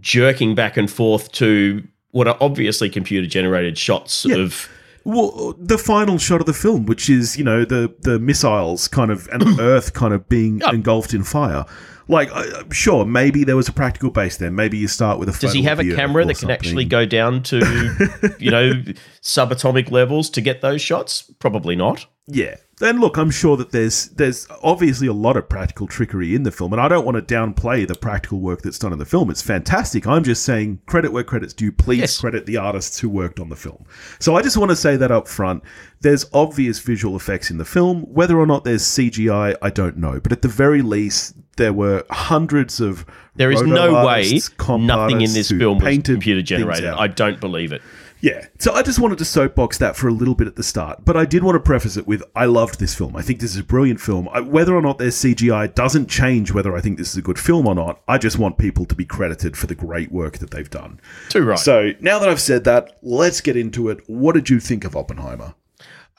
jerking 0.00 0.54
back 0.54 0.76
and 0.76 0.90
forth 0.90 1.30
to 1.32 1.86
what 2.10 2.26
are 2.28 2.36
obviously 2.40 2.88
computer 2.88 3.26
generated 3.26 3.76
shots 3.78 4.24
Yeah. 4.24 4.36
of 4.36 4.68
Well, 5.04 5.54
the 5.58 5.78
final 5.78 6.18
shot 6.18 6.40
of 6.40 6.46
the 6.46 6.52
film, 6.54 6.86
which 6.86 7.08
is 7.08 7.36
you 7.38 7.44
know 7.44 7.64
the 7.64 7.94
the 8.00 8.18
missiles 8.18 8.88
kind 8.88 9.10
of 9.10 9.28
and 9.32 9.42
Earth 9.60 9.92
kind 9.92 10.12
of 10.14 10.28
being 10.28 10.60
Yeah. 10.60 10.72
engulfed 10.72 11.14
in 11.14 11.22
fire. 11.22 11.64
Like, 12.08 12.30
uh, 12.32 12.62
sure, 12.70 13.04
maybe 13.04 13.42
there 13.42 13.56
was 13.56 13.66
a 13.68 13.72
practical 13.72 14.10
base 14.10 14.36
there. 14.36 14.50
Maybe 14.52 14.78
you 14.78 14.86
start 14.86 15.18
with 15.18 15.28
a. 15.28 15.32
Does 15.36 15.52
he 15.52 15.62
have 15.62 15.80
a 15.80 15.94
camera 15.96 16.24
that 16.24 16.38
can 16.38 16.52
actually 16.52 16.84
go 16.84 17.04
down 17.04 17.42
to, 17.44 17.56
you 18.38 18.50
know, 18.52 18.74
subatomic 19.22 19.90
levels 19.90 20.30
to 20.30 20.40
get 20.40 20.60
those 20.60 20.80
shots? 20.80 21.22
Probably 21.40 21.74
not. 21.76 22.06
Yeah. 22.28 22.56
And 22.82 23.00
look, 23.00 23.16
I'm 23.16 23.30
sure 23.30 23.56
that 23.56 23.70
there's 23.70 24.08
there's 24.08 24.46
obviously 24.62 25.06
a 25.06 25.12
lot 25.14 25.38
of 25.38 25.48
practical 25.48 25.86
trickery 25.86 26.34
in 26.34 26.42
the 26.42 26.50
film, 26.50 26.74
and 26.74 26.82
I 26.82 26.88
don't 26.88 27.06
want 27.06 27.16
to 27.16 27.34
downplay 27.34 27.88
the 27.88 27.94
practical 27.94 28.40
work 28.40 28.60
that's 28.60 28.78
done 28.78 28.92
in 28.92 28.98
the 28.98 29.06
film. 29.06 29.30
It's 29.30 29.40
fantastic. 29.40 30.06
I'm 30.06 30.24
just 30.24 30.44
saying 30.44 30.80
credit 30.84 31.10
where 31.10 31.24
credit's 31.24 31.54
due. 31.54 31.72
Please 31.72 32.00
Yes. 32.00 32.20
credit 32.20 32.44
the 32.44 32.58
artists 32.58 32.98
who 32.98 33.08
worked 33.08 33.40
on 33.40 33.48
the 33.48 33.56
film. 33.56 33.86
So 34.18 34.36
I 34.36 34.42
just 34.42 34.58
want 34.58 34.70
to 34.72 34.76
say 34.76 34.96
that 34.98 35.10
up 35.10 35.26
front. 35.26 35.62
There's 36.02 36.26
obvious 36.34 36.78
visual 36.80 37.16
effects 37.16 37.50
in 37.50 37.56
the 37.56 37.64
film. 37.64 38.02
Whether 38.02 38.36
or 38.38 38.44
not 38.44 38.64
there's 38.64 38.82
CGI, 38.82 39.54
I 39.62 39.70
don't 39.70 39.96
know. 39.96 40.20
But 40.20 40.32
at 40.32 40.42
the 40.42 40.48
very 40.48 40.82
least, 40.82 41.34
there 41.56 41.72
were 41.72 42.04
hundreds 42.10 42.78
of 42.80 43.06
There 43.36 43.50
is 43.50 43.62
no 43.62 44.04
way 44.04 44.24
artists, 44.26 44.50
comp 44.50 44.84
nothing 44.84 45.22
in 45.22 45.32
this 45.32 45.48
film 45.48 45.78
was 45.78 45.84
painted 45.84 46.12
computer 46.16 46.42
generated. 46.42 46.90
I 46.90 47.06
don't 47.06 47.40
believe 47.40 47.72
it. 47.72 47.80
Yeah. 48.20 48.46
So 48.58 48.72
I 48.72 48.82
just 48.82 48.98
wanted 48.98 49.18
to 49.18 49.24
soapbox 49.24 49.78
that 49.78 49.96
for 49.96 50.08
a 50.08 50.12
little 50.12 50.34
bit 50.34 50.46
at 50.46 50.56
the 50.56 50.62
start, 50.62 51.04
but 51.04 51.16
I 51.16 51.24
did 51.24 51.44
want 51.44 51.56
to 51.56 51.60
preface 51.60 51.96
it 51.96 52.06
with 52.06 52.22
I 52.34 52.46
loved 52.46 52.80
this 52.80 52.94
film. 52.94 53.16
I 53.16 53.22
think 53.22 53.40
this 53.40 53.52
is 53.52 53.60
a 53.60 53.64
brilliant 53.64 54.00
film. 54.00 54.28
I, 54.30 54.40
whether 54.40 54.74
or 54.74 54.82
not 54.82 54.98
there's 54.98 55.16
CGI 55.16 55.74
doesn't 55.74 56.08
change 56.08 56.52
whether 56.52 56.76
I 56.76 56.80
think 56.80 56.98
this 56.98 57.10
is 57.10 57.16
a 57.16 57.22
good 57.22 57.38
film 57.38 57.66
or 57.66 57.74
not. 57.74 58.00
I 58.08 58.18
just 58.18 58.38
want 58.38 58.58
people 58.58 58.84
to 58.86 58.94
be 58.94 59.04
credited 59.04 59.56
for 59.56 59.66
the 59.66 59.74
great 59.74 60.10
work 60.10 60.38
that 60.38 60.50
they've 60.50 60.70
done. 60.70 61.00
Too 61.28 61.44
right. 61.44 61.58
So 61.58 61.92
now 62.00 62.18
that 62.18 62.28
I've 62.28 62.40
said 62.40 62.64
that, 62.64 62.98
let's 63.02 63.40
get 63.40 63.56
into 63.56 63.88
it. 63.90 64.00
What 64.08 64.34
did 64.34 64.50
you 64.50 64.60
think 64.60 64.84
of 64.84 64.96
Oppenheimer? 64.96 65.54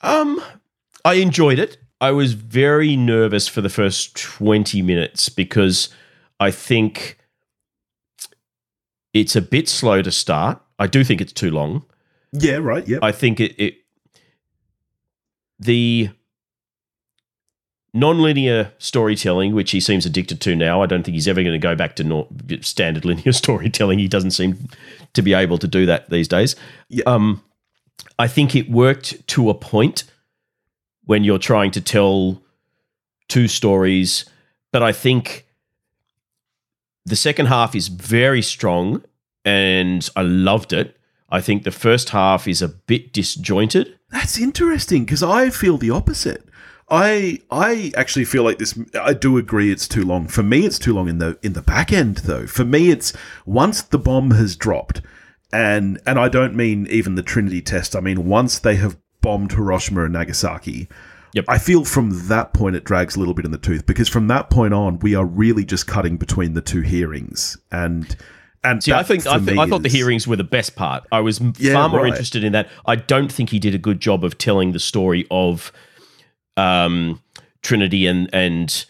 Um, 0.01 0.41
I 1.03 1.15
enjoyed 1.15 1.60
it. 1.60 1.77
I 1.99 2.12
was 2.12 2.33
very 2.33 2.95
nervous 2.95 3.47
for 3.47 3.62
the 3.62 3.69
first 3.69 4.15
20 4.15 4.83
minutes 4.83 5.29
because 5.29 5.89
I 6.39 6.51
think 6.51 7.17
it's 9.13 9.36
a 9.36 9.41
bit 9.41 9.67
slow 9.67 10.03
to 10.03 10.12
start. 10.12 10.62
I 10.79 10.87
do 10.87 11.03
think 11.03 11.21
it's 11.21 11.33
too 11.33 11.51
long. 11.51 11.85
Yeah, 12.31 12.57
right. 12.57 12.87
Yep. 12.87 12.99
I 13.03 13.11
think 13.11 13.39
it, 13.39 13.55
it 13.57 13.77
the 15.59 16.09
non-linear 17.93 18.71
storytelling, 18.77 19.55
which 19.55 19.71
he 19.71 19.79
seems 19.79 20.05
addicted 20.05 20.39
to 20.41 20.55
now. 20.55 20.81
I 20.81 20.85
don't 20.85 21.03
think 21.03 21.15
he's 21.15 21.27
ever 21.27 21.41
going 21.41 21.59
to 21.59 21.67
go 21.67 21.75
back 21.75 21.95
to 21.95 22.03
nor- 22.03 22.27
standard 22.61 23.05
linear 23.05 23.31
storytelling. 23.31 23.99
He 23.99 24.07
doesn't 24.07 24.31
seem 24.31 24.67
to 25.13 25.21
be 25.21 25.33
able 25.33 25.57
to 25.57 25.67
do 25.67 25.85
that 25.87 26.09
these 26.09 26.27
days. 26.27 26.55
Yeah. 26.89 27.03
Um, 27.05 27.43
I 28.19 28.27
think 28.27 28.55
it 28.55 28.69
worked 28.69 29.27
to 29.29 29.49
a 29.49 29.53
point 29.53 30.03
when 31.05 31.23
you're 31.23 31.39
trying 31.39 31.71
to 31.71 31.81
tell 31.81 32.41
two 33.27 33.47
stories, 33.47 34.25
but 34.71 34.83
I 34.83 34.91
think 34.91 35.47
the 37.05 37.15
second 37.15 37.47
half 37.47 37.75
is 37.75 37.87
very 37.87 38.41
strong 38.41 39.03
and 39.47 40.10
I 40.17 40.23
loved 40.23 40.73
it. 40.73 40.97
I 41.29 41.39
think 41.39 41.63
the 41.63 41.71
first 41.71 42.10
half 42.10 42.49
is 42.49 42.62
a 42.62 42.67
bit 42.67 43.13
disjointed. 43.13 43.97
That's 44.12 44.38
interesting 44.38 45.05
because 45.05 45.23
I 45.23 45.51
feel 45.51 45.77
the 45.77 45.89
opposite. 45.89 46.43
I 46.89 47.39
I 47.49 47.93
actually 47.95 48.25
feel 48.25 48.43
like 48.43 48.60
this. 48.60 48.77
I 49.01 49.13
do 49.13 49.38
agree 49.38 49.71
it's 49.71 49.88
too 49.88 50.03
long. 50.03 50.27
For 50.27 50.43
me, 50.43 50.65
it's 50.65 50.77
too 50.77 50.93
long 50.93 51.07
in 51.07 51.19
the 51.19 51.39
in 51.41 51.53
the 51.53 51.62
back 51.62 51.93
end 51.93 52.17
though. 52.17 52.45
For 52.45 52.65
me, 52.65 52.89
it's 52.89 53.13
once 53.45 53.81
the 53.81 53.97
bomb 53.97 54.31
has 54.31 54.57
dropped, 54.57 55.01
and 55.53 55.97
and 56.05 56.19
I 56.19 56.27
don't 56.27 56.55
mean 56.55 56.86
even 56.89 57.15
the 57.15 57.23
Trinity 57.23 57.62
test. 57.62 57.95
I 57.95 58.01
mean 58.01 58.25
once 58.25 58.60
they 58.60 58.75
have 58.75 58.97
bombed 59.21 59.53
Hiroshima 59.53 60.03
and 60.03 60.13
Nagasaki. 60.13 60.89
Yep. 61.33 61.45
I 61.47 61.57
feel 61.57 61.86
from 61.86 62.27
that 62.27 62.53
point 62.53 62.75
it 62.75 62.83
drags 62.83 63.15
a 63.15 63.19
little 63.19 63.33
bit 63.33 63.45
in 63.45 63.51
the 63.51 63.57
tooth 63.57 63.86
because 63.86 64.10
from 64.10 64.27
that 64.27 64.49
point 64.49 64.73
on 64.73 64.99
we 64.99 65.15
are 65.15 65.25
really 65.25 65.65
just 65.65 65.88
cutting 65.88 66.17
between 66.17 66.53
the 66.53 66.62
two 66.62 66.81
hearings 66.81 67.57
and 67.71 68.15
and 68.63 68.83
See, 68.83 68.91
I 68.91 69.03
think 69.03 69.25
I, 69.27 69.39
th- 69.39 69.57
I 69.57 69.67
thought 69.67 69.83
the 69.83 69.89
hearings 69.89 70.27
were 70.27 70.35
the 70.35 70.43
best 70.43 70.75
part. 70.75 71.03
I 71.11 71.19
was 71.21 71.39
Yeah, 71.57 71.73
far 71.73 71.89
more 71.89 72.01
right. 72.01 72.09
interested 72.09 72.43
in 72.43 72.51
that. 72.53 72.67
I 72.85 72.95
don't 72.95 73.31
think 73.31 73.49
he 73.51 73.59
did 73.59 73.73
a 73.75 73.77
good 73.77 73.99
job 73.99 74.23
of 74.23 74.37
telling 74.37 74.71
the 74.71 74.79
story 74.79 75.25
of 75.31 75.71
um, 76.57 77.21
Trinity 77.61 78.07
and 78.07 78.29
and 78.33 78.85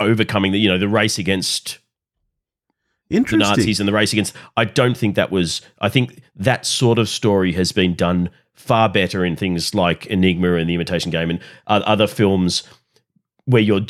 overcoming 0.00 0.52
the 0.52 0.58
you 0.58 0.68
know 0.68 0.78
the 0.78 0.88
race 0.88 1.18
against 1.18 1.78
the. 3.08 3.20
Nazis 3.20 3.80
and 3.80 3.88
the 3.88 3.92
race 3.92 4.12
against. 4.12 4.34
I 4.56 4.64
don't 4.64 4.96
think 4.96 5.14
that 5.14 5.30
was. 5.30 5.60
I 5.80 5.88
think 5.88 6.20
that 6.36 6.66
sort 6.66 6.98
of 6.98 7.08
story 7.08 7.52
has 7.52 7.70
been 7.72 7.94
done 7.94 8.30
far 8.54 8.88
better 8.88 9.24
in 9.24 9.36
things 9.36 9.74
like 9.74 10.06
Enigma 10.06 10.54
and 10.54 10.68
The 10.68 10.74
Imitation 10.74 11.10
Game 11.10 11.30
and 11.30 11.38
o- 11.66 11.76
other 11.76 12.06
films 12.06 12.62
where 13.46 13.60
you're 13.60 13.82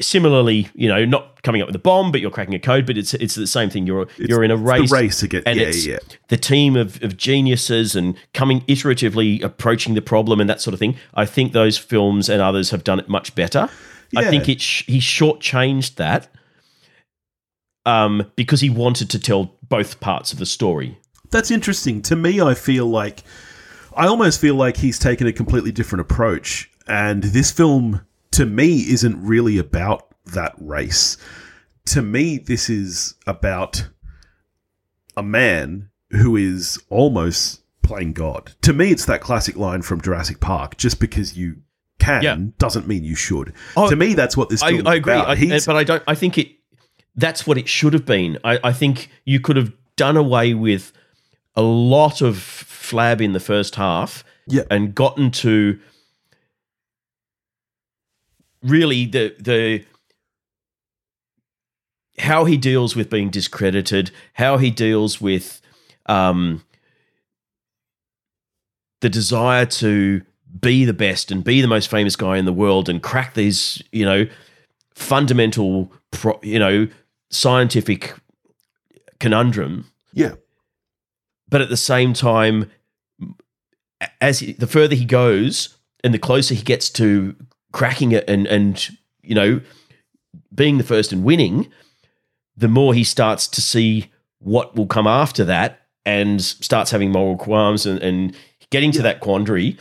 similarly, 0.00 0.68
you 0.74 0.88
know, 0.88 1.04
not 1.04 1.42
coming 1.42 1.62
up 1.62 1.68
with 1.68 1.76
a 1.76 1.80
bomb, 1.80 2.12
but 2.12 2.20
you're 2.20 2.30
cracking 2.30 2.54
a 2.54 2.58
code. 2.58 2.86
But 2.86 2.98
it's 2.98 3.14
it's 3.14 3.34
the 3.34 3.46
same 3.46 3.70
thing. 3.70 3.86
You're 3.86 4.06
you're 4.18 4.44
in 4.44 4.50
a 4.50 4.56
race. 4.56 4.90
the 4.90 4.96
race 4.96 5.22
again. 5.22 5.42
and 5.46 5.58
yeah, 5.58 5.66
it's 5.66 5.86
yeah. 5.86 5.98
the 6.28 6.36
team 6.36 6.76
of, 6.76 7.02
of 7.02 7.16
geniuses 7.16 7.96
and 7.96 8.16
coming 8.34 8.60
iteratively 8.62 9.42
approaching 9.42 9.94
the 9.94 10.02
problem 10.02 10.40
and 10.40 10.50
that 10.50 10.60
sort 10.60 10.74
of 10.74 10.80
thing. 10.80 10.96
I 11.14 11.24
think 11.24 11.52
those 11.52 11.78
films 11.78 12.28
and 12.28 12.42
others 12.42 12.70
have 12.70 12.84
done 12.84 12.98
it 12.98 13.08
much 13.08 13.34
better. 13.34 13.68
I 14.16 14.30
think 14.30 14.48
it 14.48 14.60
sh- 14.60 14.84
he 14.86 15.00
shortchanged 15.00 15.96
that 15.96 16.28
um, 17.84 18.30
because 18.36 18.60
he 18.60 18.70
wanted 18.70 19.10
to 19.10 19.18
tell 19.18 19.56
both 19.68 20.00
parts 20.00 20.32
of 20.32 20.38
the 20.38 20.46
story. 20.46 20.98
That's 21.30 21.50
interesting. 21.50 22.02
To 22.02 22.16
me, 22.16 22.40
I 22.40 22.54
feel 22.54 22.86
like 22.86 23.22
I 23.94 24.06
almost 24.06 24.40
feel 24.40 24.54
like 24.54 24.76
he's 24.76 24.98
taken 24.98 25.26
a 25.26 25.32
completely 25.32 25.72
different 25.72 26.00
approach, 26.00 26.70
and 26.86 27.22
this 27.22 27.50
film 27.50 28.02
to 28.32 28.46
me 28.46 28.78
isn't 28.90 29.22
really 29.24 29.58
about 29.58 30.06
that 30.26 30.54
race. 30.58 31.16
To 31.86 32.02
me, 32.02 32.38
this 32.38 32.68
is 32.68 33.14
about 33.26 33.88
a 35.16 35.22
man 35.22 35.90
who 36.10 36.36
is 36.36 36.78
almost 36.90 37.62
playing 37.82 38.12
God. 38.12 38.52
To 38.62 38.72
me, 38.72 38.90
it's 38.90 39.06
that 39.06 39.20
classic 39.20 39.56
line 39.56 39.82
from 39.82 40.00
Jurassic 40.00 40.40
Park: 40.40 40.76
"Just 40.76 41.00
because 41.00 41.36
you 41.36 41.56
can 41.98 42.22
Yeah. 42.22 42.36
doesn't 42.58 42.86
mean 42.86 43.04
you 43.04 43.14
should." 43.14 43.52
Oh, 43.76 43.88
to 43.88 43.96
me, 43.96 44.14
that's 44.14 44.36
what 44.36 44.48
this. 44.50 44.62
I, 44.62 44.80
I 44.84 44.94
agree. 44.96 45.12
I, 45.14 45.60
but 45.64 45.76
I 45.76 45.84
don't. 45.84 46.02
I 46.06 46.14
think 46.14 46.38
it. 46.38 46.48
That's 47.16 47.46
what 47.46 47.58
it 47.58 47.68
should 47.68 47.94
have 47.94 48.04
been. 48.06 48.38
I, 48.44 48.60
I 48.62 48.72
think 48.72 49.10
you 49.24 49.40
could 49.40 49.56
have 49.56 49.72
done 49.96 50.16
away 50.16 50.54
with 50.54 50.92
a 51.56 51.62
lot 51.62 52.20
of 52.20 52.36
flab 52.36 53.20
in 53.20 53.32
the 53.32 53.40
first 53.40 53.74
half, 53.74 54.22
Yeah. 54.46 54.62
and 54.70 54.94
gotten 54.94 55.32
to 55.32 55.80
really 58.62 59.06
the 59.06 59.34
the 59.38 59.84
how 62.18 62.44
he 62.44 62.56
deals 62.56 62.96
with 62.96 63.10
being 63.10 63.30
discredited, 63.30 64.10
how 64.34 64.58
he 64.58 64.70
deals 64.70 65.20
with 65.20 65.60
um, 66.06 66.64
the 69.00 69.08
desire 69.08 69.66
to 69.66 70.22
be 70.60 70.84
the 70.84 70.92
best 70.92 71.30
and 71.30 71.44
be 71.44 71.60
the 71.60 71.68
most 71.68 71.88
famous 71.90 72.16
guy 72.16 72.36
in 72.36 72.44
the 72.44 72.52
world 72.52 72.88
and 72.88 73.02
crack 73.02 73.34
these, 73.34 73.82
you 73.92 74.04
know, 74.04 74.26
fundamental, 74.94 75.92
pro, 76.10 76.38
you 76.42 76.58
know, 76.58 76.88
scientific 77.30 78.14
conundrum. 79.20 79.90
yeah, 80.12 80.34
But 81.48 81.60
at 81.60 81.68
the 81.68 81.76
same 81.76 82.12
time, 82.14 82.70
as 84.20 84.40
he, 84.40 84.52
the 84.52 84.66
further 84.66 84.94
he 84.94 85.04
goes 85.04 85.76
and 86.02 86.14
the 86.14 86.18
closer 86.18 86.54
he 86.54 86.62
gets 86.62 86.90
to 86.90 87.36
cracking 87.72 88.12
it 88.12 88.28
and 88.28 88.46
and 88.46 88.88
you 89.22 89.34
know 89.34 89.60
being 90.54 90.78
the 90.78 90.84
first 90.84 91.12
and 91.12 91.24
winning, 91.24 91.68
the 92.56 92.68
more 92.68 92.94
he 92.94 93.04
starts 93.04 93.46
to 93.48 93.60
see 93.60 94.10
what 94.40 94.76
will 94.76 94.86
come 94.86 95.06
after 95.06 95.44
that 95.44 95.80
and 96.06 96.42
starts 96.42 96.90
having 96.90 97.10
moral 97.12 97.36
qualms 97.36 97.84
and, 97.86 98.00
and 98.00 98.34
getting 98.70 98.92
to 98.92 99.02
that 99.02 99.20
quandary. 99.20 99.76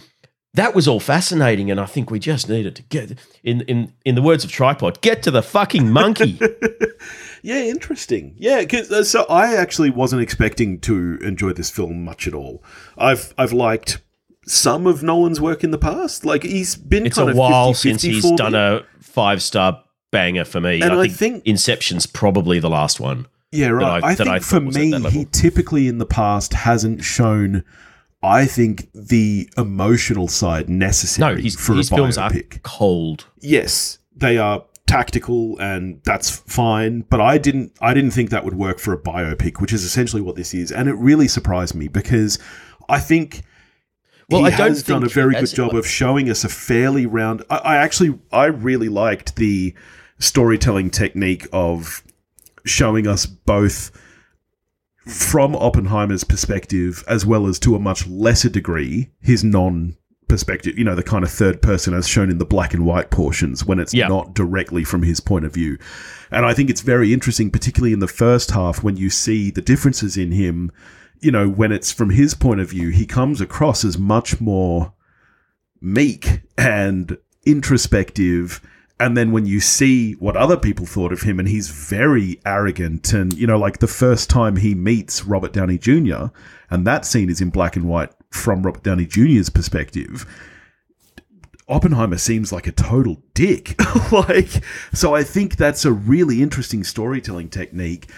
That 0.53 0.73
was 0.73 0.87
all 0.87 0.99
fascinating, 0.99 1.69
and 1.69 1.79
I 1.79 1.85
think 1.85 2.09
we 2.09 2.17
just 2.19 2.49
needed 2.49 2.75
to 2.77 2.81
get 2.83 3.19
in 3.43 3.61
in 3.61 3.93
in 4.05 4.15
the 4.15 4.21
words 4.23 4.43
of 4.43 4.51
Tripod, 4.51 5.01
get 5.01 5.21
to 5.23 5.31
the 5.31 5.43
fucking 5.43 5.89
monkey. 5.91 6.39
Yeah, 7.43 7.59
interesting. 7.61 8.33
Yeah, 8.37 8.65
'cause, 8.65 8.91
uh, 8.91 9.03
so 9.03 9.23
I 9.29 9.55
actually 9.55 9.91
wasn't 9.91 10.23
expecting 10.23 10.79
to 10.81 11.17
enjoy 11.21 11.53
this 11.53 11.69
film 11.69 12.03
much 12.03 12.27
at 12.27 12.33
all. 12.33 12.63
I've 12.97 13.33
I've 13.37 13.53
liked 13.53 13.99
some 14.47 14.87
of 14.87 15.03
Nolan's 15.03 15.39
work 15.41 15.63
in 15.63 15.71
the 15.71 15.77
past. 15.77 16.25
Like 16.25 16.43
he's 16.43 16.75
been 16.75 17.05
it's 17.05 17.17
kind 17.17 17.29
a 17.29 17.31
of 17.31 17.37
while 17.37 17.73
50-50 17.73 17.75
since 17.75 18.01
he's 18.01 18.31
done 18.31 18.55
a 18.55 18.83
five 19.01 19.41
star 19.43 19.83
banger 20.11 20.45
for 20.45 20.61
me. 20.61 20.81
And 20.81 20.93
I 20.93 21.01
I 21.01 21.07
think, 21.07 21.17
think- 21.17 21.43
Inception's 21.45 22.05
probably 22.05 22.59
the 22.59 22.69
last 22.69 22.99
one. 22.99 23.27
Yeah, 23.51 23.67
right. 23.69 24.03
I- 24.03 24.09
I, 24.09 24.15
think 24.15 24.29
I 24.29 24.39
for 24.39 24.57
thought 24.59 24.65
was 24.65 24.77
at 24.77 24.81
me, 25.01 25.09
he 25.09 25.25
typically 25.25 25.87
in 25.87 25.97
the 25.99 26.05
past 26.05 26.53
hasn't 26.53 27.03
shown. 27.03 27.63
I 28.23 28.45
think 28.45 28.89
the 28.93 29.47
emotional 29.57 30.27
side 30.27 30.67
No, 30.69 30.77
necessary 30.87 31.43
his, 31.43 31.55
for 31.55 31.75
his 31.75 31.91
a 31.91 31.95
films 31.95 32.17
are 32.17 32.29
biopic. 32.31 32.63
cold. 32.63 33.25
yes, 33.41 33.99
they 34.15 34.37
are 34.39 34.63
tactical 34.87 35.55
and 35.59 36.01
that's 36.03 36.29
fine, 36.29 37.01
but 37.09 37.21
I 37.21 37.37
didn't 37.37 37.73
I 37.81 37.93
didn't 37.93 38.11
think 38.11 38.29
that 38.31 38.43
would 38.43 38.55
work 38.55 38.79
for 38.79 38.91
a 38.93 38.97
biopic, 38.97 39.61
which 39.61 39.71
is 39.71 39.83
essentially 39.83 40.21
what 40.21 40.35
this 40.35 40.53
is, 40.53 40.71
and 40.71 40.89
it 40.89 40.95
really 40.95 41.27
surprised 41.27 41.75
me 41.75 41.87
because 41.87 42.39
I 42.89 42.99
think 42.99 43.43
Well, 44.29 44.45
he 44.45 44.51
I 44.51 44.57
don't 44.57 44.69
has 44.69 44.83
done 44.83 45.03
a 45.03 45.09
very 45.09 45.33
good 45.35 45.47
job 45.47 45.73
of 45.73 45.87
showing 45.87 46.29
us 46.29 46.43
a 46.43 46.49
fairly 46.49 47.05
round. 47.05 47.43
I, 47.49 47.57
I 47.57 47.77
actually 47.77 48.19
I 48.31 48.45
really 48.45 48.89
liked 48.89 49.35
the 49.37 49.73
storytelling 50.19 50.89
technique 50.89 51.47
of 51.53 52.03
showing 52.65 53.07
us 53.07 53.25
both 53.25 53.91
from 55.05 55.55
Oppenheimer's 55.55 56.23
perspective 56.25 57.03
as 57.07 57.25
well 57.25 57.47
as 57.47 57.59
to 57.59 57.75
a 57.75 57.79
much 57.79 58.05
lesser 58.07 58.49
degree 58.49 59.09
his 59.21 59.43
non 59.43 59.95
perspective, 60.27 60.77
you 60.77 60.83
know, 60.83 60.95
the 60.95 61.03
kind 61.03 61.23
of 61.23 61.31
third 61.31 61.61
person 61.61 61.93
as 61.93 62.05
shown 62.05 62.29
in 62.29 62.37
the 62.37 62.45
black 62.45 62.73
and 62.73 62.85
white 62.85 63.09
portions 63.09 63.63
when 63.63 63.79
it's 63.79 63.93
Yeah. 63.93 64.09
not 64.09 64.33
directly 64.33 64.83
from 64.83 65.03
his 65.03 65.21
point 65.21 65.45
of 65.45 65.53
view. 65.53 65.77
And 66.31 66.45
I 66.45 66.53
think 66.53 66.69
it's 66.69 66.81
very 66.81 67.13
interesting, 67.13 67.49
particularly 67.49 67.93
in 67.93 67.99
the 67.99 68.09
first 68.09 68.51
half, 68.51 68.83
when 68.83 68.97
you 68.97 69.09
see 69.09 69.49
the 69.51 69.61
differences 69.61 70.17
in 70.17 70.33
him. 70.33 70.69
You 71.19 71.31
know, 71.31 71.49
when 71.49 71.71
it's 71.71 71.91
from 71.91 72.11
his 72.11 72.33
point 72.33 72.59
of 72.61 72.69
view, 72.69 72.89
he 72.89 73.05
comes 73.05 73.41
across 73.41 73.83
as 73.83 73.97
much 73.97 74.39
more 74.39 74.93
meek 75.81 76.41
and 76.57 77.17
introspective 77.45 78.61
And 78.99 79.15
then 79.15 79.31
when 79.31 79.45
you 79.45 79.59
see 79.59 80.13
what 80.13 80.35
other 80.35 80.57
people 80.57 80.85
thought 80.87 81.11
of 81.11 81.21
him, 81.21 81.39
and 81.39 81.47
he's 81.47 81.69
very 81.69 82.39
arrogant, 82.45 83.13
and 83.13 83.31
you 83.33 83.45
know, 83.45 83.57
like 83.57 83.77
the 83.77 83.87
first 83.87 84.29
time 84.29 84.55
he 84.55 84.73
meets 84.73 85.23
Robert 85.23 85.53
Downey 85.53 85.77
Jr., 85.77 86.27
and 86.71 86.85
that 86.87 87.05
scene 87.05 87.29
is 87.29 87.39
in 87.39 87.51
black 87.51 87.75
and 87.75 87.87
white 87.87 88.11
from 88.31 88.63
Robert 88.63 88.83
Downey 88.83 89.05
Jr.'s 89.05 89.49
perspective. 89.49 90.25
Oppenheimer 91.69 92.17
seems 92.17 92.51
like 92.51 92.65
a 92.65 92.71
total 92.71 93.21
dick. 93.33 93.79
like, 94.11 94.63
so 94.93 95.13
I 95.13 95.23
think 95.23 95.57
that's 95.57 95.85
a 95.85 95.91
really 95.91 96.41
interesting 96.41 96.83
storytelling 96.83 97.49
technique. 97.49 98.09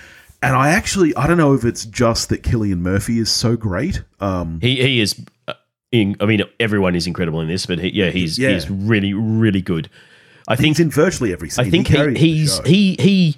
And 0.42 0.56
I 0.56 0.70
actually, 0.70 1.16
I 1.16 1.28
don't 1.28 1.38
know 1.38 1.54
if 1.54 1.66
it's 1.66 1.86
just 1.86 2.30
that 2.30 2.44
Cillian 2.44 2.80
Murphy 2.80 3.20
is 3.20 3.30
so 3.30 3.58
great. 3.58 4.04
Um, 4.20 4.60
He 4.62 4.76
he 4.82 5.00
is. 5.02 5.20
uh, 5.48 5.54
In, 5.92 6.16
I 6.22 6.26
mean, 6.26 6.42
everyone 6.60 6.96
is 6.96 7.08
incredible 7.08 7.42
in 7.42 7.48
this, 7.48 7.66
but 7.66 7.80
he, 7.80 7.90
yeah, 7.90 8.10
he's 8.12 8.38
Yeah. 8.38 8.52
he's 8.52 8.70
really 8.70 9.14
really 9.14 9.62
good. 9.62 9.90
I 10.48 10.56
think 10.56 10.78
he's 10.78 10.80
in 10.86 10.92
virtually 10.92 11.34
every 11.34 11.50
scene. 11.50 11.66
I 11.66 11.70
think 11.70 11.88
carries 11.88 12.18
he, 12.20 12.38
he's 12.38 12.60
he 12.66 12.96
he 13.00 13.36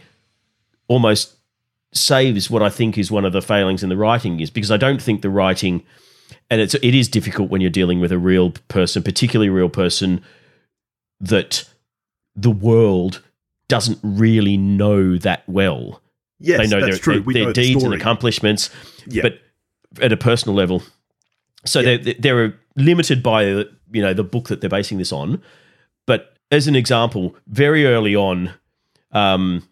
almost 0.87 1.35
saves 1.93 2.49
what 2.49 2.61
I 2.61 2.69
think 2.69 2.97
is 2.97 3.09
one 3.11 3.25
of 3.25 3.33
the 3.33 3.41
failings 3.41 3.83
in 3.83 3.89
the 3.89 3.97
writing 3.97 4.39
is 4.39 4.49
because 4.49 4.71
I 4.71 4.77
don't 4.77 5.01
think 5.01 5.21
the 5.21 5.29
writing 5.29 5.83
and 6.49 6.61
it's 6.61 6.73
it 6.75 6.93
is 6.95 7.07
difficult 7.09 7.49
when 7.49 7.61
you're 7.61 7.69
dealing 7.69 7.99
with 7.99 8.11
a 8.11 8.17
real 8.19 8.51
person, 8.67 9.01
particularly 9.03 9.47
a 9.49 9.51
real 9.53 9.69
person 9.69 10.21
that 11.19 11.65
the 12.35 12.51
world 12.51 13.21
doesn't 13.67 13.99
really 14.03 14.57
know 14.57 15.17
that 15.17 15.43
well. 15.47 16.00
Yes, 16.41 16.59
they 16.59 16.67
know 16.67 16.81
that's 16.85 16.97
their, 16.99 16.99
true. 16.99 17.21
their, 17.21 17.33
their 17.33 17.43
know 17.43 17.49
the 17.49 17.53
deeds 17.53 17.83
and 17.83 17.93
accomplishments, 17.93 18.69
Yeah. 19.07 19.21
but 19.23 19.39
at 20.03 20.11
a 20.11 20.17
personal 20.17 20.55
level. 20.55 20.83
So 21.65 21.79
Yeah. 21.79 21.97
they're 21.97 22.13
they're 22.19 22.59
limited 22.75 23.21
by 23.23 23.43
you 23.45 23.65
know 24.01 24.13
the 24.13 24.23
book 24.23 24.47
that 24.49 24.61
they're 24.61 24.69
basing 24.69 24.97
this 24.97 25.11
on. 25.11 25.41
But 26.07 26.35
as 26.51 26.67
an 26.67 26.75
example, 26.75 27.35
very 27.47 27.85
early 27.85 28.15
on, 28.15 28.51
um, 29.11 29.63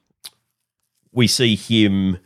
we 1.11 1.27
see 1.27 1.55
him 1.55 2.17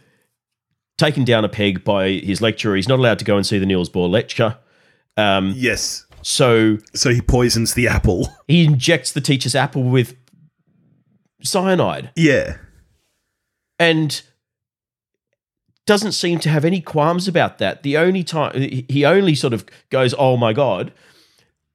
taken 0.98 1.24
down 1.24 1.44
a 1.46 1.50
peg 1.50 1.84
by 1.84 2.10
his 2.10 2.42
lecturer. 2.42 2.76
He's 2.76 2.88
not 2.88 3.00
allowed 3.00 3.20
to 3.20 3.26
go 3.26 3.36
and 3.38 3.46
see 3.46 3.58
the 3.58 3.66
Niels 3.66 3.90
Bohr 3.90 4.10
lecture. 4.10 4.58
Um, 5.18 5.54
yes. 5.56 6.06
so 6.22 6.78
So 6.94 7.10
he 7.12 7.22
poisons 7.22 7.74
the 7.76 7.88
apple. 7.88 8.28
he 8.48 8.64
injects 8.66 9.12
the 9.12 9.22
teacher's 9.22 9.56
apple 9.56 9.84
with 9.84 10.16
cyanide 11.44 12.12
yeah. 12.16 12.58
and 13.80 14.22
doesn't 15.86 16.14
seem 16.14 16.40
to 16.40 16.50
have 16.50 16.64
any 16.64 16.80
qualms 16.82 17.28
about 17.28 17.58
that. 17.58 17.84
The 17.84 17.98
only 17.98 18.24
time 18.24 18.54
he 18.88 19.06
only 19.06 19.36
sort 19.36 19.54
of 19.54 19.66
goes, 19.90 20.14
"Oh 20.18 20.38
my 20.38 20.54
god," 20.54 20.94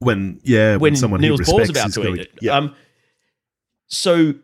When 0.01 0.41
yeah, 0.45 0.73
when, 0.73 0.81
when 0.81 0.97
someone 0.97 1.21
Niels 1.21 1.41
he 1.41 1.45
Bohr's 1.45 1.69
respects 1.69 1.79
about 1.79 1.89
is 1.89 1.95
to 1.95 2.03
going, 2.03 2.15
eat 2.17 2.21
it. 2.21 2.33
Yeah. 2.41 2.57
Um, 2.57 2.77
so 3.89 4.35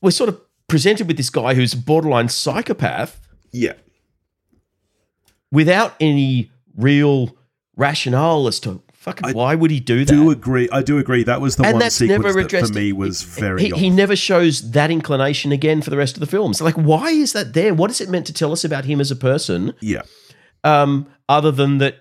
we're 0.00 0.10
sort 0.10 0.28
of 0.28 0.40
presented 0.66 1.06
with 1.06 1.16
this 1.16 1.30
guy 1.30 1.54
who's 1.54 1.74
borderline 1.74 2.28
psychopath 2.28 3.20
yeah. 3.52 3.74
without 5.52 5.94
any 6.00 6.50
real 6.76 7.36
rationale 7.76 8.48
as 8.48 8.58
to 8.60 8.82
fucking 9.06 9.30
I 9.30 9.32
why 9.32 9.54
would 9.54 9.70
he 9.70 9.80
do 9.80 10.04
that. 10.04 10.12
Do 10.12 10.30
agree. 10.30 10.68
I 10.70 10.82
do 10.82 10.98
agree. 10.98 11.22
That 11.22 11.40
was 11.40 11.56
the 11.56 11.64
and 11.64 11.74
one 11.74 11.80
that's 11.80 11.94
sequence 11.94 12.24
never 12.24 12.42
that 12.42 12.66
for 12.66 12.72
me 12.74 12.92
was 12.92 13.22
very. 13.22 13.62
He, 13.62 13.70
he 13.70 13.90
never 13.90 14.16
shows 14.16 14.72
that 14.72 14.90
inclination 14.90 15.52
again 15.52 15.80
for 15.80 15.90
the 15.90 15.96
rest 15.96 16.16
of 16.16 16.20
the 16.20 16.26
film. 16.26 16.52
So, 16.52 16.64
like, 16.64 16.74
why 16.74 17.10
is 17.10 17.32
that 17.32 17.54
there? 17.54 17.72
What 17.72 17.90
is 17.90 18.00
it 18.00 18.10
meant 18.10 18.26
to 18.26 18.34
tell 18.34 18.52
us 18.52 18.64
about 18.64 18.84
him 18.84 19.00
as 19.00 19.10
a 19.10 19.16
person? 19.16 19.72
yeah. 19.80 20.02
um, 20.64 21.06
other 21.28 21.50
than 21.50 21.78
that 21.78 21.96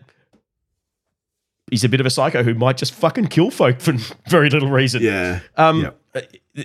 he's 1.70 1.84
a 1.84 1.90
bit 1.90 2.00
of 2.00 2.06
a 2.06 2.10
psycho 2.10 2.44
who 2.44 2.54
might 2.54 2.78
just 2.78 2.94
fucking 2.94 3.28
kill 3.28 3.52
folk 3.52 3.80
for 3.80 3.94
very 4.30 4.50
little 4.50 4.70
reason. 4.70 5.02
Yeah. 5.02 5.40
Um, 5.56 5.92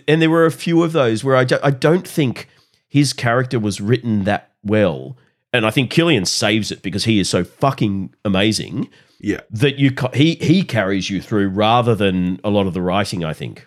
And 0.07 0.22
there 0.22 0.30
were 0.30 0.47
a 0.47 0.53
few 0.53 0.82
of 0.82 0.93
those 0.93 1.24
where 1.24 1.34
I, 1.34 1.45
do, 1.45 1.59
I 1.64 1.72
don't 1.72 2.07
think 2.07 2.49
his 2.86 3.12
character 3.12 3.59
was 3.59 3.80
written 3.80 4.24
that 4.24 4.53
well. 4.62 5.16
And 5.53 5.66
I 5.66 5.70
think 5.70 5.91
Cillian 5.91 6.26
saves 6.26 6.70
it 6.70 6.82
because 6.82 7.05
he 7.05 7.18
is 7.18 7.28
so 7.28 7.43
fucking 7.43 8.14
amazing 8.24 8.88
Yeah. 9.20 9.40
that 9.50 9.78
you 9.78 9.92
he 10.14 10.34
he 10.36 10.62
carries 10.62 11.10
you 11.10 11.20
through 11.20 11.48
rather 11.50 11.94
than 11.94 12.40
a 12.42 12.50
lot 12.50 12.66
of 12.66 12.74
the 12.74 12.82
writing. 12.82 13.24
I 13.24 13.32
think. 13.34 13.66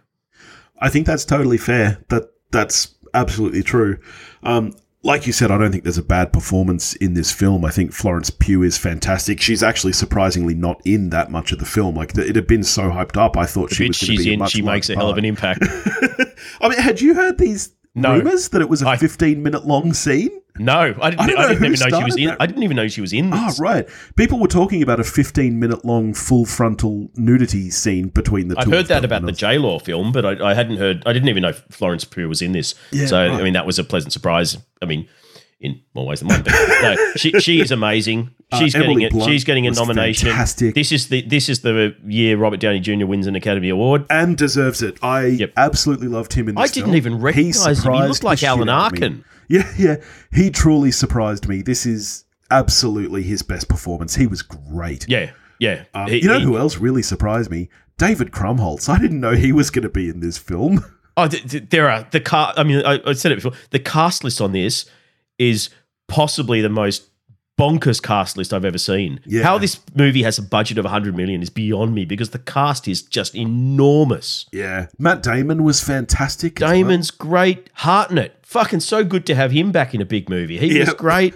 I 0.80 0.90
think 0.90 1.06
that's 1.06 1.26
totally 1.26 1.58
fair. 1.58 2.04
That 2.10 2.24
that's 2.52 2.96
absolutely 3.14 3.64
true. 3.64 4.00
Um, 4.44 4.74
like 5.06 5.28
you 5.28 5.34
said, 5.34 5.52
I 5.52 5.58
don't 5.58 5.70
think 5.72 5.84
there's 5.84 5.98
a 5.98 6.04
bad 6.04 6.32
performance 6.32 6.96
in 6.96 7.14
this 7.14 7.30
film. 7.32 7.66
I 7.66 7.72
think 7.72 7.92
Florence 7.92 8.30
Pugh 8.30 8.64
is 8.64 8.78
fantastic. 8.78 9.42
She's 9.42 9.62
actually 9.62 9.92
surprisingly 9.94 10.54
not 10.56 10.82
in 10.86 11.10
that 11.10 11.30
much 11.30 11.52
of 11.52 11.60
the 11.60 11.66
film. 11.66 11.96
Like 11.96 12.18
it 12.18 12.36
had 12.36 12.48
been 12.48 12.64
so 12.64 12.84
hyped 12.84 13.18
up, 13.18 13.36
I 13.36 13.46
thought 13.46 13.72
she 13.74 13.88
was 13.90 14.00
going 14.02 14.18
to 14.18 14.24
be 14.24 14.34
in. 14.34 14.40
much 14.40 14.52
She 14.52 14.62
makes 14.62 14.90
a 14.90 14.96
hell 14.96 15.10
of 15.10 15.18
an 15.18 15.26
impact. 15.26 15.60
I 16.62 16.70
mean, 16.70 16.80
had 16.80 17.02
you 17.02 17.14
heard 17.16 17.38
these 17.38 17.74
No. 17.96 18.16
rumors 18.18 18.50
that 18.50 18.62
it 18.62 18.70
was 18.70 18.82
a 18.82 18.88
I- 18.88 18.98
15 18.98 19.44
minute 19.44 19.66
long 19.66 19.94
scene? 19.94 20.32
No, 20.60 20.94
I 21.02 21.10
didn't. 21.10 21.20
I 21.22 21.44
I, 21.46 21.48
didn't 21.54 21.66
even 21.74 21.90
know 21.90 21.98
she 22.00 22.04
was 22.04 22.16
in. 22.16 22.26
that. 22.28 22.38
I 22.40 22.46
didn't 22.46 22.62
even 22.64 22.76
know 22.78 22.88
she 22.88 23.02
was 23.02 23.12
in 23.12 23.34
Ah, 23.34 23.48
this. 23.48 23.60
right. 23.60 23.90
People 24.16 24.40
were 24.40 24.48
talking 24.48 24.84
about 24.84 25.00
a 25.00 25.04
15 25.04 25.60
minute 25.60 25.84
long 25.84 26.14
full 26.14 26.46
frontal 26.46 27.10
nudity 27.16 27.72
scene 27.72 28.10
between 28.10 28.50
the 28.50 28.56
I've 28.60 28.68
heard 28.70 28.86
that 28.88 29.04
about 29.04 29.26
the 29.26 29.32
J 29.32 29.58
Law 29.58 29.80
film, 29.80 30.12
but 30.12 30.26
I, 30.26 30.52
I 30.52 30.54
hadn't 30.54 30.78
heard. 30.78 31.02
I 31.08 31.14
didn't 31.14 31.30
even 31.30 31.42
know 31.42 31.54
Florence 31.54 32.04
Pugh 32.06 32.30
was 32.30 32.42
in 32.44 32.52
this. 32.52 32.76
Yeah, 32.92 33.08
so 33.08 33.18
right. 33.28 33.40
I 33.40 33.44
mean, 33.44 33.54
that 33.54 33.66
was 33.66 33.80
a 33.80 33.84
pleasant 33.84 34.14
surprise. 34.14 34.58
I 34.80 34.86
mean, 34.86 35.08
in 35.60 35.82
more 35.96 36.06
ways 36.06 36.20
than 36.20 36.28
one. 36.28 36.44
But 36.44 36.54
no, 36.84 36.96
she 37.16 37.32
she 37.40 37.60
is 37.60 37.72
amazing. 37.72 38.30
She's 38.60 38.76
Uh, 38.76 38.80
Emily 38.80 39.02
getting 39.02 39.08
it. 39.08 39.12
Blunt 39.14 39.32
She's 39.32 39.44
getting 39.46 39.66
a 39.66 39.72
nomination. 39.72 40.28
fantastic. 40.28 40.76
This 40.76 40.92
is 40.92 41.08
the 41.10 41.22
this 41.24 41.50
is 41.50 41.62
the 41.62 41.96
year 42.06 42.38
Robert 42.38 42.60
Downey 42.60 42.80
Jr. 42.80 43.08
wins 43.08 43.26
an 43.26 43.36
Academy 43.36 43.70
Award. 43.70 44.06
and 44.12 44.38
deserves 44.38 44.84
it. 44.84 45.00
I 45.02 45.26
Yep. 45.26 45.54
absolutely 45.58 46.10
loved 46.10 46.34
him 46.34 46.48
in 46.50 46.54
this 46.56 46.70
I 46.70 46.72
didn't 46.72 46.88
film. 46.90 46.96
even 46.98 47.20
recognise 47.20 47.84
him. 47.84 47.94
He 47.94 48.02
looked 48.04 48.24
like 48.24 48.44
Alan 48.44 48.70
out 48.70 48.94
of 48.94 49.00
me. 49.00 49.06
Arkin. 49.08 49.26
Yeah, 49.54 49.72
yeah. 49.78 49.96
He 50.32 50.50
truly 50.50 50.92
surprised 50.92 51.48
me. 51.48 51.62
This 51.62 51.86
is 51.86 52.26
absolutely 52.52 53.24
his 53.24 53.42
best 53.42 53.68
performance. 53.70 54.16
He 54.16 54.28
was 54.28 54.42
great. 54.42 55.06
Yeah, 55.08 55.32
yeah. 55.60 55.84
Uh, 55.94 56.08
He- 56.08 56.22
you 56.24 56.28
know 56.28 56.40
he- 56.40 56.46
who 56.46 56.58
else 56.58 56.78
really 56.78 57.02
surprised 57.04 57.50
me? 57.52 57.70
David 57.98 58.32
Krumholtz. 58.32 58.90
I 58.90 59.00
didn't 59.00 59.20
know 59.20 59.34
he 59.34 59.52
was 59.52 59.70
going 59.70 59.84
to 59.84 59.90
be 59.90 60.10
in 60.10 60.20
this 60.20 60.38
film. 60.38 60.84
Oh, 61.16 61.28
th- 61.28 61.48
th- 61.48 61.70
there 61.70 61.88
are 61.92 62.08
the 62.10 62.20
car. 62.20 62.54
I 62.58 62.64
mean, 62.64 62.84
I, 62.84 63.00
I 63.06 63.14
said 63.14 63.32
it 63.32 63.36
before. 63.36 63.52
The 63.70 63.78
cast 63.78 64.24
list 64.24 64.42
on 64.42 64.52
this 64.52 64.86
is 65.38 65.70
possibly 66.08 66.60
the 66.60 66.70
most 66.70 67.04
bonkers 67.60 68.02
cast 68.02 68.38
list 68.38 68.54
I've 68.54 68.66
ever 68.66 68.78
seen. 68.78 69.20
Yeah. 69.26 69.44
How 69.44 69.58
this 69.58 69.80
movie 69.96 70.24
has 70.24 70.38
a 70.38 70.42
budget 70.42 70.78
of 70.78 70.86
100 70.86 71.16
million 71.16 71.42
is 71.42 71.50
beyond 71.50 71.94
me 71.94 72.06
because 72.06 72.32
the 72.32 72.40
cast 72.40 72.88
is 72.88 73.02
just 73.02 73.36
enormous. 73.36 74.46
Yeah. 74.52 74.88
Matt 74.98 75.22
Damon 75.24 75.64
was 75.64 75.82
fantastic. 75.84 76.62
as 76.62 76.66
well. 76.66 76.72
Damon's 76.74 77.12
great. 77.12 77.70
Hartnett, 77.74 78.38
fucking 78.46 78.80
so 78.82 79.04
good 79.04 79.26
to 79.28 79.36
have 79.36 79.52
him 79.52 79.72
back 79.72 79.94
in 79.94 80.02
a 80.02 80.06
big 80.06 80.30
movie. 80.30 80.58
He 80.58 80.80
was 80.80 80.94
great. 80.94 81.36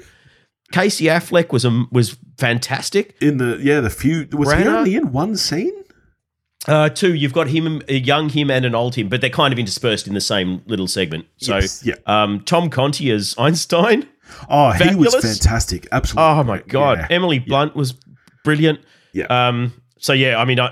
Casey 0.72 1.06
Affleck 1.06 1.52
was 1.54 1.66
um, 1.66 1.88
was 1.92 2.18
fantastic. 2.38 3.16
in 3.22 3.38
the 3.38 3.58
yeah 3.62 3.80
the 3.80 3.90
few 3.90 4.28
was 4.34 4.52
he 4.52 4.66
only 4.66 4.96
in 4.96 5.12
one 5.14 5.38
scene? 5.38 5.72
Uh, 6.68 6.90
two, 6.90 7.14
you've 7.14 7.32
got 7.32 7.48
him, 7.48 7.82
a 7.88 7.94
young 8.00 8.28
him, 8.28 8.52
and 8.52 8.66
an 8.66 8.76
old 8.76 8.96
him, 8.96 9.08
but 9.08 9.22
they're 9.22 9.30
kind 9.30 9.54
of 9.54 9.60
interspersed 9.60 10.06
in 10.06 10.14
the 10.14 10.20
same 10.20 10.62
little 10.66 10.88
segment. 10.88 11.26
So, 11.38 11.56
Yes, 11.56 11.86
yeah. 11.86 11.94
um, 12.08 12.42
Tom 12.42 12.70
Conti 12.70 13.10
as 13.12 13.34
Einstein. 13.38 14.06
Oh, 14.50 14.72
he 14.72 14.96
was 14.96 15.14
fantastic. 15.16 15.88
Absolutely. 15.92 16.24
Oh 16.32 16.44
my 16.44 16.60
god, 16.68 17.00
Yeah. 17.00 17.08
Emily 17.10 17.40
Blunt 17.40 17.76
was 17.76 17.94
brilliant. 18.44 18.80
Yeah. 19.14 19.26
Um. 19.26 19.74
So 20.00 20.14
yeah, 20.14 20.38
I 20.38 20.46
mean, 20.46 20.60
I, 20.60 20.72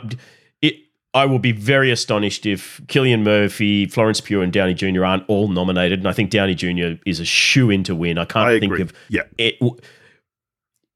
it. 0.61 0.75
I 1.13 1.25
will 1.25 1.39
be 1.39 1.51
very 1.51 1.91
astonished 1.91 2.45
if 2.45 2.79
Cillian 2.87 3.23
Murphy, 3.23 3.85
Florence 3.87 4.21
Pugh, 4.21 4.41
and 4.41 4.51
Downey 4.53 4.73
Jr. 4.73 5.05
aren't 5.05 5.23
all 5.29 5.47
nominated, 5.47 5.99
and 5.99 6.07
I 6.07 6.13
think 6.13 6.29
Downey 6.29 6.55
Jr. 6.55 6.99
is 7.05 7.19
a 7.19 7.25
shoe 7.25 7.69
in 7.69 7.83
to 7.85 7.95
win. 7.95 8.17
I 8.17 8.25
can't 8.25 8.47
I 8.49 8.59
think 8.59 8.71
agree. 8.71 8.81
of 8.81 8.93
Yeah. 9.09 9.21
it. 9.37 9.55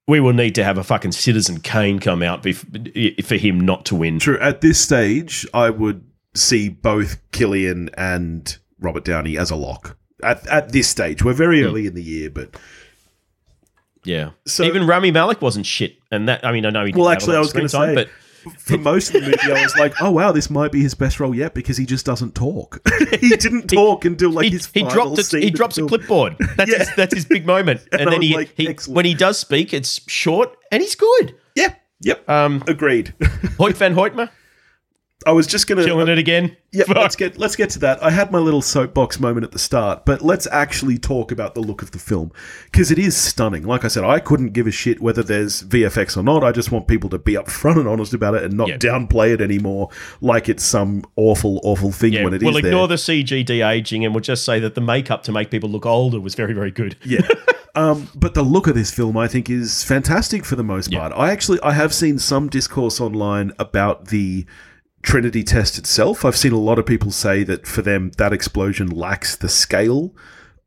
We 0.07 0.20
will 0.20 0.34
need 0.34 0.55
to 0.55 0.64
have 0.64 0.78
a 0.80 0.84
fucking 0.84 1.12
Citizen 1.12 1.60
Kane 1.60 1.99
come 1.99 2.24
out 2.24 2.41
bef- 2.41 3.24
for 3.24 3.36
him 3.36 3.60
not 3.60 3.86
to 3.86 3.95
win. 3.95 4.18
True. 4.18 4.39
At 4.39 4.62
this 4.62 4.80
stage, 4.80 5.45
I 5.53 5.70
would 5.70 6.03
see 6.36 6.68
both 6.68 7.18
Cillian 7.32 7.89
and 7.95 8.57
Robert 8.80 9.05
Downey 9.05 9.38
as 9.38 9.51
a 9.51 9.55
lock. 9.55 9.97
At, 10.24 10.46
at 10.48 10.72
this 10.72 10.88
stage, 10.88 11.24
we're 11.24 11.32
Hmm. 11.34 11.38
very 11.38 11.64
early 11.64 11.88
in 11.88 11.94
the 11.96 12.04
year, 12.04 12.30
but 12.30 12.56
Yeah. 14.06 14.32
So- 14.46 14.64
even 14.64 14.88
Rami 14.88 15.12
Malek 15.12 15.42
wasn't 15.42 15.66
shit, 15.66 15.98
and 16.12 16.28
that 16.30 16.46
I 16.46 16.52
mean, 16.52 16.66
I 16.66 16.70
know 16.70 16.86
he. 16.86 16.92
Didn't 16.92 17.02
Well, 17.02 17.10
actually, 17.10 17.36
I 17.36 17.40
was 17.40 17.54
gonna 17.54 17.70
say, 17.70 17.94
but 17.96 18.10
for 18.58 18.78
most 18.78 19.10
of 19.14 19.22
the 19.22 19.32
movie, 19.32 19.52
I 19.60 19.64
was 19.64 19.76
like, 19.76 20.02
"Oh 20.02 20.12
wow, 20.12 20.32
this 20.32 20.50
might 20.50 20.72
be 20.72 20.82
his 20.82 20.96
best 20.96 21.20
role 21.20 21.36
yet," 21.36 21.54
because 21.54 21.76
he 21.78 21.86
just 21.86 22.06
doesn't 22.06 22.34
talk. 22.36 22.80
he 23.20 23.30
didn't 23.36 23.68
talk 23.68 24.06
until 24.06 24.32
like 24.32 24.46
he, 24.46 24.52
his 24.52 24.66
he 24.68 24.80
final 24.82 24.94
dropped 24.94 25.20
a, 25.20 25.24
scene 25.24 25.42
he 25.42 25.50
drops 25.52 25.78
a 25.78 25.84
clipboard. 25.86 26.36
That's 26.58 26.72
Yeah. 26.72 26.78
his, 26.80 26.90
that's 26.96 27.14
his 27.14 27.26
big 27.26 27.46
moment. 27.46 27.82
And 27.92 28.02
And 28.02 28.12
then 28.14 28.22
he, 28.22 28.34
like, 28.36 28.54
he 28.56 28.68
when 28.88 29.04
he 29.06 29.14
does 29.14 29.38
speak, 29.38 29.74
it's 29.74 30.00
short 30.10 30.56
and 30.72 30.82
he's 30.82 30.96
good. 30.96 31.36
Yeah. 31.56 31.74
Yep. 32.02 32.30
Um, 32.30 32.64
Agreed. 32.68 33.14
Hoyte 33.60 33.76
van 33.76 33.94
Hoytema, 33.94 34.30
I 35.26 35.34
was 35.34 35.48
just 35.48 35.68
gonna 35.68 35.84
Killing 35.84 36.08
it 36.08 36.18
again. 36.18 36.56
Yeah, 36.72 36.86
let's 36.88 37.18
get 37.18 37.38
let's 37.38 37.58
get 37.58 37.70
to 37.72 37.80
that. 37.80 38.02
I 38.02 38.10
had 38.10 38.32
my 38.32 38.40
little 38.40 38.62
soapbox 38.62 39.20
moment 39.20 39.44
at 39.44 39.52
the 39.52 39.60
start, 39.60 40.06
but 40.06 40.22
let's 40.22 40.48
actually 40.48 40.98
talk 40.98 41.32
about 41.34 41.56
the 41.56 41.60
look 41.60 41.82
of 41.82 41.92
the 41.92 42.00
film 42.00 42.32
because 42.72 42.90
it 42.90 42.98
is 42.98 43.18
stunning. 43.18 43.64
Like 43.64 43.84
I 43.84 43.90
said, 43.90 44.06
I 44.06 44.20
couldn't 44.20 44.54
give 44.54 44.66
a 44.66 44.72
shit 44.72 45.02
whether 45.02 45.22
there's 45.22 45.64
VFX 45.64 46.16
or 46.16 46.24
not. 46.24 46.44
I 46.46 46.54
just 46.54 46.72
want 46.72 46.88
people 46.88 47.10
to 47.10 47.18
be 47.20 47.34
upfront 47.34 47.80
and 47.80 47.88
honest 47.88 48.14
about 48.14 48.36
it 48.36 48.44
and 48.44 48.54
not 48.54 48.70
Yeah. 48.70 48.78
downplay 48.78 49.34
it 49.34 49.42
anymore 49.42 49.90
like 50.22 50.48
it's 50.48 50.64
some 50.64 51.04
awful, 51.18 51.60
awful 51.64 51.92
thing 51.92 52.14
Yeah, 52.14 52.24
when 52.24 52.34
it 52.34 52.42
is 52.42 52.46
we'll 52.46 52.56
ignore 52.58 52.88
there. 52.88 52.96
the 52.96 53.02
CG 53.04 53.44
de 53.46 53.62
aging 53.62 54.06
and 54.06 54.14
we'll 54.16 54.22
just 54.22 54.46
say 54.46 54.60
that 54.62 54.76
the 54.76 54.82
makeup 54.82 55.24
to 55.24 55.34
make 55.34 55.52
people 55.52 55.70
look 55.70 55.86
older 55.86 56.22
was 56.22 56.34
very, 56.36 56.54
very 56.54 56.72
good. 56.72 56.96
Yeah. 57.04 57.22
Um, 57.76 58.10
but 58.16 58.34
the 58.34 58.42
look 58.42 58.66
of 58.68 58.74
this 58.74 58.92
film, 58.92 59.16
I 59.16 59.28
think, 59.28 59.48
is 59.50 59.84
fantastic 59.84 60.44
for 60.44 60.56
the 60.56 60.64
most 60.64 60.92
part. 60.92 61.14
I 61.16 61.32
actually, 61.32 61.60
I 61.62 61.72
have 61.74 61.94
seen 61.94 62.18
some 62.18 62.50
discourse 62.50 63.00
online 63.00 63.54
about 63.60 64.06
the 64.08 64.46
Trinity 65.02 65.43
test 65.43 65.78
itself. 65.78 66.26
I've 66.26 66.36
seen 66.38 66.52
a 66.54 66.60
lot 66.60 66.78
of 66.80 66.86
people 66.86 67.12
say 67.12 67.43
that 67.43 67.66
for 67.66 67.82
them, 67.82 68.12
that 68.18 68.34
explosion 68.34 68.89
lacks 68.89 69.36
the 69.36 69.50
scale 69.50 70.14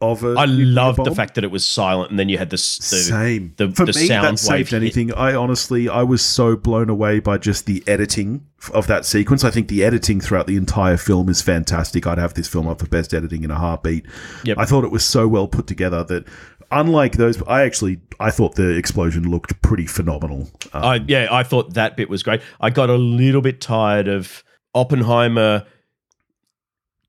of 0.01 0.25
a. 0.25 0.35
I 0.37 0.47
loved 0.47 1.05
the 1.05 1.15
fact 1.15 1.35
that 1.37 1.45
it 1.45 1.51
was 1.51 1.65
silent 1.65 2.11
and 2.11 2.19
then 2.19 2.29
you 2.29 2.39
had 2.39 2.51
the, 2.51 2.57
the 2.57 2.59
Same. 2.59 3.55
the, 3.57 3.71
For 3.71 3.87
the 3.87 3.93
me, 3.99 4.07
sound 4.07 4.27
that 4.27 4.39
saved 4.41 4.51
wave 4.51 4.69
hit. 4.71 4.77
anything. 4.77 5.13
I 5.15 5.35
honestly, 5.35 5.89
I 5.89 6.03
was 6.03 6.23
so 6.23 6.57
blown 6.57 6.89
away 6.91 7.21
by 7.21 7.39
just 7.39 7.67
the 7.67 7.85
editing 7.87 8.47
of 8.75 8.87
that 8.89 9.05
sequence. 9.05 9.45
I 9.45 9.51
think 9.51 9.69
the 9.69 9.85
editing 9.85 10.21
throughout 10.21 10.47
the 10.47 10.57
entire 10.57 10.97
film 10.97 11.29
is 11.29 11.41
fantastic. 11.43 12.07
I'd 12.07 12.19
have 12.19 12.35
this 12.35 12.49
film 12.49 12.67
up 12.69 12.81
for 12.81 12.87
best 12.89 13.13
editing 13.15 13.45
in 13.45 13.51
a 13.51 13.59
heartbeat. 13.59 14.07
Yep. 14.45 14.59
I 14.59 14.65
thought 14.65 14.85
it 14.85 14.91
was 14.91 15.05
so 15.05 15.29
well 15.29 15.47
put 15.47 15.67
together 15.67 16.03
that, 16.05 16.25
unlike 16.73 17.13
those, 17.13 17.43
I 17.43 17.63
actually 17.63 18.01
I 18.19 18.31
thought 18.31 18.55
the 18.55 18.71
explosion 18.71 19.31
looked 19.31 19.61
pretty 19.63 19.87
phenomenal. 19.87 20.49
Uh, 20.73 20.79
I, 20.79 20.95
yeah, 21.07 21.29
I 21.31 21.43
thought 21.43 21.75
that 21.75 21.97
bit 21.97 22.09
was 22.09 22.23
great. 22.23 22.41
I 22.61 22.71
got 22.71 22.91
a 22.91 22.97
little 22.97 23.43
bit 23.43 23.61
tired 23.61 24.09
of 24.09 24.43
Oppenheimer 24.75 25.67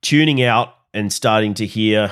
tuning 0.01 0.43
out 0.43 0.75
and 0.93 1.11
starting 1.11 1.53
to 1.55 1.65
hear 1.65 2.11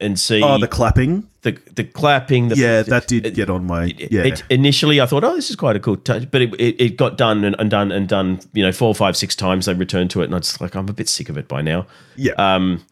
and 0.00 0.18
see 0.18 0.42
oh, 0.42 0.58
the 0.58 0.66
clapping. 0.66 1.28
the 1.42 1.52
the 1.74 1.84
clapping. 1.84 2.48
The, 2.48 2.56
yeah, 2.56 2.82
that 2.82 3.06
did 3.06 3.24
it- 3.26 3.34
get 3.34 3.48
on 3.48 3.66
my. 3.66 3.84
Yeah, 3.84 4.24
it- 4.24 4.42
initially, 4.50 5.00
I 5.00 5.06
thought, 5.06 5.24
oh, 5.24 5.36
this 5.36 5.48
is 5.48 5.56
quite 5.56 5.76
a 5.76 5.80
cool 5.80 5.96
touch, 5.96 6.30
but 6.30 6.42
it, 6.42 6.54
it, 6.60 6.80
it 6.80 6.96
got 6.96 7.16
done 7.16 7.44
and, 7.44 7.54
and 7.58 7.70
done 7.70 7.92
and 7.92 8.08
done. 8.08 8.40
You 8.52 8.64
know, 8.64 8.72
four, 8.72 8.94
five, 8.94 9.16
six 9.16 9.36
times 9.36 9.66
they 9.66 9.74
returned 9.74 10.10
to 10.10 10.22
it, 10.22 10.24
and 10.24 10.34
I 10.34 10.38
just 10.40 10.60
like 10.60 10.74
I'm 10.74 10.88
a 10.88 10.92
bit 10.92 11.08
sick 11.08 11.28
of 11.28 11.38
it 11.38 11.46
by 11.48 11.62
now. 11.62 11.86
yeah. 12.16 12.32
Um, 12.32 12.84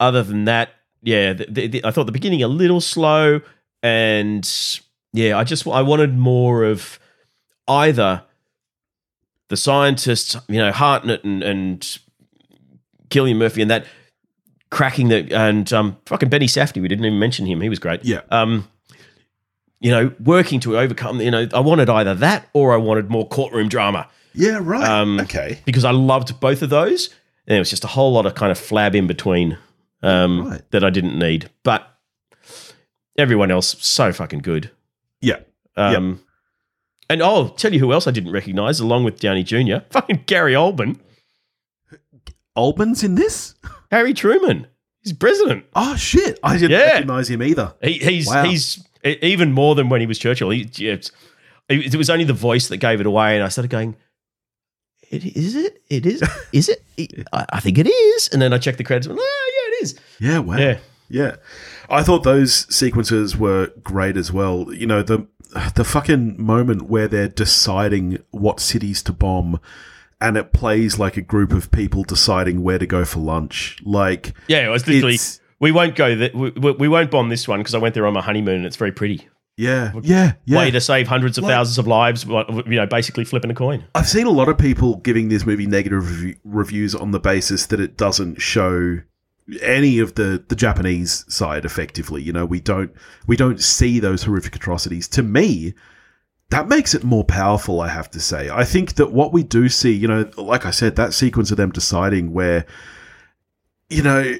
other 0.00 0.22
than 0.22 0.44
that, 0.44 0.70
yeah, 1.02 1.32
the, 1.32 1.46
the, 1.48 1.66
the- 1.68 1.84
I 1.84 1.90
thought 1.90 2.06
the 2.06 2.12
beginning 2.12 2.42
a 2.42 2.48
little 2.48 2.80
slow, 2.80 3.40
and 3.82 4.48
yeah, 5.12 5.38
I 5.38 5.44
just 5.44 5.66
I 5.66 5.82
wanted 5.82 6.16
more 6.16 6.64
of 6.64 6.98
either 7.66 8.22
the 9.48 9.56
scientists, 9.56 10.36
you 10.48 10.58
know, 10.58 10.72
Hartnett 10.72 11.24
and 11.24 11.42
and 11.42 11.98
Cillian 13.10 13.36
Murphy, 13.36 13.62
and 13.62 13.70
that 13.70 13.86
cracking 14.70 15.08
the 15.08 15.32
and 15.34 15.72
um 15.72 15.96
fucking 16.06 16.28
Benny 16.28 16.46
Safdie. 16.46 16.82
We 16.82 16.88
didn't 16.88 17.04
even 17.04 17.18
mention 17.18 17.46
him; 17.46 17.60
he 17.60 17.68
was 17.68 17.78
great. 17.78 18.04
Yeah. 18.04 18.20
Um, 18.30 18.68
you 19.80 19.90
know, 19.90 20.12
working 20.18 20.58
to 20.60 20.78
overcome. 20.78 21.20
You 21.20 21.30
know, 21.30 21.48
I 21.54 21.60
wanted 21.60 21.88
either 21.88 22.14
that 22.16 22.48
or 22.52 22.74
I 22.74 22.76
wanted 22.76 23.10
more 23.10 23.26
courtroom 23.28 23.68
drama 23.68 24.08
yeah, 24.34 24.60
right. 24.62 24.84
um, 24.84 25.20
okay. 25.20 25.58
because 25.64 25.84
I 25.84 25.90
loved 25.90 26.38
both 26.40 26.62
of 26.62 26.70
those. 26.70 27.10
And 27.46 27.56
it 27.56 27.60
was 27.60 27.70
just 27.70 27.84
a 27.84 27.88
whole 27.88 28.12
lot 28.12 28.26
of 28.26 28.34
kind 28.34 28.52
of 28.52 28.58
flab 28.58 28.94
in 28.94 29.06
between 29.06 29.58
um, 30.02 30.48
Right. 30.48 30.70
that 30.70 30.84
I 30.84 30.90
didn't 30.90 31.18
need. 31.18 31.50
But 31.62 31.86
everyone 33.16 33.50
else, 33.50 33.76
so 33.84 34.12
fucking 34.12 34.40
good. 34.40 34.70
Yeah. 35.20 35.40
Um, 35.76 36.20
And 37.10 37.22
I'll 37.22 37.48
tell 37.48 37.72
you 37.72 37.78
who 37.80 37.92
else 37.92 38.06
I 38.06 38.10
didn't 38.10 38.32
recognize 38.32 38.80
along 38.80 39.04
with 39.04 39.18
Downey 39.20 39.42
Jr. 39.42 39.78
Fucking 39.90 40.24
Gary 40.26 40.52
Oldman, 40.54 40.98
Albans 42.56 43.02
in 43.04 43.14
this? 43.14 43.54
Harry 43.90 44.12
Truman. 44.14 44.66
He's 45.02 45.12
president. 45.12 45.64
Oh 45.74 45.96
shit! 45.96 46.38
I 46.42 46.54
didn't 46.58 46.72
Yeah. 46.72 46.92
recognize 46.92 47.30
him 47.30 47.42
either. 47.42 47.74
He, 47.82 47.92
he's 47.94 48.26
Wow. 48.26 48.44
he's 48.44 48.84
even 49.04 49.52
more 49.52 49.74
than 49.74 49.88
when 49.88 50.00
he 50.00 50.06
was 50.06 50.18
Churchill. 50.18 50.50
He, 50.50 50.62
it's- 50.62 51.10
it, 51.68 51.94
it 51.94 51.96
was 51.96 52.08
only 52.10 52.24
the 52.24 52.32
voice 52.32 52.68
that 52.68 52.78
gave 52.78 52.98
it 53.00 53.06
away, 53.06 53.34
and 53.36 53.44
I 53.44 53.48
started 53.48 53.70
going, 53.70 53.94
"It 55.10 55.24
is 55.36 55.54
it? 55.54 55.82
It 55.88 56.04
is? 56.06 56.22
Is 56.52 56.68
it? 56.70 56.82
I, 57.32 57.44
I 57.52 57.60
think 57.60 57.78
it 57.78 57.86
is." 57.86 58.28
And 58.32 58.40
then 58.42 58.52
I 58.52 58.58
checked 58.58 58.78
the 58.78 58.84
credits. 58.84 59.06
And, 59.06 59.18
oh, 59.20 59.52
yeah, 59.56 59.57
is. 59.82 59.94
Yeah, 60.20 60.38
wow. 60.38 60.56
Yeah, 60.56 60.78
Yeah, 61.08 61.36
I 61.88 62.02
thought 62.02 62.22
those 62.24 62.72
sequences 62.74 63.36
were 63.36 63.72
great 63.82 64.16
as 64.16 64.32
well. 64.32 64.72
You 64.74 64.86
know 64.86 65.02
the 65.02 65.26
the 65.74 65.84
fucking 65.84 66.42
moment 66.42 66.82
where 66.90 67.08
they're 67.08 67.28
deciding 67.28 68.18
what 68.30 68.60
cities 68.60 69.02
to 69.04 69.12
bomb, 69.12 69.60
and 70.20 70.36
it 70.36 70.52
plays 70.52 70.98
like 70.98 71.16
a 71.16 71.22
group 71.22 71.52
of 71.52 71.70
people 71.70 72.02
deciding 72.04 72.62
where 72.62 72.78
to 72.78 72.86
go 72.86 73.04
for 73.04 73.20
lunch. 73.20 73.78
Like 73.84 74.34
yeah. 74.48 74.66
It 74.66 74.68
was 74.68 74.86
literally. 74.86 75.14
it's 75.14 75.40
We 75.60 75.72
won't 75.72 75.96
go. 75.96 76.14
That 76.16 76.34
we, 76.34 76.50
we 76.50 76.72
we 76.72 76.88
won't 76.88 77.10
bomb 77.10 77.28
this 77.30 77.48
one 77.48 77.60
because 77.60 77.74
I 77.74 77.78
went 77.78 77.94
there 77.94 78.06
on 78.06 78.12
my 78.14 78.20
honeymoon 78.22 78.56
and 78.56 78.66
it's 78.66 78.76
very 78.76 78.92
pretty. 78.92 79.26
yeah, 79.56 79.92
yeah, 80.02 80.34
yeah. 80.44 80.58
Way 80.58 80.70
to 80.70 80.80
save 80.80 81.08
hundreds 81.08 81.36
of 81.38 81.42
Like- 81.44 81.52
thousands 81.52 81.78
of 81.78 81.86
lives. 81.88 82.24
You 82.24 82.62
know, 82.76 82.86
basically 82.86 83.24
flipping 83.24 83.50
a 83.50 83.54
coin. 83.54 83.84
I've 83.94 84.08
seen 84.08 84.26
a 84.26 84.30
lot 84.30 84.48
of 84.48 84.56
people 84.58 84.96
giving 84.98 85.30
this 85.30 85.44
movie 85.46 85.66
negative 85.66 86.22
rev- 86.22 86.36
reviews 86.44 86.94
on 86.94 87.10
the 87.12 87.18
basis 87.20 87.66
that 87.66 87.80
it 87.80 87.96
doesn't 87.96 88.40
show 88.40 88.98
any 89.62 89.98
of 89.98 90.14
the 90.14 90.42
the 90.48 90.56
Japanese 90.56 91.24
side 91.28 91.64
effectively. 91.64 92.22
You 92.22 92.32
know, 92.32 92.44
we 92.46 92.60
don't 92.60 92.92
we 93.26 93.36
don't 93.36 93.60
see 93.62 93.98
those 94.00 94.22
horrific 94.24 94.56
atrocities. 94.56 95.08
To 95.08 95.22
me, 95.22 95.74
that 96.50 96.68
makes 96.68 96.94
it 96.94 97.04
more 97.04 97.24
powerful. 97.24 97.80
I 97.80 97.88
have 97.88 98.10
to 98.12 98.20
say. 98.20 98.50
I 98.50 98.64
think 98.64 98.94
that 98.94 99.12
what 99.12 99.32
we 99.32 99.42
do 99.42 99.68
see, 99.68 99.92
you 99.92 100.08
know, 100.08 100.30
like 100.36 100.66
I 100.66 100.70
said, 100.70 100.96
that 100.96 101.14
sequence 101.14 101.50
of 101.50 101.56
them 101.56 101.70
deciding 101.70 102.32
where, 102.32 102.66
you 103.88 104.02
know. 104.02 104.34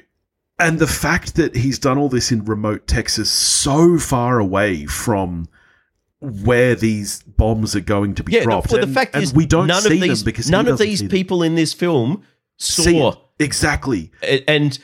And 0.61 0.77
the 0.77 0.87
fact 0.87 1.35
that 1.35 1.55
he's 1.55 1.79
done 1.79 1.97
all 1.97 2.09
this 2.09 2.33
in 2.33 2.43
remote 2.43 2.85
Texas, 2.85 3.31
so 3.31 3.97
far 3.97 4.39
away 4.39 4.85
from 4.87 5.47
where 6.19 6.75
these 6.75 7.23
bombs 7.23 7.77
are 7.77 7.79
going 7.79 8.13
to 8.15 8.23
be 8.25 8.33
Yeah. 8.33 8.43
dropped. 8.43 8.69
Well, 8.69 8.81
the 8.81 8.87
And- 8.87 8.93
fact 8.93 9.15
and 9.15 9.23
is, 9.23 9.33
we 9.33 9.45
don't 9.45 9.67
none 9.67 9.81
see 9.83 9.93
of 9.95 10.01
these 10.01 10.19
them 10.19 10.25
because 10.25 10.49
none 10.49 10.67
of 10.67 10.77
these 10.77 10.99
see 10.99 11.05
them. 11.05 11.11
people 11.11 11.43
in 11.43 11.55
this 11.55 11.71
film 11.71 12.23
saw 12.57 13.13
exactly. 13.39 14.11
And 14.49 14.77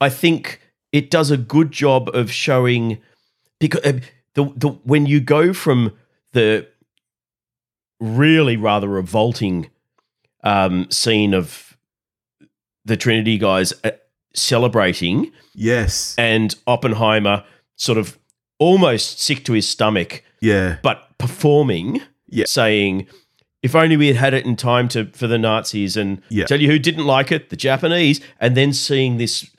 I 0.00 0.08
think 0.08 0.60
it 0.92 1.10
does 1.10 1.30
a 1.30 1.36
good 1.36 1.70
job 1.72 2.08
of 2.14 2.30
showing 2.32 2.98
because 3.58 3.84
uh, 3.84 4.00
the 4.34 4.44
the 4.56 4.68
when 4.84 5.06
you 5.06 5.20
go 5.20 5.52
from 5.52 5.92
the 6.32 6.66
really 8.00 8.56
rather 8.56 8.88
revolting 8.88 9.70
um, 10.42 10.90
scene 10.90 11.34
of 11.34 11.76
the 12.84 12.96
Trinity 12.96 13.36
guys 13.38 13.72
uh, 13.84 13.90
celebrating 14.34 15.32
Yes. 15.54 16.14
and 16.16 16.54
Oppenheimer 16.66 17.44
sort 17.76 17.98
of 17.98 18.18
almost 18.58 19.20
sick 19.20 19.44
to 19.44 19.52
his 19.52 19.68
stomach, 19.68 20.22
Yeah. 20.40 20.78
but 20.82 21.16
performing, 21.18 22.00
Yeah. 22.28 22.44
saying. 22.46 23.06
If 23.62 23.74
only 23.74 23.96
we 23.98 24.06
had 24.06 24.16
had 24.16 24.34
it 24.34 24.46
in 24.46 24.56
time 24.56 24.88
to 24.88 25.06
for 25.12 25.26
the 25.26 25.36
Nazis, 25.38 25.96
and 25.96 26.22
Yeah. 26.30 26.46
tell 26.46 26.60
you 26.60 26.68
who 26.70 26.78
didn't 26.78 27.04
like 27.04 27.30
it, 27.30 27.50
the 27.50 27.56
Japanese, 27.56 28.20
and 28.40 28.56
then 28.56 28.72
seeing 28.72 29.18
this 29.18 29.50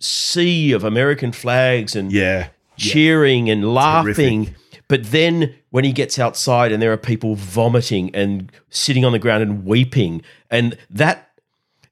sea 0.00 0.72
of 0.72 0.82
American 0.82 1.30
flags 1.32 1.94
and 1.94 2.10
Yeah. 2.10 2.48
cheering 2.76 3.48
and 3.48 3.72
laughing. 3.72 4.46
Terrific. 4.46 4.56
But 4.88 5.04
then 5.12 5.54
when 5.70 5.84
he 5.84 5.92
gets 5.92 6.18
outside 6.18 6.72
and 6.72 6.82
there 6.82 6.92
are 6.92 6.96
people 6.96 7.36
vomiting 7.36 8.10
and 8.14 8.50
sitting 8.70 9.04
on 9.04 9.12
the 9.12 9.18
ground 9.20 9.42
and 9.42 9.64
weeping, 9.64 10.22
and 10.50 10.76
that 10.90 11.28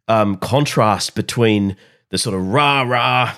um, 0.08 0.36
contrast 0.38 1.14
between 1.14 1.76
the 2.08 2.18
sort 2.18 2.34
of 2.34 2.44
rah 2.46 2.82
rah, 2.82 3.34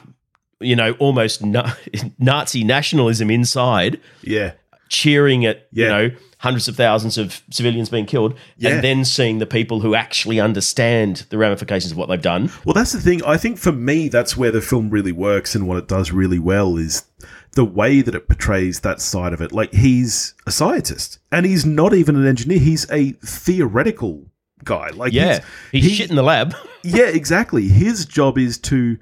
you 0.60 0.76
know, 0.76 0.92
almost 0.92 1.44
na- 1.44 1.72
Nazi 2.18 2.62
nationalism 2.64 3.30
inside, 3.30 3.98
Yeah. 4.22 4.52
cheering 4.88 5.44
at 5.44 5.66
you 5.72 5.86
know 5.88 6.10
hundreds 6.40 6.68
of 6.68 6.74
thousands 6.76 7.16
of 7.18 7.42
civilians 7.50 7.88
being 7.90 8.06
killed, 8.06 8.34
Yeah. 8.56 8.70
and 8.70 8.82
then 8.84 9.04
seeing 9.04 9.38
the 9.38 9.46
people 9.46 9.80
who 9.80 9.94
actually 9.94 10.40
understand 10.40 11.26
the 11.30 11.36
ramifications 11.38 11.92
of 11.92 11.98
what 11.98 12.08
they've 12.08 12.20
done. 12.20 12.50
Well, 12.64 12.72
that's 12.74 12.92
the 12.92 13.00
thing. 13.00 13.22
I 13.24 13.36
think 13.36 13.58
for 13.58 13.72
me, 13.72 14.08
that's 14.08 14.36
where 14.38 14.50
the 14.50 14.62
film 14.62 14.88
really 14.90 15.12
works 15.12 15.54
and 15.54 15.68
what 15.68 15.76
it 15.76 15.86
does 15.86 16.12
really 16.12 16.38
well 16.38 16.76
is 16.78 17.04
the 17.52 17.64
way 17.64 18.00
that 18.00 18.14
it 18.14 18.26
portrays 18.28 18.80
that 18.80 19.00
side 19.00 19.32
of 19.34 19.40
it. 19.42 19.52
Like, 19.52 19.72
he's 19.74 20.34
a 20.46 20.50
scientist 20.50 21.18
and 21.30 21.44
he's 21.44 21.66
not 21.66 21.92
even 21.94 22.16
an 22.16 22.26
engineer, 22.26 22.58
he's 22.58 22.90
a 22.90 23.10
theoretical 23.22 24.24
guy. 24.64 24.90
Like, 24.94 25.12
Yeah, 25.12 25.40
he's, 25.72 25.84
he- 25.84 25.94
shit 25.94 26.10
in 26.10 26.16
the 26.16 26.22
lab. 26.22 26.54
yeah, 26.82 27.06
exactly. 27.06 27.68
His 27.68 28.06
job 28.06 28.38
is 28.38 28.56
to, 28.58 28.96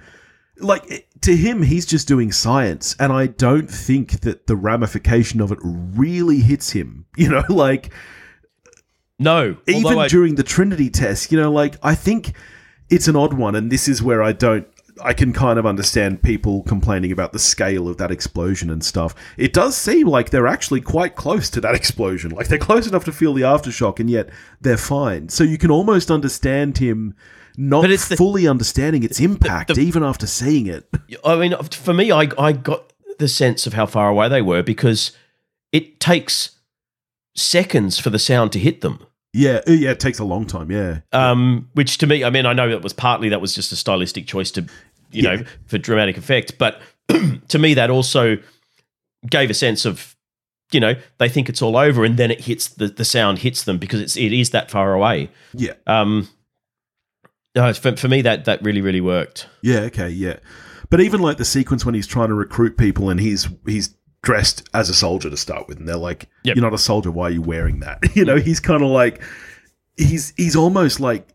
like, 0.59 1.07
to 1.23 1.37
him, 1.37 1.62
he's 1.62 1.87
just 1.87 2.07
doing 2.09 2.33
science, 2.33 2.95
and 2.99 3.12
I 3.12 3.27
don't 3.27 3.71
think 3.71 4.21
that 4.21 4.47
the 4.47 4.57
ramification 4.57 5.41
of 5.41 5.53
it 5.53 5.59
really 5.62 6.41
hits 6.41 6.71
him. 6.71 7.07
You 7.16 7.29
know, 7.31 7.45
like 7.49 7.93
No, 9.19 9.57
even 9.66 9.99
I- 9.99 10.09
during 10.09 10.37
the 10.37 10.43
Trinity 10.45 10.91
test, 10.91 11.33
you 11.33 11.41
know, 11.41 11.51
like 11.51 11.77
I 11.83 11.95
think 11.95 12.33
it's 12.89 13.09
an 13.09 13.16
odd 13.16 13.35
one, 13.35 13.55
and 13.55 13.71
this 13.71 13.89
is 13.89 14.03
where 14.03 14.23
I 14.23 14.33
don't. 14.33 14.66
I 15.03 15.12
can 15.12 15.32
kind 15.32 15.59
of 15.59 15.66
understand 15.66 16.22
people 16.22 16.62
complaining 16.64 17.12
about 17.12 17.32
the 17.32 17.38
scale 17.38 17.88
of 17.88 17.96
that 17.99 18.11
explosion 18.11 18.70
and 18.70 18.84
stuff. 18.84 19.14
It 19.36 19.53
does 19.53 19.76
seem 19.76 20.07
like 20.07 20.30
they're 20.30 20.46
actually 20.46 20.80
quite 20.80 21.14
close 21.16 21.49
to 21.51 21.61
that 21.62 21.74
explosion. 21.80 22.30
Like 22.32 22.49
they're 22.49 22.59
close 22.59 22.86
enough 22.86 23.05
to 23.07 23.12
feel 23.12 23.34
the 23.34 23.42
aftershock, 23.42 24.01
and 24.01 24.09
yet 24.11 24.30
they're 24.61 24.76
fine. 24.76 25.28
So 25.28 25.44
you 25.44 25.59
can 25.59 25.70
almost 25.70 26.11
understand 26.11 26.78
him 26.78 27.14
not 27.57 27.82
But 27.82 27.90
it's 27.90 28.09
the- 28.09 28.16
fully 28.16 28.46
understanding 28.46 29.03
its 29.03 29.18
impact, 29.20 29.74
the- 29.74 29.80
even 29.80 30.03
after 30.05 30.26
seeing 30.26 30.66
it. 30.66 30.88
I 31.24 31.36
mean, 31.36 31.57
for 31.72 31.92
me, 31.94 32.12
I, 32.12 32.28
I 32.38 32.53
got 32.53 32.92
the 33.18 33.26
sense 33.28 33.66
of 33.66 33.72
how 33.74 33.84
far 33.86 34.09
away 34.09 34.28
they 34.28 34.42
were 34.42 34.62
because 34.62 35.11
it 35.72 35.99
takes 36.01 36.53
seconds 37.34 37.99
for 37.99 38.11
the 38.11 38.18
sound 38.18 38.53
to 38.53 38.59
hit 38.59 38.80
them. 38.80 39.01
yeah, 39.32 39.61
uh, 39.68 39.72
yeah, 39.72 39.90
it 39.90 40.01
takes 40.01 40.18
a 40.18 40.24
long 40.24 40.46
time. 40.46 40.70
Yeah, 40.70 41.01
Um, 41.12 41.68
which 41.74 41.99
to 41.99 42.07
me, 42.07 42.24
I 42.24 42.30
mean, 42.30 42.46
I 42.46 42.53
know 42.53 42.68
that 42.70 42.82
was 42.82 42.92
partly 42.92 43.28
that 43.28 43.40
was 43.40 43.55
just 43.55 43.72
a 43.72 43.76
stylistic 43.76 44.26
choice 44.26 44.51
to, 44.53 44.66
you 45.11 45.22
Yeah. 45.22 45.36
know, 45.36 45.44
for 45.66 45.78
dramatic 45.78 46.16
effect, 46.16 46.59
but 46.59 46.80
to 47.48 47.59
me, 47.59 47.74
that 47.74 47.90
also 47.90 48.36
gave 49.28 49.50
a 49.50 49.54
sense 49.54 49.84
of, 49.84 50.14
you 50.72 50.80
know, 50.80 50.94
they 51.18 51.28
think 51.28 51.48
it's 51.48 51.62
all 51.62 51.76
over, 51.76 52.04
and 52.04 52.16
then 52.16 52.30
it 52.30 52.42
hits 52.42 52.68
the 52.68 52.88
the 52.88 53.04
sound 53.04 53.38
hits 53.38 53.64
them 53.64 53.78
because 53.78 54.00
it's 54.00 54.16
it 54.16 54.32
is 54.32 54.50
that 54.50 54.70
far 54.70 54.92
away. 54.94 55.30
yeah, 55.54 55.72
Um, 55.86 56.28
no, 57.54 57.72
for, 57.72 57.96
for 57.96 58.09
me, 58.09 58.22
that 58.22 58.44
that 58.44 58.62
really 58.62 58.80
really 58.80 59.00
worked. 59.00 59.48
yeah. 59.62 59.80
Okay, 59.80 60.09
yeah. 60.11 60.36
But 60.90 61.00
even 61.00 61.20
like 61.20 61.36
the 61.38 61.44
sequence 61.44 61.84
when 61.84 61.94
he's 61.94 62.06
trying 62.06 62.28
to 62.28 62.34
recruit 62.34 62.76
people 62.78 63.11
and 63.11 63.18
he's 63.20 63.48
he's 63.66 63.94
dressed 64.22 64.68
as 64.74 64.88
a 64.90 64.94
soldier 64.94 65.30
to 65.30 65.36
start 65.36 65.68
with, 65.68 65.78
and 65.78 65.88
they're 65.88 65.96
like, 65.96 66.28
Yep. 66.44 66.56
"You're 66.56 66.64
not 66.64 66.74
a 66.74 66.78
soldier. 66.78 67.11
Why 67.11 67.24
are 67.28 67.30
you 67.30 67.42
wearing 67.42 67.80
that?" 67.80 67.98
You 68.14 68.24
know, 68.24 68.36
he's 68.36 68.61
kind 68.61 68.82
of 68.82 68.88
like 68.90 69.22
he's 69.96 70.32
he's 70.36 70.54
almost 70.56 71.00
like 71.00 71.28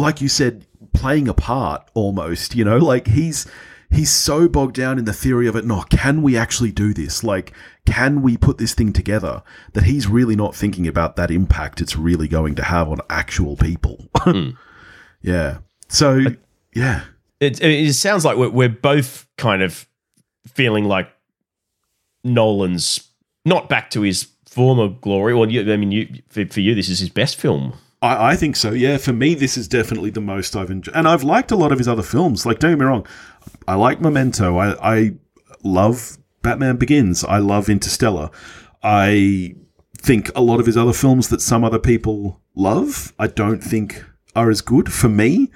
like 0.00 0.20
you 0.20 0.28
said, 0.28 0.66
playing 0.92 1.28
a 1.28 1.34
part 1.34 1.88
almost. 1.94 2.54
You 2.54 2.64
know, 2.64 2.78
like 2.78 3.06
he's 3.06 3.46
he's 3.90 4.10
so 4.10 4.48
bogged 4.48 4.74
down 4.74 4.98
in 4.98 5.04
the 5.04 5.12
theory 5.12 5.46
of 5.46 5.56
it. 5.56 5.64
No, 5.64 5.82
can 5.82 6.22
we 6.22 6.36
actually 6.36 6.72
do 6.72 6.94
this? 6.94 7.22
Like, 7.22 7.52
can 7.86 8.22
we 8.22 8.36
put 8.36 8.58
this 8.58 8.74
thing 8.74 8.92
together? 8.92 9.42
That 9.72 9.84
he's 9.84 10.06
really 10.06 10.36
not 10.36 10.54
thinking 10.54 10.86
about 10.86 11.16
that 11.16 11.30
impact 11.30 11.80
it's 11.80 11.96
really 11.96 12.28
going 12.28 12.54
to 12.56 12.64
have 12.64 12.88
on 12.88 12.98
actual 13.08 13.56
people. 13.56 14.08
Hmm. 14.20 14.50
Yeah. 15.22 15.58
So 15.88 16.20
yeah. 16.74 17.04
It, 17.40 17.62
it 17.62 17.94
sounds 17.94 18.24
like 18.24 18.36
we're, 18.36 18.50
we're 18.50 18.68
both 18.68 19.26
kind 19.38 19.62
of 19.62 19.86
feeling 20.46 20.84
like 20.84 21.10
Nolan's 22.22 23.08
not 23.44 23.68
back 23.68 23.90
to 23.90 24.02
his 24.02 24.28
former 24.46 24.88
glory. 24.88 25.34
Well, 25.34 25.50
you, 25.50 25.72
I 25.72 25.76
mean, 25.76 25.90
you, 25.90 26.22
for, 26.28 26.44
for 26.46 26.60
you, 26.60 26.74
this 26.74 26.88
is 26.88 26.98
his 26.98 27.08
best 27.08 27.36
film. 27.36 27.74
I, 28.02 28.32
I 28.32 28.36
think 28.36 28.56
so. 28.56 28.72
Yeah, 28.72 28.96
for 28.96 29.12
me, 29.12 29.34
this 29.34 29.56
is 29.56 29.68
definitely 29.68 30.10
the 30.10 30.20
most 30.20 30.56
I've 30.56 30.70
enjoyed, 30.70 30.94
and 30.94 31.06
I've 31.06 31.22
liked 31.22 31.50
a 31.50 31.56
lot 31.56 31.72
of 31.72 31.78
his 31.78 31.88
other 31.88 32.02
films. 32.02 32.46
Like, 32.46 32.58
don't 32.58 32.72
get 32.72 32.78
me 32.78 32.86
wrong, 32.86 33.06
I 33.66 33.74
like 33.74 34.00
Memento. 34.00 34.58
I, 34.58 34.96
I 34.96 35.12
love 35.62 36.18
Batman 36.42 36.76
Begins. 36.76 37.24
I 37.24 37.38
love 37.38 37.68
Interstellar. 37.68 38.30
I 38.82 39.54
think 39.98 40.30
a 40.34 40.40
lot 40.40 40.60
of 40.60 40.66
his 40.66 40.76
other 40.76 40.94
films 40.94 41.28
that 41.28 41.42
some 41.42 41.64
other 41.64 41.78
people 41.78 42.40
love, 42.54 43.12
I 43.18 43.26
don't 43.26 43.60
think 43.60 44.04
are 44.34 44.50
as 44.50 44.60
good 44.60 44.92
for 44.92 45.08
me. 45.08 45.50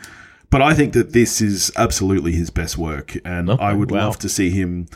But 0.51 0.62
I 0.62 0.74
think 0.74 0.92
that 0.92 1.12
this 1.12 1.40
is 1.40 1.72
absolutely 1.76 2.32
his 2.32 2.51
best 2.51 2.78
work, 2.78 3.16
and 3.24 3.51
I 3.51 3.72
would 3.72 3.90
wow. 3.90 4.07
love 4.07 4.18
to 4.20 4.28
see 4.28 4.51
him 4.51 4.86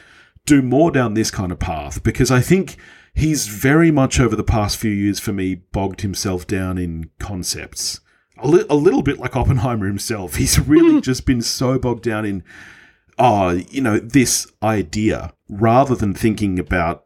do 0.46 0.62
more 0.62 0.92
down 0.92 1.14
this 1.14 1.32
kind 1.32 1.50
of 1.50 1.58
path 1.58 2.02
because 2.04 2.30
I 2.30 2.40
think 2.40 2.76
he's 3.18 3.46
very 3.48 3.90
much 3.90 4.20
over 4.20 4.34
the 4.36 4.42
past 4.44 4.76
few 4.76 4.90
years 4.90 5.18
for 5.20 5.32
me 5.32 5.54
bogged 5.56 6.00
himself 6.02 6.46
down 6.46 6.78
in 6.78 7.10
concepts. 7.18 8.00
A, 8.40 8.48
li- 8.48 8.64
a 8.70 8.76
little 8.76 9.02
bit 9.02 9.18
like 9.18 9.34
Oppenheimer 9.36 9.86
himself. 9.86 10.36
He's 10.36 10.58
really 10.60 11.00
just 11.00 11.26
been 11.26 11.42
so 11.42 11.78
bogged 11.78 12.04
down 12.04 12.24
in, 12.24 12.44
oh, 13.18 13.50
you 13.70 13.80
know, 13.80 13.98
this 13.98 14.46
idea 14.62 15.32
rather 15.48 15.94
than 15.94 16.14
thinking 16.14 16.58
about 16.58 17.04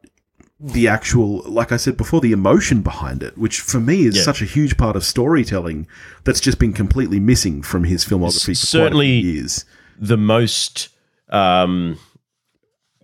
the 0.60 0.86
actual, 0.86 1.42
like 1.50 1.72
I 1.72 1.76
said 1.76 1.96
before, 1.96 2.20
the 2.20 2.30
emotion 2.32 2.82
behind 2.82 3.22
it, 3.22 3.36
which 3.36 3.60
for 3.60 3.80
me 3.80 4.04
is 4.06 4.16
Yeah. 4.16 4.22
such 4.22 4.42
a 4.42 4.44
huge 4.44 4.76
part 4.76 4.94
of 4.94 5.04
storytelling 5.04 5.88
that's 6.24 6.38
just 6.40 6.58
been 6.58 6.72
completely 6.72 7.18
missing 7.18 7.62
from 7.62 7.84
his 7.84 8.04
filmography 8.04 8.48
for 8.60 8.66
Certainly- 8.66 9.06
quite 9.06 9.18
a 9.18 9.22
few 9.22 9.32
years. 9.32 9.64
The 9.98 10.16
most, 10.18 10.88
um, 11.30 11.98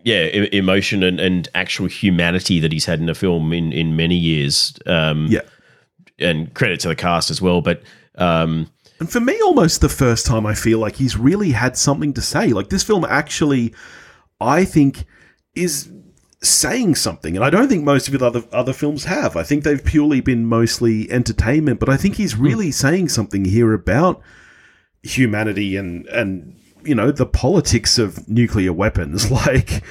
yeah, 0.09 0.24
emotion 0.52 1.02
and, 1.02 1.20
and 1.20 1.48
actual 1.54 1.86
humanity 1.86 2.61
that 2.61 2.72
he's 2.72 2.86
had 2.86 2.98
in 3.00 3.09
a 3.11 3.14
film 3.14 3.52
in, 3.52 3.72
in 3.72 3.94
many 3.94 4.16
years. 4.16 4.78
Um, 4.86 5.26
Yeah. 5.28 5.42
And 6.18 6.52
credit 6.54 6.80
to 6.80 6.88
the 6.88 6.96
cast 6.96 7.30
as 7.30 7.42
well. 7.42 7.61
But 7.61 7.82
um, 8.16 8.70
And 8.98 9.11
for 9.11 9.20
me, 9.20 9.38
almost 9.42 9.82
the 9.82 9.88
first 9.88 10.26
time 10.26 10.46
I 10.46 10.54
feel 10.54 10.78
like 10.78 10.96
he's 10.96 11.16
really 11.16 11.52
had 11.52 11.76
something 11.76 12.14
to 12.14 12.22
say. 12.22 12.48
Like 12.48 12.70
this 12.70 12.82
film 12.82 13.04
actually, 13.04 13.74
I 14.40 14.64
think, 14.64 15.04
is 15.54 15.92
saying 16.42 16.94
something, 16.94 17.36
and 17.36 17.44
I 17.44 17.50
don't 17.50 17.68
think 17.68 17.84
most 17.84 18.09
of 18.09 18.14
his 18.14 18.22
other 18.22 18.42
other 18.50 18.72
films 18.72 19.04
have. 19.04 19.36
I 19.36 19.42
think 19.42 19.62
they've 19.62 19.84
purely 19.84 20.20
been 20.20 20.46
mostly 20.46 21.11
entertainment, 21.11 21.80
but 21.80 21.88
I 21.88 21.96
think 21.96 22.16
he's 22.16 22.34
really 22.34 22.70
saying 22.70 23.11
something 23.11 23.44
here 23.44 23.72
about 23.74 24.22
humanity 25.02 25.76
and 25.76 26.06
and 26.06 26.59
you 26.85 26.95
know 26.95 27.11
the 27.11 27.26
politics 27.26 27.99
of 27.99 28.29
nuclear 28.29 28.72
weapons. 28.72 29.31
Like 29.47 29.83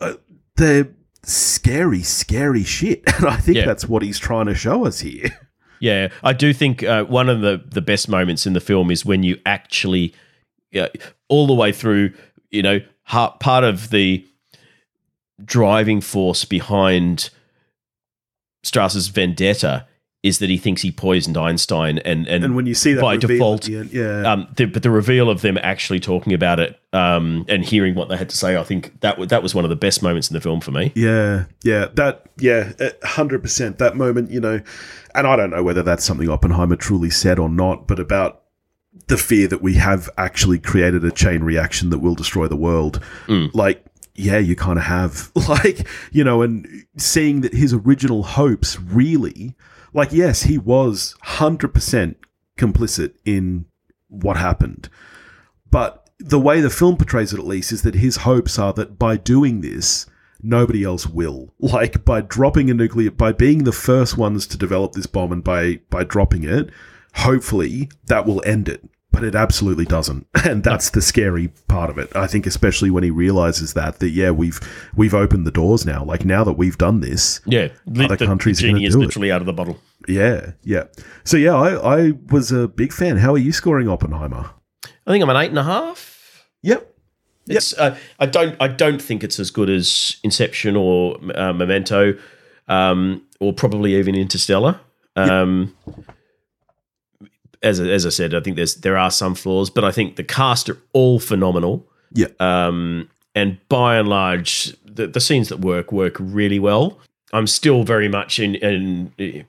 uh, 0.00 0.14
they're 0.56 0.88
scary, 1.24 2.02
scary 2.02 2.64
shit, 2.64 3.02
and 3.16 3.26
I 3.26 3.36
think 3.36 3.56
Yeah. 3.58 3.66
that's 3.66 3.88
what 3.88 4.02
he's 4.02 4.18
trying 4.18 4.46
to 4.46 4.54
show 4.54 4.86
us 4.86 5.00
here. 5.00 5.30
Yeah, 5.80 6.08
I 6.24 6.32
do 6.32 6.52
think 6.52 6.82
uh, 6.82 7.04
one 7.04 7.28
of 7.28 7.40
the 7.40 7.62
the 7.64 7.80
best 7.80 8.08
moments 8.08 8.46
in 8.48 8.52
the 8.52 8.60
film 8.60 8.90
is 8.90 9.04
when 9.06 9.22
you 9.22 9.38
actually, 9.46 10.12
yeah, 10.72 10.88
all 11.28 11.46
the 11.46 11.54
way 11.54 11.70
through, 11.70 12.14
you 12.50 12.62
know, 12.62 12.80
ha- 13.04 13.36
part 13.36 13.62
of 13.62 13.90
the 13.90 14.26
driving 15.44 16.00
force 16.00 16.44
behind 16.44 17.30
Strauss's 18.64 19.06
vendetta 19.06 19.86
is 20.22 20.40
that 20.40 20.50
he 20.50 20.58
thinks 20.58 20.82
he 20.82 20.90
poisoned 20.90 21.36
Einstein, 21.36 21.98
and 21.98 22.26
and, 22.26 22.44
And 22.44 22.56
when 22.56 22.66
you 22.66 22.74
see 22.74 22.94
that 22.94 23.00
by 23.00 23.16
default, 23.16 23.62
the 23.62 23.78
end, 23.78 23.92
yeah, 23.92 24.32
um, 24.32 24.48
the, 24.56 24.64
but 24.64 24.82
the 24.82 24.90
reveal 24.90 25.30
of 25.30 25.42
them 25.42 25.58
actually 25.58 26.00
talking 26.00 26.32
about 26.32 26.58
it 26.58 26.78
um, 26.92 27.44
and 27.48 27.64
hearing 27.64 27.94
what 27.94 28.08
they 28.08 28.16
had 28.16 28.28
to 28.30 28.36
say, 28.36 28.56
I 28.56 28.64
think 28.64 29.00
that 29.00 29.12
w- 29.12 29.28
that 29.28 29.42
was 29.42 29.54
one 29.54 29.64
of 29.64 29.68
the 29.68 29.76
best 29.76 30.02
moments 30.02 30.28
in 30.28 30.34
the 30.34 30.40
film 30.40 30.60
for 30.60 30.72
me. 30.72 30.92
Yeah, 30.94 31.44
yeah, 31.62 31.86
that, 31.94 32.26
yeah, 32.38 32.72
hundred 33.04 33.42
percent. 33.42 33.78
That 33.78 33.96
moment, 33.96 34.30
you 34.30 34.40
know, 34.40 34.60
and 35.14 35.26
I 35.26 35.36
don't 35.36 35.50
know 35.50 35.62
whether 35.62 35.82
that's 35.82 36.04
something 36.04 36.28
Oppenheimer 36.28 36.76
truly 36.76 37.10
said 37.10 37.38
or 37.38 37.48
not, 37.48 37.86
but 37.86 38.00
about 38.00 38.42
the 39.06 39.16
fear 39.16 39.48
that 39.48 39.62
we 39.62 39.74
have 39.74 40.10
actually 40.18 40.58
created 40.58 41.04
a 41.04 41.10
chain 41.10 41.42
reaction 41.42 41.90
that 41.90 41.98
will 41.98 42.14
destroy 42.14 42.48
the 42.48 42.56
world. 42.56 43.00
Mm. 43.26 43.54
Like, 43.54 43.84
yeah, 44.14 44.38
you 44.38 44.56
kind 44.56 44.78
of 44.78 44.84
have, 44.84 45.30
like, 45.48 45.86
you 46.12 46.24
know, 46.24 46.42
and 46.42 46.66
seeing 46.96 47.40
that 47.42 47.54
his 47.54 47.72
original 47.72 48.22
hopes 48.22 48.78
really, 48.80 49.54
like, 49.98 50.12
yes, 50.12 50.44
he 50.44 50.58
was 50.58 51.14
hundred 51.22 51.74
percent 51.74 52.16
complicit 52.56 53.14
in 53.24 53.66
what 54.08 54.36
happened, 54.36 54.88
but 55.70 56.08
the 56.18 56.40
way 56.40 56.60
the 56.60 56.70
film 56.70 56.96
portrays 56.96 57.32
it, 57.32 57.38
at 57.38 57.46
least, 57.46 57.72
is 57.72 57.82
that 57.82 57.94
his 57.94 58.18
hopes 58.18 58.58
are 58.58 58.72
that 58.72 58.98
by 58.98 59.16
doing 59.16 59.60
this, 59.60 60.06
nobody 60.42 60.84
else 60.84 61.06
will. 61.06 61.54
Like 61.60 62.04
by 62.04 62.20
dropping 62.22 62.70
a 62.70 62.74
nuclear, 62.74 63.10
by 63.10 63.32
being 63.32 63.64
the 63.64 63.72
first 63.72 64.16
ones 64.16 64.46
to 64.48 64.56
develop 64.56 64.92
this 64.92 65.06
bomb, 65.06 65.32
and 65.32 65.44
by 65.44 65.80
by 65.90 66.04
dropping 66.04 66.44
it, 66.44 66.70
hopefully 67.14 67.90
that 68.06 68.26
will 68.26 68.42
end 68.46 68.68
it. 68.68 68.88
But 69.10 69.24
it 69.24 69.34
absolutely 69.34 69.86
doesn't, 69.86 70.26
and 70.44 70.62
that's 70.62 70.90
the 70.90 71.00
scary 71.02 71.48
part 71.66 71.88
of 71.90 71.98
it. 71.98 72.14
I 72.14 72.26
think, 72.26 72.46
especially 72.46 72.90
when 72.90 73.02
he 73.02 73.10
realizes 73.10 73.72
that 73.74 73.98
that 74.00 74.10
yeah, 74.10 74.30
we've 74.30 74.60
we've 74.94 75.14
opened 75.14 75.46
the 75.46 75.50
doors 75.50 75.86
now. 75.86 76.04
Like 76.04 76.24
now 76.24 76.44
that 76.44 76.52
we've 76.52 76.76
done 76.78 77.00
this, 77.00 77.40
Yeah, 77.46 77.68
the, 77.86 78.04
Other 78.04 78.16
the 78.16 78.26
countries 78.26 78.60
are 78.62 78.66
gonna 78.66 78.74
genie 78.78 78.86
is 78.86 78.94
do 78.94 79.00
it. 79.00 79.06
literally 79.06 79.32
out 79.32 79.40
of 79.40 79.46
the 79.46 79.52
bottle. 79.54 79.78
yeah, 80.06 80.52
yeah. 80.62 80.84
So 81.24 81.36
yeah, 81.36 81.54
I 81.54 81.96
I 82.08 82.12
was 82.30 82.52
a 82.52 82.68
big 82.68 82.92
fan. 82.92 83.16
How 83.16 83.32
are 83.32 83.38
you 83.38 83.50
scoring 83.52 83.88
Oppenheimer? 83.88 84.50
I 84.84 85.10
think 85.10 85.22
I'm 85.22 85.30
an 85.30 85.36
eight 85.36 85.50
and 85.50 85.58
a 85.58 85.64
half. 85.64 86.44
Yep. 86.62 86.94
It's 87.48 87.72
uh, 87.78 87.96
I 88.20 88.26
don't 88.26 88.56
I 88.60 88.68
don't 88.68 89.00
think 89.00 89.24
it's 89.24 89.40
as 89.40 89.50
good 89.50 89.70
as 89.70 90.18
Inception 90.22 90.76
or 90.76 91.16
uh, 91.34 91.54
Memento, 91.54 92.18
um, 92.68 93.22
or 93.40 93.54
probably 93.54 93.94
even 93.96 94.14
Interstellar. 94.14 94.78
Um, 95.16 95.74
as 97.62 97.80
as 97.80 98.06
I 98.06 98.10
said, 98.10 98.34
I 98.34 98.40
think 98.40 98.56
there's 98.56 98.76
there 98.76 98.96
are 98.96 99.10
some 99.10 99.34
flaws, 99.34 99.70
but 99.70 99.84
I 99.84 99.92
think 99.92 100.16
the 100.16 100.24
cast 100.24 100.68
are 100.68 100.78
all 100.92 101.18
phenomenal. 101.20 101.86
Yeah. 102.12 102.28
Um, 102.40 103.08
and 103.34 103.58
by 103.68 103.96
and 103.96 104.08
large, 104.08 104.74
the, 104.84 105.06
the 105.06 105.20
scenes 105.20 105.48
that 105.48 105.60
work 105.60 105.92
work 105.92 106.16
really 106.18 106.58
well. 106.58 106.98
I'm 107.32 107.46
still 107.46 107.84
very 107.84 108.08
much 108.08 108.38
in 108.38 108.54
in 108.56 109.44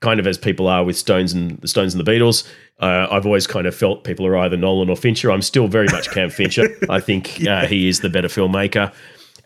kind 0.00 0.20
of 0.20 0.26
as 0.26 0.38
people 0.38 0.68
are 0.68 0.84
with 0.84 0.96
Stones 0.96 1.32
and 1.32 1.58
the 1.58 1.68
Stones 1.68 1.94
and 1.94 2.04
the 2.04 2.10
Beatles. 2.10 2.46
Uh, 2.80 3.08
I've 3.10 3.26
always 3.26 3.46
kind 3.46 3.66
of 3.66 3.74
felt 3.74 4.04
people 4.04 4.26
are 4.26 4.36
either 4.36 4.56
Nolan 4.56 4.88
or 4.88 4.96
Fincher. 4.96 5.32
I'm 5.32 5.42
still 5.42 5.66
very 5.66 5.88
much 5.88 6.10
Cam 6.10 6.30
Fincher. 6.30 6.68
I 6.88 7.00
think 7.00 7.44
uh, 7.46 7.66
he 7.66 7.88
is 7.88 8.00
the 8.00 8.08
better 8.08 8.28
filmmaker. 8.28 8.92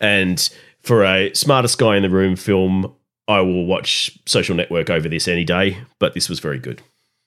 And 0.00 0.50
for 0.82 1.04
a 1.04 1.32
smartest 1.32 1.78
guy 1.78 1.96
in 1.96 2.02
the 2.02 2.10
room 2.10 2.36
film, 2.36 2.92
I 3.28 3.40
will 3.40 3.64
watch 3.64 4.18
Social 4.26 4.54
Network 4.54 4.90
over 4.90 5.08
this 5.08 5.28
any 5.28 5.44
day. 5.44 5.78
But 5.98 6.12
this 6.12 6.28
was 6.28 6.40
very 6.40 6.58
good. 6.58 6.82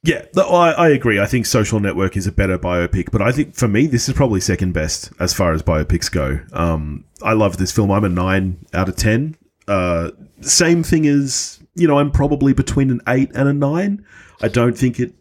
Yeah, 0.06 0.26
I, 0.38 0.72
I 0.78 0.90
agree. 0.90 1.20
I 1.20 1.26
think 1.26 1.48
Social 1.48 1.80
Network 1.80 2.16
is 2.16 2.28
a 2.28 2.32
better 2.32 2.60
biopic, 2.60 3.10
but 3.12 3.24
I 3.24 3.32
think 3.32 3.56
for 3.56 3.68
me, 3.68 3.88
this 3.88 4.08
is 4.08 4.14
probably 4.14 4.40
second 4.40 4.72
best 4.72 5.12
as 5.20 5.34
far 5.34 5.52
as 5.52 5.64
biopics 5.64 6.12
go. 6.12 6.42
Um, 6.54 7.06
I 7.24 7.34
love 7.34 7.58
this 7.58 7.72
film. 7.72 7.90
I'm 7.90 8.04
a 8.04 8.10
nine 8.10 8.66
out 8.72 8.88
of 8.88 8.96
ten. 8.96 9.36
Uh, 9.68 10.12
same 10.42 10.84
thing 10.84 11.08
as 11.08 11.60
you 11.74 11.88
know, 11.88 11.98
I'm 11.98 12.12
probably 12.12 12.54
between 12.54 12.92
an 12.92 13.02
eight 13.08 13.32
and 13.34 13.50
a 13.50 13.54
nine. 13.54 14.06
I 14.42 14.48
don't 14.48 14.78
think 14.78 15.00
it 15.00 15.14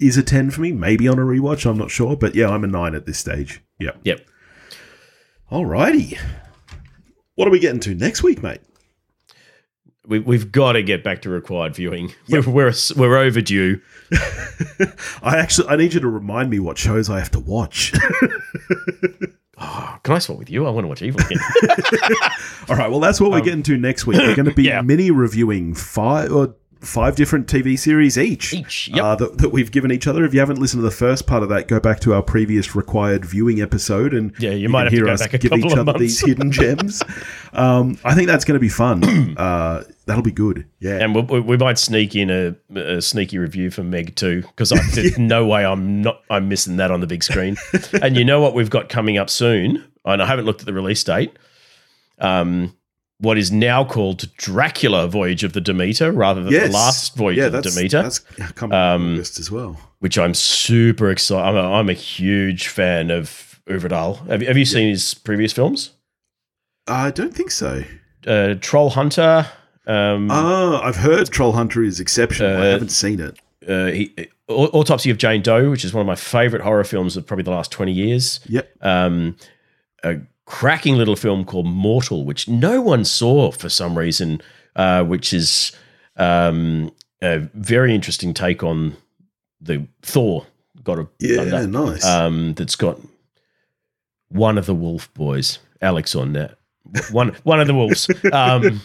is 0.00 0.16
a 0.16 0.24
ten 0.24 0.50
for 0.50 0.60
me. 0.60 0.72
Maybe 0.72 1.06
on 1.06 1.20
a 1.20 1.22
rewatch, 1.22 1.64
I'm 1.64 1.78
not 1.78 1.92
sure, 1.92 2.16
but 2.16 2.34
yeah, 2.34 2.48
I'm 2.48 2.64
a 2.64 2.68
nine 2.68 2.96
at 2.96 3.06
this 3.06 3.18
stage. 3.18 3.62
Yeah. 3.78 3.92
Yep. 4.02 4.26
Alrighty. 5.52 6.18
What 7.36 7.46
are 7.46 7.52
we 7.52 7.60
getting 7.60 7.80
to 7.80 7.94
next 7.94 8.24
week, 8.24 8.42
mate? 8.42 8.60
We, 10.06 10.20
we've 10.20 10.52
got 10.52 10.72
to 10.72 10.82
get 10.82 11.02
back 11.02 11.22
to 11.22 11.30
required 11.30 11.74
viewing. 11.74 12.12
We're, 12.28 12.42
we're 12.48 12.72
we're 12.96 13.16
overdue. 13.18 13.80
I 15.22 15.38
actually 15.38 15.68
I 15.68 15.76
need 15.76 15.94
you 15.94 16.00
to 16.00 16.08
remind 16.08 16.48
me 16.50 16.60
what 16.60 16.78
shows 16.78 17.10
I 17.10 17.18
have 17.18 17.30
to 17.32 17.40
watch. 17.40 17.92
Oh, 19.58 19.96
can 20.02 20.14
I 20.14 20.18
swap 20.18 20.38
with 20.38 20.50
you? 20.50 20.66
I 20.66 20.70
want 20.70 20.84
to 20.84 20.88
watch 20.88 21.00
Evil 21.00 21.22
again. 21.24 21.38
All 22.68 22.76
right, 22.76 22.90
well 22.90 23.00
that's 23.00 23.18
what 23.22 23.30
we're 23.30 23.40
getting 23.40 23.62
to 23.62 23.78
next 23.78 24.06
week. 24.06 24.18
We're 24.18 24.34
going 24.36 24.44
to 24.50 24.54
be 24.54 24.68
Um, 24.70 24.74
Yeah. 24.76 24.82
mini 24.82 25.10
reviewing 25.10 25.72
five 25.72 26.30
or 26.30 26.54
five 26.80 27.16
different 27.16 27.46
TV 27.46 27.78
series 27.78 28.16
each. 28.18 28.54
Each, 28.54 28.88
yep. 28.88 29.02
uh, 29.04 29.14
that, 29.16 29.38
that 29.38 29.48
we've 29.50 29.70
given 29.70 29.90
each 29.90 30.06
other. 30.06 30.24
If 30.24 30.34
you 30.34 30.40
haven't 30.40 30.58
listened 30.58 30.80
to 30.80 30.84
the 30.84 30.90
first 30.90 31.26
part 31.26 31.42
of 31.42 31.48
that, 31.48 31.68
go 31.68 31.80
back 31.80 32.00
to 32.00 32.12
our 32.14 32.22
previous 32.22 32.74
required 32.76 33.24
viewing 33.24 33.60
episode, 33.60 34.14
and 34.14 34.32
Yeah, 34.38 34.50
you 34.50 34.68
might 34.68 34.82
have 34.84 34.90
to 34.90 34.96
hear 34.96 35.06
go 35.06 35.12
us 35.12 35.20
back 35.20 35.34
a 35.34 35.38
give 35.38 35.52
each 35.52 35.72
other 35.72 35.84
months. 35.84 36.00
these 36.00 36.20
hidden 36.20 36.50
gems. 36.52 37.02
Um, 37.52 37.98
I 38.04 38.14
think 38.14 38.26
that's 38.26 38.44
going 38.44 38.56
to 38.56 38.60
be 38.60 38.68
fun. 38.68 39.02
uh, 39.38 39.84
that'll 40.04 40.22
be 40.22 40.30
good. 40.30 40.66
Yeah. 40.78 40.98
and 40.98 41.14
we, 41.14 41.22
we 41.22 41.40
we 41.40 41.56
might 41.56 41.78
sneak 41.78 42.14
in 42.14 42.28
a, 42.28 42.54
a 42.78 43.00
sneaky 43.00 43.38
review 43.38 43.70
for 43.70 43.82
Meg 43.82 44.14
too, 44.14 44.42
because 44.42 44.68
there's 44.92 45.16
no 45.16 45.46
way 45.46 45.64
I'm 45.64 46.02
not 46.02 46.20
I'm 46.28 46.50
missing 46.50 46.76
that 46.76 46.90
on 46.90 47.00
the 47.00 47.06
big 47.06 47.24
screen. 47.24 47.56
and 48.02 48.14
you 48.14 48.26
know 48.26 48.42
what 48.42 48.52
we've 48.52 48.68
got 48.68 48.90
coming 48.90 49.16
up 49.16 49.30
soon, 49.30 49.82
and 50.04 50.22
I 50.22 50.26
haven't 50.26 50.44
looked 50.44 50.60
at 50.60 50.66
the 50.66 50.74
release 50.74 51.02
date. 51.02 51.32
Um, 52.18 52.75
what 53.18 53.38
is 53.38 53.50
now 53.50 53.84
called 53.84 54.28
Dracula: 54.36 55.08
Voyage 55.08 55.44
of 55.44 55.52
the 55.52 55.60
Demeter, 55.60 56.12
rather 56.12 56.42
than 56.42 56.52
yes. 56.52 56.66
the 56.68 56.72
last 56.74 57.16
Voyage 57.16 57.38
yeah, 57.38 57.46
of 57.46 57.52
the 57.52 57.62
Demeter, 57.62 58.02
That's 58.02 58.18
coming 58.54 58.76
Um, 58.78 59.14
August 59.14 59.38
as 59.38 59.50
well. 59.50 59.78
which 60.00 60.18
I'm 60.18 60.34
super 60.34 61.10
excited. 61.10 61.48
I'm 61.48 61.56
a, 61.56 61.72
I'm 61.72 61.88
a 61.88 61.94
huge 61.94 62.68
fan 62.68 63.10
of 63.10 63.60
Øvredal. 63.68 64.26
Have, 64.28 64.42
you- 64.42 64.48
have 64.48 64.56
you 64.58 64.64
seen 64.64 64.88
his 64.90 65.14
previous 65.14 65.52
films? 65.52 65.90
I 66.86 67.10
don't 67.10 67.34
think 67.34 67.50
so. 67.50 67.82
Uh, 68.26 68.54
Troll 68.60 68.90
Hunter. 68.90 69.46
Um, 69.88 70.28
Oh, 70.30 70.80
I've 70.82 70.96
heard 70.96 71.28
Troll 71.30 71.52
Hunter 71.52 71.82
is 71.82 72.00
exceptional. 72.00 72.50
I 72.50 72.54
Uh, 72.54 72.70
haven't 72.72 72.90
seen 72.90 73.20
it. 73.20 73.38
uh, 73.68 73.86
he, 73.86 74.12
Autopsy 74.48 75.10
of 75.10 75.18
Jane 75.18 75.42
Doe, 75.42 75.70
which 75.70 75.84
is 75.84 75.92
one 75.92 76.00
of 76.00 76.06
my 76.06 76.14
favorite 76.14 76.62
horror 76.62 76.84
films 76.84 77.16
of 77.16 77.26
probably 77.26 77.42
the 77.42 77.50
last 77.50 77.72
20 77.72 77.90
years. 77.92 78.38
Yep. 78.46 78.68
Um, 78.82 79.36
a 80.04 80.16
cracking 80.46 80.96
little 80.96 81.16
film 81.16 81.44
called 81.44 81.66
Mortal, 81.66 82.24
which 82.24 82.48
no 82.48 82.80
one 82.80 83.04
saw 83.04 83.50
for 83.50 83.68
some 83.68 83.98
reason, 83.98 84.40
uh, 84.76 85.04
which 85.04 85.32
is 85.32 85.72
um, 86.16 86.90
a 87.22 87.40
very 87.54 87.94
interesting 87.94 88.32
take 88.32 88.62
on 88.62 88.96
the 89.60 89.86
Thor. 90.02 90.46
Got 90.82 90.98
a 91.00 91.08
Yeah, 91.18 91.40
under, 91.40 91.66
nice. 91.66 92.04
um, 92.04 92.54
that's 92.54 92.76
got 92.76 92.98
one 94.28 94.56
of 94.56 94.66
the 94.66 94.74
Wolf 94.74 95.12
Boys, 95.14 95.58
Alex 95.82 96.14
Ornette, 96.14 96.54
one 97.10 97.36
one 97.42 97.60
of 97.60 97.66
the 97.66 97.74
Wolves, 97.74 98.08
um, 98.32 98.80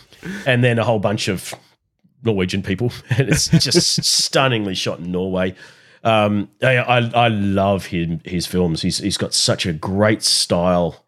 and 0.46 0.64
then 0.64 0.80
a 0.80 0.84
whole 0.84 1.00
bunch 1.00 1.28
of 1.28 1.54
Norwegian 2.24 2.64
people, 2.64 2.92
and 3.12 3.30
it's 3.30 3.50
just 3.50 4.04
stunningly 4.04 4.74
shot 4.74 5.00
in 5.00 5.12
Norway. 5.12 5.56
Um, 6.04 6.50
I, 6.64 6.78
I 6.78 6.98
I 7.00 7.28
love 7.28 7.86
him 7.88 8.22
his 8.26 8.48
films. 8.48 8.82
He's 8.82 8.98
he's 8.98 9.18
got 9.18 9.34
such 9.36 9.68
a 9.68 9.74
great 9.74 10.24
style. 10.24 11.06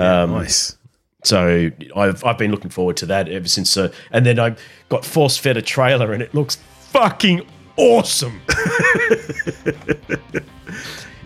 Yeah, 0.00 0.22
um, 0.22 0.32
nice. 0.32 0.76
So 1.22 1.70
I've 1.94 2.24
I've 2.24 2.38
been 2.38 2.50
looking 2.50 2.70
forward 2.70 2.96
to 2.98 3.06
that 3.06 3.28
ever 3.28 3.48
since. 3.48 3.76
Uh, 3.76 3.92
and 4.10 4.24
then 4.24 4.38
I 4.38 4.56
got 4.88 5.04
force 5.04 5.36
fed 5.36 5.56
a 5.56 5.62
trailer, 5.62 6.12
and 6.12 6.22
it 6.22 6.34
looks 6.34 6.56
fucking 6.90 7.42
awesome. 7.76 8.40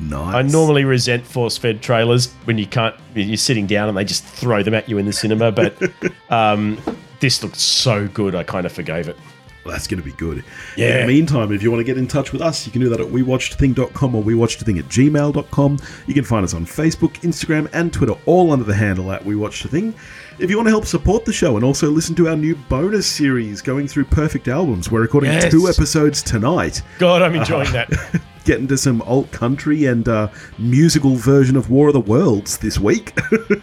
Nice. 0.00 0.34
I 0.34 0.42
normally 0.42 0.84
resent 0.84 1.24
force 1.24 1.56
fed 1.56 1.80
trailers 1.80 2.32
when 2.44 2.58
you 2.58 2.66
can't 2.66 2.94
you're 3.14 3.36
sitting 3.36 3.66
down 3.66 3.88
and 3.88 3.96
they 3.96 4.04
just 4.04 4.24
throw 4.24 4.62
them 4.62 4.74
at 4.74 4.88
you 4.88 4.98
in 4.98 5.06
the 5.06 5.12
cinema. 5.12 5.52
But 5.52 5.76
um, 6.30 6.80
this 7.20 7.42
looked 7.42 7.56
so 7.56 8.08
good, 8.08 8.34
I 8.34 8.42
kind 8.42 8.66
of 8.66 8.72
forgave 8.72 9.08
it. 9.08 9.16
Well, 9.64 9.72
that's 9.72 9.86
going 9.86 9.98
to 10.02 10.04
be 10.04 10.12
good. 10.16 10.44
Yeah. 10.76 11.00
In 11.00 11.06
the 11.06 11.12
meantime, 11.14 11.50
if 11.52 11.62
you 11.62 11.70
want 11.70 11.80
to 11.80 11.84
get 11.84 11.96
in 11.96 12.06
touch 12.06 12.32
with 12.32 12.42
us, 12.42 12.66
you 12.66 12.72
can 12.72 12.82
do 12.82 12.88
that 12.90 13.00
at 13.00 13.06
wewatchedthing.com 13.06 14.14
or 14.14 14.22
wewatchedthing 14.22 14.78
at 14.78 14.84
gmail.com. 14.86 15.78
You 16.06 16.14
can 16.14 16.24
find 16.24 16.44
us 16.44 16.52
on 16.52 16.66
Facebook, 16.66 17.14
Instagram, 17.22 17.70
and 17.72 17.92
Twitter, 17.92 18.14
all 18.26 18.52
under 18.52 18.64
the 18.64 18.74
handle 18.74 19.10
at 19.10 19.22
wewatchedthing. 19.24 19.94
If 20.38 20.50
you 20.50 20.56
want 20.56 20.66
to 20.66 20.70
help 20.70 20.84
support 20.84 21.24
the 21.24 21.32
show 21.32 21.56
and 21.56 21.64
also 21.64 21.90
listen 21.90 22.14
to 22.16 22.28
our 22.28 22.36
new 22.36 22.56
bonus 22.68 23.06
series 23.06 23.62
going 23.62 23.88
through 23.88 24.04
perfect 24.06 24.48
albums, 24.48 24.90
we're 24.90 25.00
recording 25.00 25.30
Yes. 25.32 25.50
two 25.50 25.68
episodes 25.68 26.22
tonight. 26.22 26.82
God, 26.98 27.22
I'm 27.22 27.34
enjoying 27.34 27.72
that. 27.72 27.88
Get 28.44 28.58
into 28.58 28.76
some 28.76 29.00
alt 29.02 29.30
country 29.30 29.86
and 29.86 30.06
uh, 30.06 30.28
musical 30.58 31.14
version 31.14 31.56
of 31.56 31.70
War 31.70 31.86
of 31.88 31.94
the 31.94 32.00
Worlds 32.00 32.58
this 32.58 32.78
week. 32.78 33.18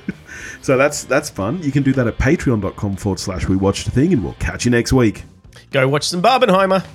so 0.64 0.76
that's 0.78 1.04
that's 1.04 1.30
fun. 1.30 1.62
You 1.62 1.72
can 1.72 1.84
do 1.84 1.94
that 1.94 2.08
at 2.08 2.18
patreon.com 2.18 2.96
forward 2.96 3.20
slash 3.20 3.48
we 3.48 3.56
watched 3.58 3.88
a 3.88 3.92
thing, 3.92 4.12
and 4.14 4.24
we'll 4.24 4.34
catch 4.40 4.66
you 4.66 4.72
next 4.72 4.92
week. 4.92 5.24
Go 5.72 5.88
watch 5.88 6.04
some 6.04 6.22
Barbenheimer. 6.22 6.86